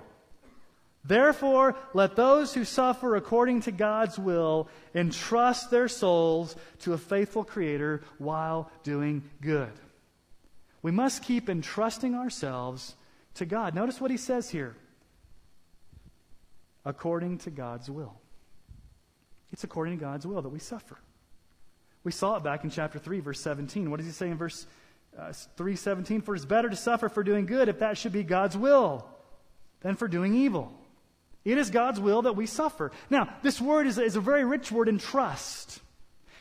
Therefore, 1.04 1.76
let 1.94 2.16
those 2.16 2.54
who 2.54 2.64
suffer 2.64 3.16
according 3.16 3.62
to 3.62 3.72
God's 3.72 4.20
will 4.20 4.68
entrust 4.94 5.72
their 5.72 5.88
souls 5.88 6.56
to 6.80 6.94
a 6.94 6.98
faithful 6.98 7.44
Creator 7.44 8.02
while 8.20 8.70
doing 8.84 9.24
good. 9.42 9.72
We 10.84 10.92
must 10.92 11.24
keep 11.24 11.50
entrusting 11.50 12.16
ourselves 12.16 12.96
to 13.36 13.46
God. 13.46 13.74
Notice 13.74 14.00
what 14.00 14.12
he 14.12 14.18
says 14.18 14.50
here 14.50 14.76
according 16.86 17.40
to 17.40 17.50
God's 17.50 17.90
will. 17.90 18.20
It's 19.52 19.64
according 19.64 19.98
to 19.98 20.04
God's 20.04 20.26
will 20.26 20.42
that 20.42 20.50
we 20.50 20.60
suffer. 20.60 20.98
We 22.04 22.12
saw 22.12 22.38
it 22.38 22.44
back 22.44 22.64
in 22.64 22.70
chapter 22.70 22.98
3, 22.98 23.20
verse 23.20 23.40
17. 23.42 23.90
What 23.92 23.98
does 23.98 24.08
he 24.08 24.12
say 24.14 24.30
in 24.30 24.38
verse 24.38 24.66
uh, 25.18 25.34
317? 25.34 26.22
For 26.22 26.36
it's 26.36 26.46
better 26.46 26.70
to 26.70 26.76
suffer 26.76 27.10
for 27.10 27.24
doing 27.24 27.46
good 27.46 27.70
if 27.70 27.80
that 27.80 27.98
should 27.98 28.14
be 28.14 28.24
God's 28.24 28.58
will 28.58 29.06
than 29.82 29.96
for 29.96 30.08
doing 30.08 30.34
evil. 30.34 30.74
It 31.44 31.58
is 31.58 31.70
God's 31.70 32.00
will 32.00 32.24
that 32.24 32.36
we 32.36 32.46
suffer. 32.46 32.92
Now, 33.10 33.34
this 33.42 33.60
word 33.60 33.88
is, 33.88 33.98
is 33.98 34.16
a 34.16 34.22
very 34.22 34.46
rich 34.46 34.72
word 34.72 34.88
in 34.88 35.00
trust. 35.00 35.80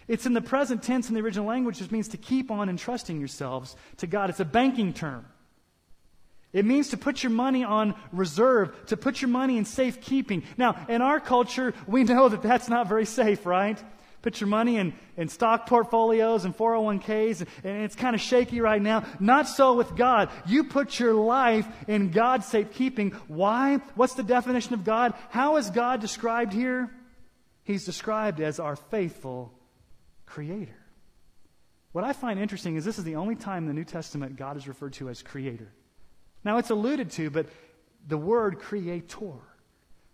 It's 0.09 0.27
in 0.27 0.33
the 0.33 0.41
present 0.41 0.83
tense 0.83 1.09
in 1.09 1.15
the 1.15 1.21
original 1.21 1.47
language, 1.47 1.81
which 1.81 1.91
means 1.91 2.09
to 2.09 2.17
keep 2.17 2.51
on 2.51 2.69
entrusting 2.69 3.19
yourselves 3.19 3.77
to 3.99 4.07
God. 4.07 4.29
It's 4.29 4.41
a 4.41 4.45
banking 4.45 4.93
term. 4.93 5.25
It 6.53 6.65
means 6.65 6.89
to 6.89 6.97
put 6.97 7.23
your 7.23 7.31
money 7.31 7.63
on 7.63 7.95
reserve, 8.13 8.87
to 8.87 8.97
put 8.97 9.23
your 9.23 9.29
money 9.29 9.57
in 9.57 9.65
safekeeping. 9.65 10.43
Now, 10.59 10.85
in 10.89 11.01
our 11.01 11.21
culture, 11.21 11.75
we 11.87 12.03
know 12.03 12.29
that 12.29 12.43
that's 12.43 12.69
not 12.69 12.89
very 12.89 13.07
safe, 13.07 13.47
right? 13.47 13.81
Put 14.23 14.41
your 14.41 14.49
money 14.49 14.77
in, 14.77 14.93
in 15.17 15.29
stock 15.29 15.67
portfolios 15.67 16.45
and 16.45 16.55
401ks, 16.57 17.47
and 17.65 17.83
it's 17.83 17.95
kind 17.95 18.15
of 18.15 18.21
shaky 18.21 18.61
right 18.61 18.81
now. 18.81 19.05
Not 19.19 19.49
so 19.49 19.75
with 19.75 19.97
God. 19.97 20.31
You 20.47 20.65
put 20.65 21.01
your 21.01 21.15
life 21.15 21.67
in 21.89 22.11
God's 22.11 22.47
safekeeping. 22.47 23.13
Why? 23.29 23.77
What's 23.95 24.15
the 24.15 24.23
definition 24.23 24.75
of 24.75 24.85
God? 24.85 25.15
How 25.31 25.57
is 25.57 25.71
God 25.71 26.01
described 26.01 26.53
here? 26.53 26.91
He's 27.65 27.85
described 27.85 28.41
as 28.41 28.61
our 28.61 28.77
faithful 28.77 29.55
creator. 30.27 30.77
What 31.93 32.05
I 32.05 32.13
find 32.13 32.39
interesting 32.39 32.77
is 32.77 32.85
this 32.85 32.99
is 32.99 33.05
the 33.05 33.17
only 33.17 33.37
time 33.37 33.65
in 33.65 33.69
the 33.69 33.75
New 33.75 33.85
Testament 33.85 34.37
God 34.37 34.57
is 34.57 34.69
referred 34.69 34.93
to 34.95 35.09
as 35.09 35.23
creator. 35.23 35.73
Now, 36.45 36.59
it's 36.59 36.71
alluded 36.71 37.11
to, 37.13 37.31
but 37.31 37.47
the 38.07 38.19
word 38.19 38.59
creator 38.59 39.41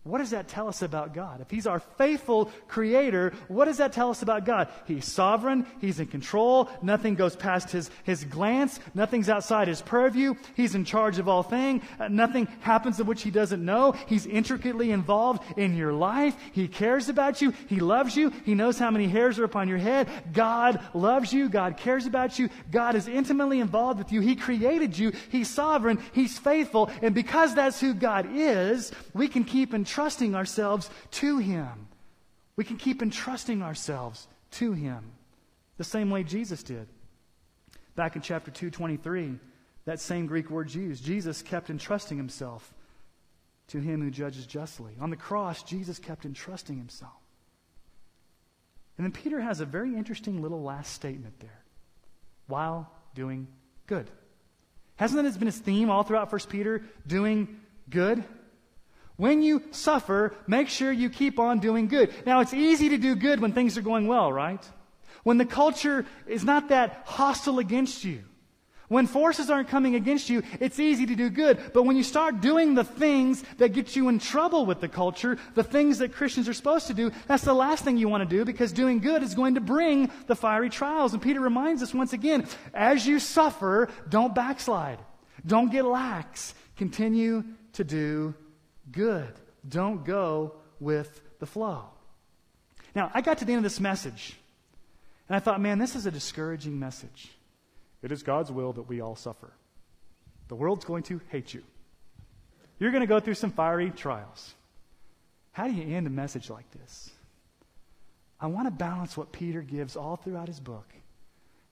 what 0.06 0.18
does 0.18 0.30
that 0.30 0.46
tell 0.46 0.68
us 0.68 0.82
about 0.82 1.14
God? 1.14 1.40
If 1.40 1.50
He's 1.50 1.66
our 1.66 1.80
faithful 1.80 2.50
creator, 2.68 3.32
what 3.48 3.64
does 3.64 3.78
that 3.78 3.92
tell 3.92 4.10
us 4.10 4.22
about 4.22 4.44
God? 4.44 4.68
He's 4.86 5.04
sovereign, 5.04 5.66
He's 5.80 5.98
in 5.98 6.06
control, 6.06 6.70
nothing 6.80 7.16
goes 7.16 7.34
past 7.34 7.70
His, 7.72 7.90
his 8.04 8.24
glance, 8.24 8.78
nothing's 8.94 9.28
outside 9.28 9.66
His 9.66 9.82
purview, 9.82 10.34
He's 10.54 10.76
in 10.76 10.84
charge 10.84 11.18
of 11.18 11.28
all 11.28 11.42
things, 11.42 11.82
uh, 11.98 12.06
nothing 12.06 12.46
happens 12.60 13.00
of 13.00 13.08
which 13.08 13.22
He 13.22 13.32
doesn't 13.32 13.64
know, 13.64 13.92
He's 14.06 14.26
intricately 14.26 14.92
involved 14.92 15.42
in 15.58 15.76
your 15.76 15.92
life, 15.92 16.36
He 16.52 16.68
cares 16.68 17.08
about 17.08 17.42
you, 17.42 17.52
He 17.66 17.80
loves 17.80 18.16
you, 18.16 18.30
He 18.44 18.54
knows 18.54 18.78
how 18.78 18.92
many 18.92 19.08
hairs 19.08 19.40
are 19.40 19.44
upon 19.44 19.68
your 19.68 19.78
head. 19.78 20.08
God 20.32 20.80
loves 20.94 21.32
you, 21.32 21.48
God 21.48 21.76
cares 21.76 22.06
about 22.06 22.38
you, 22.38 22.48
God 22.70 22.94
is 22.94 23.08
intimately 23.08 23.58
involved 23.58 23.98
with 23.98 24.12
you, 24.12 24.20
He 24.20 24.36
created 24.36 24.96
you, 24.96 25.12
He's 25.30 25.50
sovereign, 25.50 25.98
He's 26.12 26.38
faithful, 26.38 26.90
and 27.02 27.12
because 27.12 27.56
that's 27.56 27.80
who 27.80 27.92
God 27.92 28.28
is, 28.32 28.92
we 29.12 29.26
can 29.26 29.42
keep 29.42 29.74
in 29.74 29.84
entrusting 29.96 30.34
ourselves 30.34 30.90
to 31.10 31.38
Him. 31.38 31.88
We 32.56 32.64
can 32.64 32.76
keep 32.76 33.00
entrusting 33.00 33.62
ourselves 33.62 34.28
to 34.52 34.72
Him 34.72 35.12
the 35.78 35.84
same 35.84 36.10
way 36.10 36.22
Jesus 36.22 36.62
did. 36.62 36.86
Back 37.94 38.14
in 38.14 38.20
chapter 38.20 38.50
223, 38.50 39.38
that 39.86 39.98
same 39.98 40.26
Greek 40.26 40.50
word 40.50 40.74
used, 40.74 41.02
Jesus 41.02 41.40
kept 41.40 41.70
entrusting 41.70 42.18
Himself 42.18 42.74
to 43.68 43.78
Him 43.78 44.02
who 44.02 44.10
judges 44.10 44.46
justly. 44.46 44.92
On 45.00 45.08
the 45.08 45.16
cross, 45.16 45.62
Jesus 45.62 45.98
kept 45.98 46.26
entrusting 46.26 46.76
Himself. 46.76 47.12
And 48.98 49.04
then 49.06 49.12
Peter 49.12 49.40
has 49.40 49.60
a 49.60 49.66
very 49.66 49.94
interesting 49.94 50.42
little 50.42 50.62
last 50.62 50.92
statement 50.92 51.40
there 51.40 51.64
while 52.48 52.90
doing 53.14 53.48
good. 53.86 54.10
Hasn't 54.96 55.22
that 55.22 55.38
been 55.38 55.46
his 55.46 55.58
theme 55.58 55.88
all 55.88 56.02
throughout 56.02 56.30
1 56.30 56.40
Peter? 56.50 56.82
Doing 57.06 57.60
good? 57.88 58.22
When 59.16 59.42
you 59.42 59.62
suffer, 59.70 60.34
make 60.46 60.68
sure 60.68 60.92
you 60.92 61.08
keep 61.08 61.38
on 61.38 61.58
doing 61.58 61.88
good. 61.88 62.12
Now, 62.26 62.40
it's 62.40 62.52
easy 62.52 62.90
to 62.90 62.98
do 62.98 63.16
good 63.16 63.40
when 63.40 63.52
things 63.52 63.78
are 63.78 63.82
going 63.82 64.06
well, 64.06 64.32
right? 64.32 64.62
When 65.22 65.38
the 65.38 65.46
culture 65.46 66.04
is 66.26 66.44
not 66.44 66.68
that 66.68 67.02
hostile 67.06 67.58
against 67.58 68.04
you. 68.04 68.22
When 68.88 69.08
forces 69.08 69.50
aren't 69.50 69.68
coming 69.68 69.96
against 69.96 70.30
you, 70.30 70.44
it's 70.60 70.78
easy 70.78 71.06
to 71.06 71.16
do 71.16 71.28
good. 71.28 71.58
But 71.74 71.82
when 71.82 71.96
you 71.96 72.04
start 72.04 72.40
doing 72.40 72.74
the 72.74 72.84
things 72.84 73.42
that 73.58 73.72
get 73.72 73.96
you 73.96 74.08
in 74.08 74.20
trouble 74.20 74.64
with 74.64 74.80
the 74.80 74.86
culture, 74.86 75.38
the 75.54 75.64
things 75.64 75.98
that 75.98 76.12
Christians 76.12 76.48
are 76.48 76.54
supposed 76.54 76.86
to 76.86 76.94
do, 76.94 77.10
that's 77.26 77.42
the 77.42 77.54
last 77.54 77.82
thing 77.82 77.96
you 77.96 78.08
want 78.08 78.28
to 78.28 78.36
do 78.36 78.44
because 78.44 78.70
doing 78.70 79.00
good 79.00 79.24
is 79.24 79.34
going 79.34 79.56
to 79.56 79.60
bring 79.60 80.12
the 80.28 80.36
fiery 80.36 80.70
trials. 80.70 81.14
And 81.14 81.22
Peter 81.22 81.40
reminds 81.40 81.82
us 81.82 81.92
once 81.92 82.12
again 82.12 82.46
as 82.74 83.04
you 83.04 83.18
suffer, 83.18 83.88
don't 84.08 84.34
backslide, 84.34 85.00
don't 85.44 85.72
get 85.72 85.84
lax, 85.84 86.54
continue 86.76 87.42
to 87.72 87.82
do 87.82 88.34
good. 88.90 89.32
Don't 89.68 90.04
go 90.04 90.54
with 90.80 91.20
the 91.38 91.46
flow. 91.46 91.84
Now, 92.94 93.10
I 93.12 93.20
got 93.20 93.38
to 93.38 93.44
the 93.44 93.52
end 93.52 93.58
of 93.58 93.62
this 93.64 93.80
message, 93.80 94.36
and 95.28 95.36
I 95.36 95.40
thought, 95.40 95.60
man, 95.60 95.78
this 95.78 95.96
is 95.96 96.06
a 96.06 96.10
discouraging 96.10 96.78
message. 96.78 97.30
It 98.02 98.12
is 98.12 98.22
God's 98.22 98.50
will 98.50 98.72
that 98.74 98.88
we 98.88 99.00
all 99.00 99.16
suffer. 99.16 99.52
The 100.48 100.54
world's 100.54 100.84
going 100.84 101.02
to 101.04 101.20
hate 101.30 101.52
you. 101.52 101.62
You're 102.78 102.92
going 102.92 103.02
to 103.02 103.06
go 103.06 103.20
through 103.20 103.34
some 103.34 103.50
fiery 103.50 103.90
trials. 103.90 104.54
How 105.52 105.66
do 105.66 105.74
you 105.74 105.94
end 105.94 106.06
a 106.06 106.10
message 106.10 106.50
like 106.50 106.70
this? 106.70 107.10
I 108.38 108.46
want 108.48 108.66
to 108.66 108.70
balance 108.70 109.16
what 109.16 109.32
Peter 109.32 109.62
gives 109.62 109.96
all 109.96 110.16
throughout 110.16 110.48
his 110.48 110.60
book. 110.60 110.86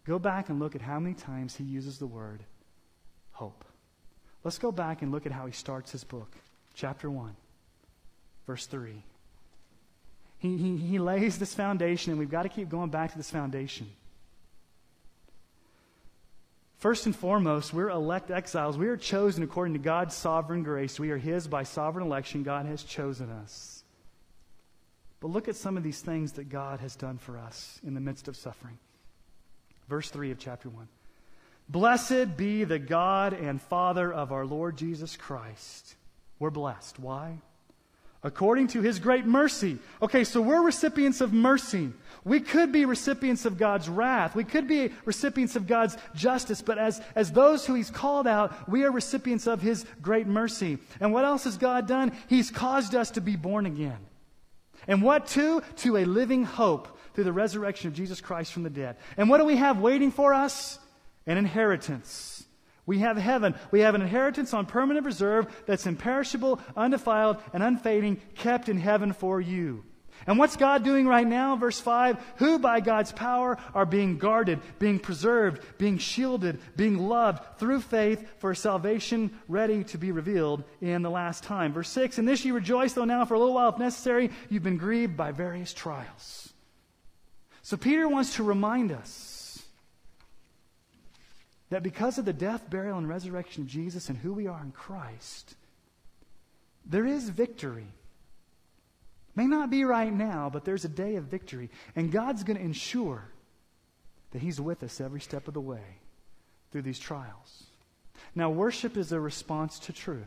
Go 0.07 0.19
back 0.19 0.49
and 0.49 0.59
look 0.59 0.75
at 0.75 0.83
how 0.83 0.99
many 0.99 1.15
times 1.15 1.55
he 1.55 1.65
uses 1.65 1.99
the 1.99 2.07
word 2.07 2.43
hope. 3.31 3.65
Let's 4.43 4.59
go 4.59 4.73
back 4.73 5.03
and 5.03 5.13
look 5.13 5.27
at 5.27 5.33
how 5.33 5.47
he 5.47 5.53
starts 5.53 5.93
his 5.93 6.05
book 6.05 6.37
chapter 6.75 7.11
1, 7.11 7.35
verse 8.47 8.67
3. 8.67 9.03
He, 10.39 10.57
he, 10.59 10.77
he 10.77 10.99
lays 10.99 11.39
this 11.39 11.55
foundation, 11.55 12.13
and 12.13 12.19
we've 12.19 12.31
got 12.31 12.43
to 12.43 12.49
keep 12.49 12.69
going 12.69 12.91
back 12.91 13.13
to 13.13 13.17
this 13.17 13.31
foundation. 13.31 13.91
First 16.79 17.07
and 17.07 17.17
foremost, 17.17 17.73
we're 17.73 17.89
elect 17.89 18.31
exiles. 18.31 18.77
We 18.77 18.89
are 18.89 18.97
chosen 18.99 19.43
according 19.43 19.73
to 19.73 19.81
God's 19.81 20.15
sovereign 20.15 20.63
grace. 20.63 21.01
We 21.01 21.13
are 21.13 21.17
His 21.17 21.49
by 21.49 21.63
sovereign 21.63 22.05
election. 22.05 22.43
God 22.43 22.67
has 22.67 22.83
chosen 22.83 23.31
us. 23.31 23.85
But 25.21 25.29
look 25.29 25.49
at 25.49 25.57
some 25.57 25.79
of 25.79 25.83
these 25.83 26.03
things 26.03 26.33
that 26.33 26.51
God 26.51 26.81
has 26.81 26.95
done 26.95 27.17
for 27.17 27.39
us 27.39 27.81
in 27.87 27.95
the 27.95 28.01
midst 28.01 28.29
of 28.29 28.37
suffering. 28.37 28.77
Verse 29.89 30.11
3 30.11 30.31
of 30.31 30.39
chapter 30.39 30.69
1. 30.69 30.87
Blessed 31.71 32.37
be 32.37 32.65
the 32.65 32.79
God 32.79 33.33
and 33.33 33.63
Father 33.63 34.13
of 34.13 34.33
our 34.33 34.45
Lord 34.45 34.77
Jesus 34.77 35.17
Christ 35.17 35.97
we're 36.39 36.51
blessed. 36.51 36.99
Why? 36.99 37.39
According 38.23 38.69
to 38.69 38.81
his 38.81 38.99
great 39.01 39.27
mercy. 39.27 39.79
Okay, 40.01 40.25
so 40.25 40.41
we're 40.41 40.63
recipients 40.63 41.21
of 41.21 41.35
mercy. 41.35 41.93
We 42.25 42.41
could 42.41 42.73
be 42.73 42.87
recipients 42.87 43.45
of 43.45 43.59
God's 43.59 43.87
wrath. 43.87 44.35
We 44.35 44.45
could 44.45 44.67
be 44.67 44.93
recipients 45.05 45.57
of 45.57 45.67
God's 45.67 45.99
justice, 46.15 46.63
but 46.63 46.79
as, 46.79 47.03
as 47.15 47.33
those 47.33 47.67
who 47.67 47.75
he's 47.75 47.91
called 47.91 48.27
out, 48.27 48.67
we 48.67 48.85
are 48.85 48.91
recipients 48.91 49.47
of 49.47 49.61
his 49.61 49.85
great 50.01 50.27
mercy. 50.27 50.79
And 51.01 51.13
what 51.13 51.27
else 51.27 51.45
has 51.45 51.59
God 51.59 51.87
done? 51.87 52.13
He's 52.27 52.51
caused 52.51 52.95
us 52.95 53.11
to 53.13 53.21
be 53.21 53.37
born 53.37 53.67
again. 53.67 53.99
And 54.89 55.03
what 55.03 55.27
to? 55.29 55.63
To 55.77 55.99
a 55.99 56.07
living 56.07 56.45
hope 56.45 56.99
through 57.13 57.25
the 57.25 57.33
resurrection 57.33 57.89
of 57.89 57.95
Jesus 57.95 58.23
Christ 58.23 58.55
from 58.55 58.63
the 58.63 58.71
dead. 58.71 58.97
And 59.19 59.29
what 59.29 59.39
do 59.39 59.45
we 59.45 59.57
have 59.57 59.81
waiting 59.81 60.11
for 60.11 60.33
us? 60.33 60.79
An 61.27 61.37
inheritance 61.37 62.34
we 62.87 62.99
have 62.99 63.17
heaven. 63.17 63.55
We 63.71 63.81
have 63.81 63.95
an 63.95 64.03
inheritance 64.03 64.53
on 64.53 64.67
permanent 64.67 65.07
reserve 65.07 65.47
that's 65.67 65.87
imperishable, 65.87 66.61
undefiled, 66.77 67.39
and 67.53 67.63
unfading, 67.63 68.21
kept 68.35 68.69
in 68.69 68.79
heaven 68.79 69.13
for 69.13 69.41
you. 69.41 69.85
And 70.27 70.39
what's 70.39 70.57
God 70.57 70.85
doing 70.85 71.07
right 71.07 71.27
now? 71.27 71.57
Verse 71.57 71.81
5 71.81 72.17
Who 72.37 72.59
by 72.59 72.81
God's 72.81 73.13
power 73.13 73.59
are 73.75 73.87
being 73.87 74.19
guarded, 74.19 74.61
being 74.79 74.99
preserved, 74.99 75.63
being 75.77 75.99
shielded, 75.99 76.61
being 76.77 76.99
loved 76.99 77.59
through 77.59 77.81
faith 77.81 78.27
for 78.39 78.55
salvation 78.55 79.39
ready 79.49 79.85
to 79.85 79.99
be 79.99 80.13
revealed 80.13 80.65
in 80.81 81.03
the 81.03 81.11
last 81.11 81.45
time. 81.45 81.73
Verse 81.73 81.89
6 81.91 82.19
In 82.19 82.25
this 82.25 82.45
you 82.45 82.55
rejoice, 82.55 82.93
though 82.93 83.05
now 83.05 83.25
for 83.25 83.35
a 83.35 83.39
little 83.39 83.55
while, 83.55 83.71
if 83.71 83.79
necessary, 83.79 84.31
you've 84.49 84.63
been 84.63 84.79
grieved 84.79 85.17
by 85.17 85.33
various 85.33 85.75
trials. 85.75 86.53
So 87.63 87.77
Peter 87.77 88.07
wants 88.09 88.37
to 88.37 88.43
remind 88.43 88.93
us 88.93 89.34
that 91.71 91.83
because 91.83 92.19
of 92.19 92.25
the 92.25 92.33
death, 92.33 92.69
burial, 92.69 92.99
and 92.99 93.09
resurrection 93.09 93.63
of 93.63 93.69
Jesus 93.69 94.09
and 94.09 94.19
who 94.19 94.33
we 94.33 94.47
are 94.47 94.63
in 94.63 94.73
Christ, 94.73 95.55
there 96.87 97.07
is 97.07 97.29
victory. 97.29 97.87
May 99.35 99.47
not 99.47 99.71
be 99.71 99.85
right 99.85 100.13
now, 100.13 100.51
but 100.53 100.65
there's 100.65 100.85
a 100.85 100.89
day 100.89 101.17
of 101.17 101.25
victory. 101.25 101.71
And 101.97 102.13
God's 102.13 102.45
going 102.45 102.57
to 102.59 102.63
ensure 102.63 103.25
that 104.31 104.43
He's 104.43 104.61
with 104.61 104.83
us 104.83 105.01
every 105.01 105.21
step 105.21 105.49
of 105.49 105.55
the 105.55 105.61
way 105.61 105.83
through 106.71 106.83
these 106.83 106.99
trials. 106.99 107.65
Now, 108.35 108.51
worship 108.51 108.97
is 108.97 109.13
a 109.13 109.21
response 109.21 109.79
to 109.81 109.93
truth. 109.93 110.27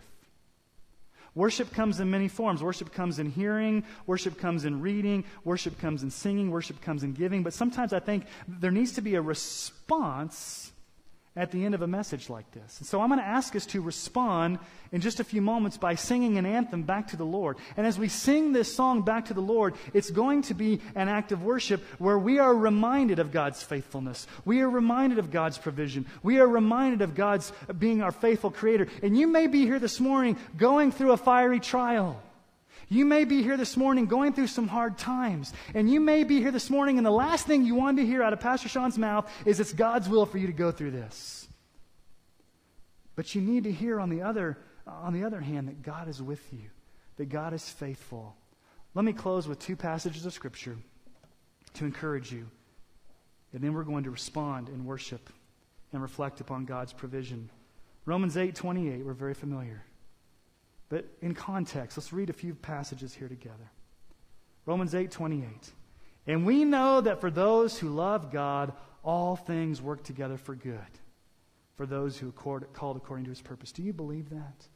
Worship 1.35 1.71
comes 1.71 1.99
in 1.99 2.09
many 2.09 2.27
forms. 2.27 2.63
Worship 2.63 2.91
comes 2.91 3.19
in 3.19 3.29
hearing, 3.29 3.83
worship 4.07 4.39
comes 4.39 4.65
in 4.65 4.81
reading, 4.81 5.23
worship 5.43 5.77
comes 5.79 6.01
in 6.01 6.09
singing, 6.09 6.49
worship 6.49 6.81
comes 6.81 7.03
in 7.03 7.13
giving. 7.13 7.43
But 7.43 7.53
sometimes 7.53 7.93
I 7.93 7.99
think 7.99 8.25
there 8.47 8.71
needs 8.71 8.93
to 8.93 9.01
be 9.01 9.15
a 9.15 9.21
response 9.21 10.71
at 11.38 11.51
the 11.51 11.63
end 11.63 11.75
of 11.75 11.83
a 11.83 11.88
message 11.88 12.29
like 12.29 12.49
this. 12.51 12.79
And 12.79 12.88
so 12.88 12.99
I'm 12.99 13.09
going 13.09 13.19
to 13.19 13.25
ask 13.25 13.55
us 13.55 13.67
to 13.67 13.81
respond 13.81 14.57
in 14.91 15.01
just 15.01 15.19
a 15.19 15.23
few 15.23 15.41
moments 15.41 15.77
by 15.77 15.93
singing 15.93 16.38
an 16.38 16.45
anthem 16.45 16.81
back 16.81 17.09
to 17.09 17.15
the 17.15 17.25
Lord. 17.25 17.57
And 17.77 17.85
as 17.85 17.99
we 17.99 18.07
sing 18.07 18.51
this 18.51 18.75
song 18.75 19.03
back 19.03 19.25
to 19.25 19.35
the 19.35 19.41
Lord, 19.41 19.75
it's 19.93 20.09
going 20.09 20.41
to 20.43 20.55
be 20.55 20.81
an 20.95 21.07
act 21.07 21.31
of 21.31 21.43
worship 21.43 21.83
where 21.99 22.17
we 22.17 22.39
are 22.39 22.53
reminded 22.53 23.19
of 23.19 23.31
God's 23.31 23.61
faithfulness. 23.61 24.25
We 24.45 24.61
are 24.61 24.69
reminded 24.69 25.19
of 25.19 25.31
God's 25.31 25.59
provision. 25.59 26.07
We 26.23 26.39
are 26.39 26.47
reminded 26.47 27.03
of 27.03 27.13
God's 27.13 27.53
being 27.77 28.01
our 28.01 28.11
faithful 28.11 28.49
creator. 28.49 28.88
And 29.03 29.15
you 29.15 29.27
may 29.27 29.45
be 29.45 29.61
here 29.61 29.79
this 29.79 29.99
morning 29.99 30.38
going 30.57 30.91
through 30.91 31.11
a 31.11 31.17
fiery 31.17 31.59
trial. 31.59 32.21
You 32.89 33.05
may 33.05 33.25
be 33.25 33.43
here 33.43 33.57
this 33.57 33.75
morning 33.75 34.05
going 34.05 34.33
through 34.33 34.47
some 34.47 34.67
hard 34.67 34.97
times. 34.97 35.53
And 35.73 35.89
you 35.89 35.99
may 35.99 36.23
be 36.23 36.39
here 36.39 36.51
this 36.51 36.69
morning, 36.69 36.97
and 36.97 37.05
the 37.05 37.11
last 37.11 37.45
thing 37.45 37.65
you 37.65 37.75
want 37.75 37.97
to 37.97 38.05
hear 38.05 38.23
out 38.23 38.33
of 38.33 38.39
Pastor 38.39 38.69
Sean's 38.69 38.97
mouth 38.97 39.29
is 39.45 39.59
it's 39.59 39.73
God's 39.73 40.07
will 40.07 40.25
for 40.25 40.38
you 40.38 40.47
to 40.47 40.53
go 40.53 40.71
through 40.71 40.91
this. 40.91 41.47
But 43.15 43.35
you 43.35 43.41
need 43.41 43.65
to 43.65 43.71
hear 43.71 43.99
on 43.99 44.09
the 44.09 44.21
other, 44.21 44.57
on 44.85 45.13
the 45.13 45.25
other 45.25 45.41
hand 45.41 45.67
that 45.67 45.81
God 45.81 46.07
is 46.07 46.21
with 46.21 46.41
you, 46.53 46.69
that 47.17 47.27
God 47.29 47.53
is 47.53 47.67
faithful. 47.67 48.35
Let 48.93 49.03
me 49.03 49.13
close 49.13 49.47
with 49.47 49.59
two 49.59 49.75
passages 49.75 50.25
of 50.25 50.33
Scripture 50.33 50.77
to 51.73 51.85
encourage 51.85 52.31
you. 52.31 52.47
And 53.53 53.61
then 53.61 53.73
we're 53.73 53.83
going 53.83 54.03
to 54.05 54.11
respond 54.11 54.69
in 54.69 54.85
worship 54.85 55.29
and 55.91 56.01
reflect 56.01 56.41
upon 56.41 56.65
God's 56.65 56.93
provision. 56.93 57.49
Romans 58.05 58.38
8 58.38 58.55
28, 58.55 59.05
we're 59.05 59.13
very 59.13 59.33
familiar. 59.33 59.83
But 60.89 61.05
in 61.21 61.33
context, 61.33 61.97
let's 61.97 62.13
read 62.13 62.29
a 62.29 62.33
few 62.33 62.55
passages 62.55 63.13
here 63.13 63.27
together. 63.27 63.71
Romans 64.65 64.95
8 64.95 65.11
28. 65.11 65.47
And 66.27 66.45
we 66.45 66.65
know 66.65 67.01
that 67.01 67.21
for 67.21 67.31
those 67.31 67.79
who 67.79 67.89
love 67.89 68.31
God, 68.31 68.73
all 69.03 69.35
things 69.35 69.81
work 69.81 70.03
together 70.03 70.38
for 70.38 70.55
good, 70.55 70.79
for 71.75 71.85
those 71.85 72.17
who 72.17 72.29
are 72.29 72.61
called 72.61 72.97
according 72.97 73.25
to 73.25 73.29
his 73.29 73.41
purpose. 73.41 73.71
Do 73.71 73.81
you 73.81 73.93
believe 73.93 74.29
that? 74.29 74.67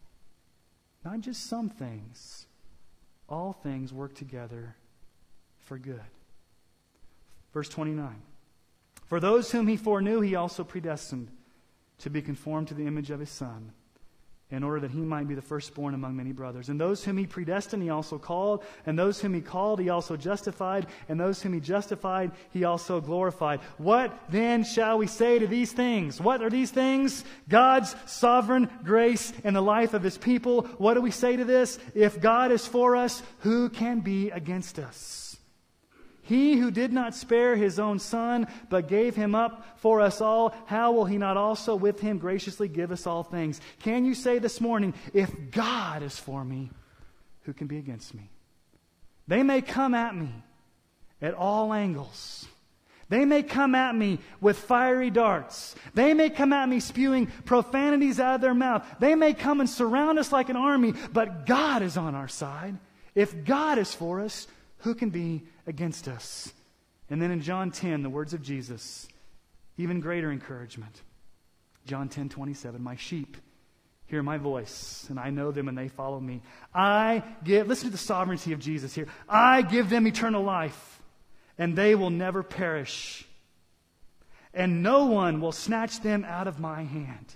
Not 1.03 1.22
just 1.22 1.47
some 1.47 1.70
things, 1.70 2.45
all 3.28 3.53
things 3.53 3.91
work 3.91 4.14
together 4.14 4.76
for 5.59 5.78
good. 5.78 5.99
Verse 7.53 7.68
29. 7.70 8.22
For 9.05 9.20
those 9.20 9.51
whom 9.51 9.68
he 9.68 9.76
foreknew, 9.76 10.22
he 10.22 10.36
also 10.36 10.64
predestined 10.64 11.30
to 11.99 12.09
be 12.09 12.22
conformed 12.22 12.70
to 12.70 12.74
the 12.74 12.88
image 12.88 13.12
of 13.12 13.20
his 13.20 13.30
Son 13.30 13.74
in 14.52 14.64
order 14.64 14.82
that 14.82 14.91
he 14.91 14.99
might 14.99 15.28
be 15.28 15.36
the 15.36 15.41
firstborn 15.41 15.93
among 15.93 16.16
many 16.16 16.32
brothers. 16.32 16.70
And 16.70 16.80
those 16.80 17.04
whom 17.04 17.18
he 17.18 17.26
predestined, 17.26 17.82
he 17.82 17.89
also 17.89 18.18
called. 18.18 18.64
And 18.86 18.99
those 18.99 19.20
whom 19.22 19.34
he 19.34 19.41
called, 19.41 19.80
he 19.80 19.89
also 19.89 20.18
justified. 20.18 20.88
And 21.08 21.20
those 21.20 21.41
whom 21.41 21.54
he 21.54 21.60
justified, 21.60 22.32
he 22.52 22.66
also 22.66 22.99
glorified. 22.99 23.62
What 23.78 24.18
then 24.30 24.64
shall 24.64 24.97
we 24.97 25.08
say 25.08 25.39
to 25.39 25.47
these 25.47 25.72
things? 25.72 26.20
What 26.20 26.43
are 26.43 26.49
these 26.49 26.72
things? 26.72 27.24
God's 27.47 27.95
sovereign 28.06 28.70
grace 28.84 29.32
in 29.43 29.54
the 29.54 29.62
life 29.62 29.93
of 29.93 30.04
his 30.04 30.18
people. 30.18 30.64
What 30.78 30.95
do 30.95 31.02
we 31.02 31.12
say 31.12 31.36
to 31.36 31.45
this? 31.45 31.80
If 31.95 32.20
God 32.20 32.52
is 32.52 32.68
for 32.68 32.95
us, 32.95 33.24
who 33.39 33.70
can 33.70 34.02
be 34.02 34.30
against 34.32 34.80
us? 34.80 35.21
He 36.24 36.58
who 36.58 36.72
did 36.72 36.94
not 36.94 37.16
spare 37.16 37.56
his 37.56 37.80
own 37.80 38.00
son, 38.00 38.48
but 38.70 38.88
gave 38.88 39.16
him 39.16 39.34
up 39.34 39.80
for 39.80 40.02
us 40.02 40.22
all, 40.22 40.54
how 40.66 40.92
will 40.92 41.06
he 41.06 41.18
not 41.18 41.36
also 41.36 41.76
with 41.76 42.00
him 42.00 42.20
graciously 42.20 42.68
give 42.68 42.92
us 42.92 43.08
all 43.08 43.24
things? 43.24 43.60
Can 43.80 44.06
you 44.06 44.14
say 44.14 44.40
this 44.40 44.62
morning, 44.62 44.94
if 45.14 45.32
God 45.52 46.04
is 46.04 46.18
for 46.18 46.44
me, 46.44 46.70
who 47.44 47.54
can 47.54 47.68
be 47.68 47.78
against 47.78 48.14
me? 48.14 48.30
They 49.28 49.44
may 49.44 49.62
come 49.62 49.94
at 49.94 50.16
me 50.16 50.32
at 51.22 51.34
all 51.34 51.74
angles. 51.74 52.46
They 53.10 53.26
may 53.26 53.44
come 53.44 53.76
at 53.76 53.94
me 53.94 54.20
with 54.40 54.58
fiery 54.58 55.10
darts. 55.10 55.76
They 55.94 56.14
may 56.14 56.30
come 56.30 56.54
at 56.54 56.70
me 56.70 56.80
spewing 56.80 57.28
profanities 57.44 58.22
out 58.22 58.36
of 58.36 58.42
their 58.42 58.54
mouth. 58.54 58.86
They 59.00 59.16
may 59.16 59.34
come 59.34 59.60
and 59.60 59.70
surround 59.70 60.18
us 60.18 60.32
like 60.32 60.48
an 60.50 60.56
army, 60.56 60.94
but 61.12 61.46
God 61.46 61.82
is 61.82 61.98
on 61.98 62.16
our 62.16 62.30
side. 62.30 62.78
If 63.14 63.44
God 63.44 63.80
is 63.80 63.94
for 63.94 64.22
us, 64.22 64.48
who 64.82 64.94
can 64.94 65.10
be 65.10 65.44
against 65.68 66.08
us? 66.08 66.54
And 67.10 67.22
then 67.22 67.32
in 67.32 67.42
John 67.42 67.72
10, 67.72 68.04
the 68.04 68.10
words 68.10 68.34
of 68.34 68.42
Jesus, 68.42 69.08
even 69.78 70.00
greater 70.00 70.32
encouragement. 70.32 71.02
John 71.86 72.10
10 72.10 72.30
27, 72.30 72.82
my 72.82 72.96
sheep 72.96 73.38
hear 74.12 74.22
my 74.22 74.38
voice, 74.38 75.06
and 75.10 75.18
I 75.18 75.30
know 75.30 75.52
them 75.52 75.70
and 75.70 75.78
they 75.78 75.88
follow 75.88 76.20
me. 76.20 76.42
I 76.76 77.24
give, 77.46 77.68
listen 77.68 77.88
to 77.88 77.92
the 77.92 77.98
sovereignty 77.98 78.52
of 78.52 78.60
Jesus 78.60 78.94
here. 78.94 79.08
I 79.28 79.62
give 79.62 79.90
them 79.90 80.06
eternal 80.06 80.44
life, 80.44 81.02
and 81.58 81.78
they 81.78 81.96
will 81.96 82.10
never 82.10 82.44
perish. 82.44 83.26
And 84.54 84.84
no 84.84 85.06
one 85.06 85.40
will 85.40 85.54
snatch 85.54 86.02
them 86.02 86.26
out 86.26 86.48
of 86.48 86.60
my 86.60 86.84
hand. 86.84 87.34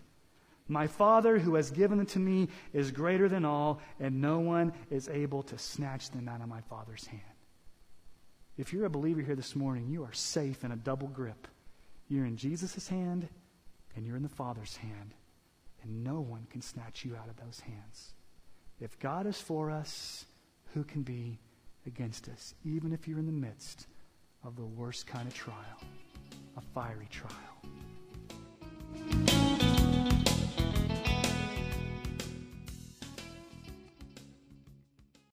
My 0.67 0.87
Father 0.87 1.39
who 1.39 1.55
has 1.55 1.71
given 1.71 1.97
them 1.97 2.07
to 2.07 2.19
me 2.19 2.49
is 2.73 2.91
greater 2.91 3.29
than 3.29 3.45
all, 3.45 3.79
and 3.99 4.19
no 4.19 4.39
one 4.39 4.73
is 4.89 5.07
able 5.07 5.43
to 5.43 5.57
snatch 5.57 6.11
them 6.11 6.27
out 6.27 6.41
of 6.41 6.49
my 6.49 6.61
Father's 6.61 7.05
hand. 7.05 7.21
If 8.57 8.71
you're 8.71 8.85
a 8.85 8.89
believer 8.89 9.21
here 9.21 9.35
this 9.35 9.55
morning, 9.55 9.87
you 9.89 10.03
are 10.03 10.13
safe 10.13 10.63
in 10.63 10.71
a 10.71 10.77
double 10.77 11.09
grip. 11.09 11.47
You're 12.07 12.25
in 12.25 12.37
Jesus' 12.37 12.87
hand 12.87 13.27
and 13.95 14.05
you're 14.05 14.15
in 14.15 14.23
the 14.23 14.29
Father's 14.29 14.77
hand. 14.77 15.13
And 15.83 16.03
no 16.03 16.21
one 16.21 16.47
can 16.49 16.61
snatch 16.61 17.03
you 17.03 17.15
out 17.15 17.29
of 17.29 17.35
those 17.35 17.59
hands. 17.59 18.13
If 18.79 18.97
God 18.99 19.27
is 19.27 19.39
for 19.39 19.69
us, 19.69 20.25
who 20.73 20.83
can 20.83 21.03
be 21.03 21.37
against 21.85 22.29
us? 22.29 22.55
Even 22.63 22.93
if 22.93 23.07
you're 23.07 23.19
in 23.19 23.25
the 23.25 23.31
midst 23.31 23.87
of 24.43 24.55
the 24.55 24.65
worst 24.65 25.05
kind 25.05 25.27
of 25.27 25.33
trial, 25.33 25.81
a 26.55 26.61
fiery 26.61 27.07
trial. 27.11 27.33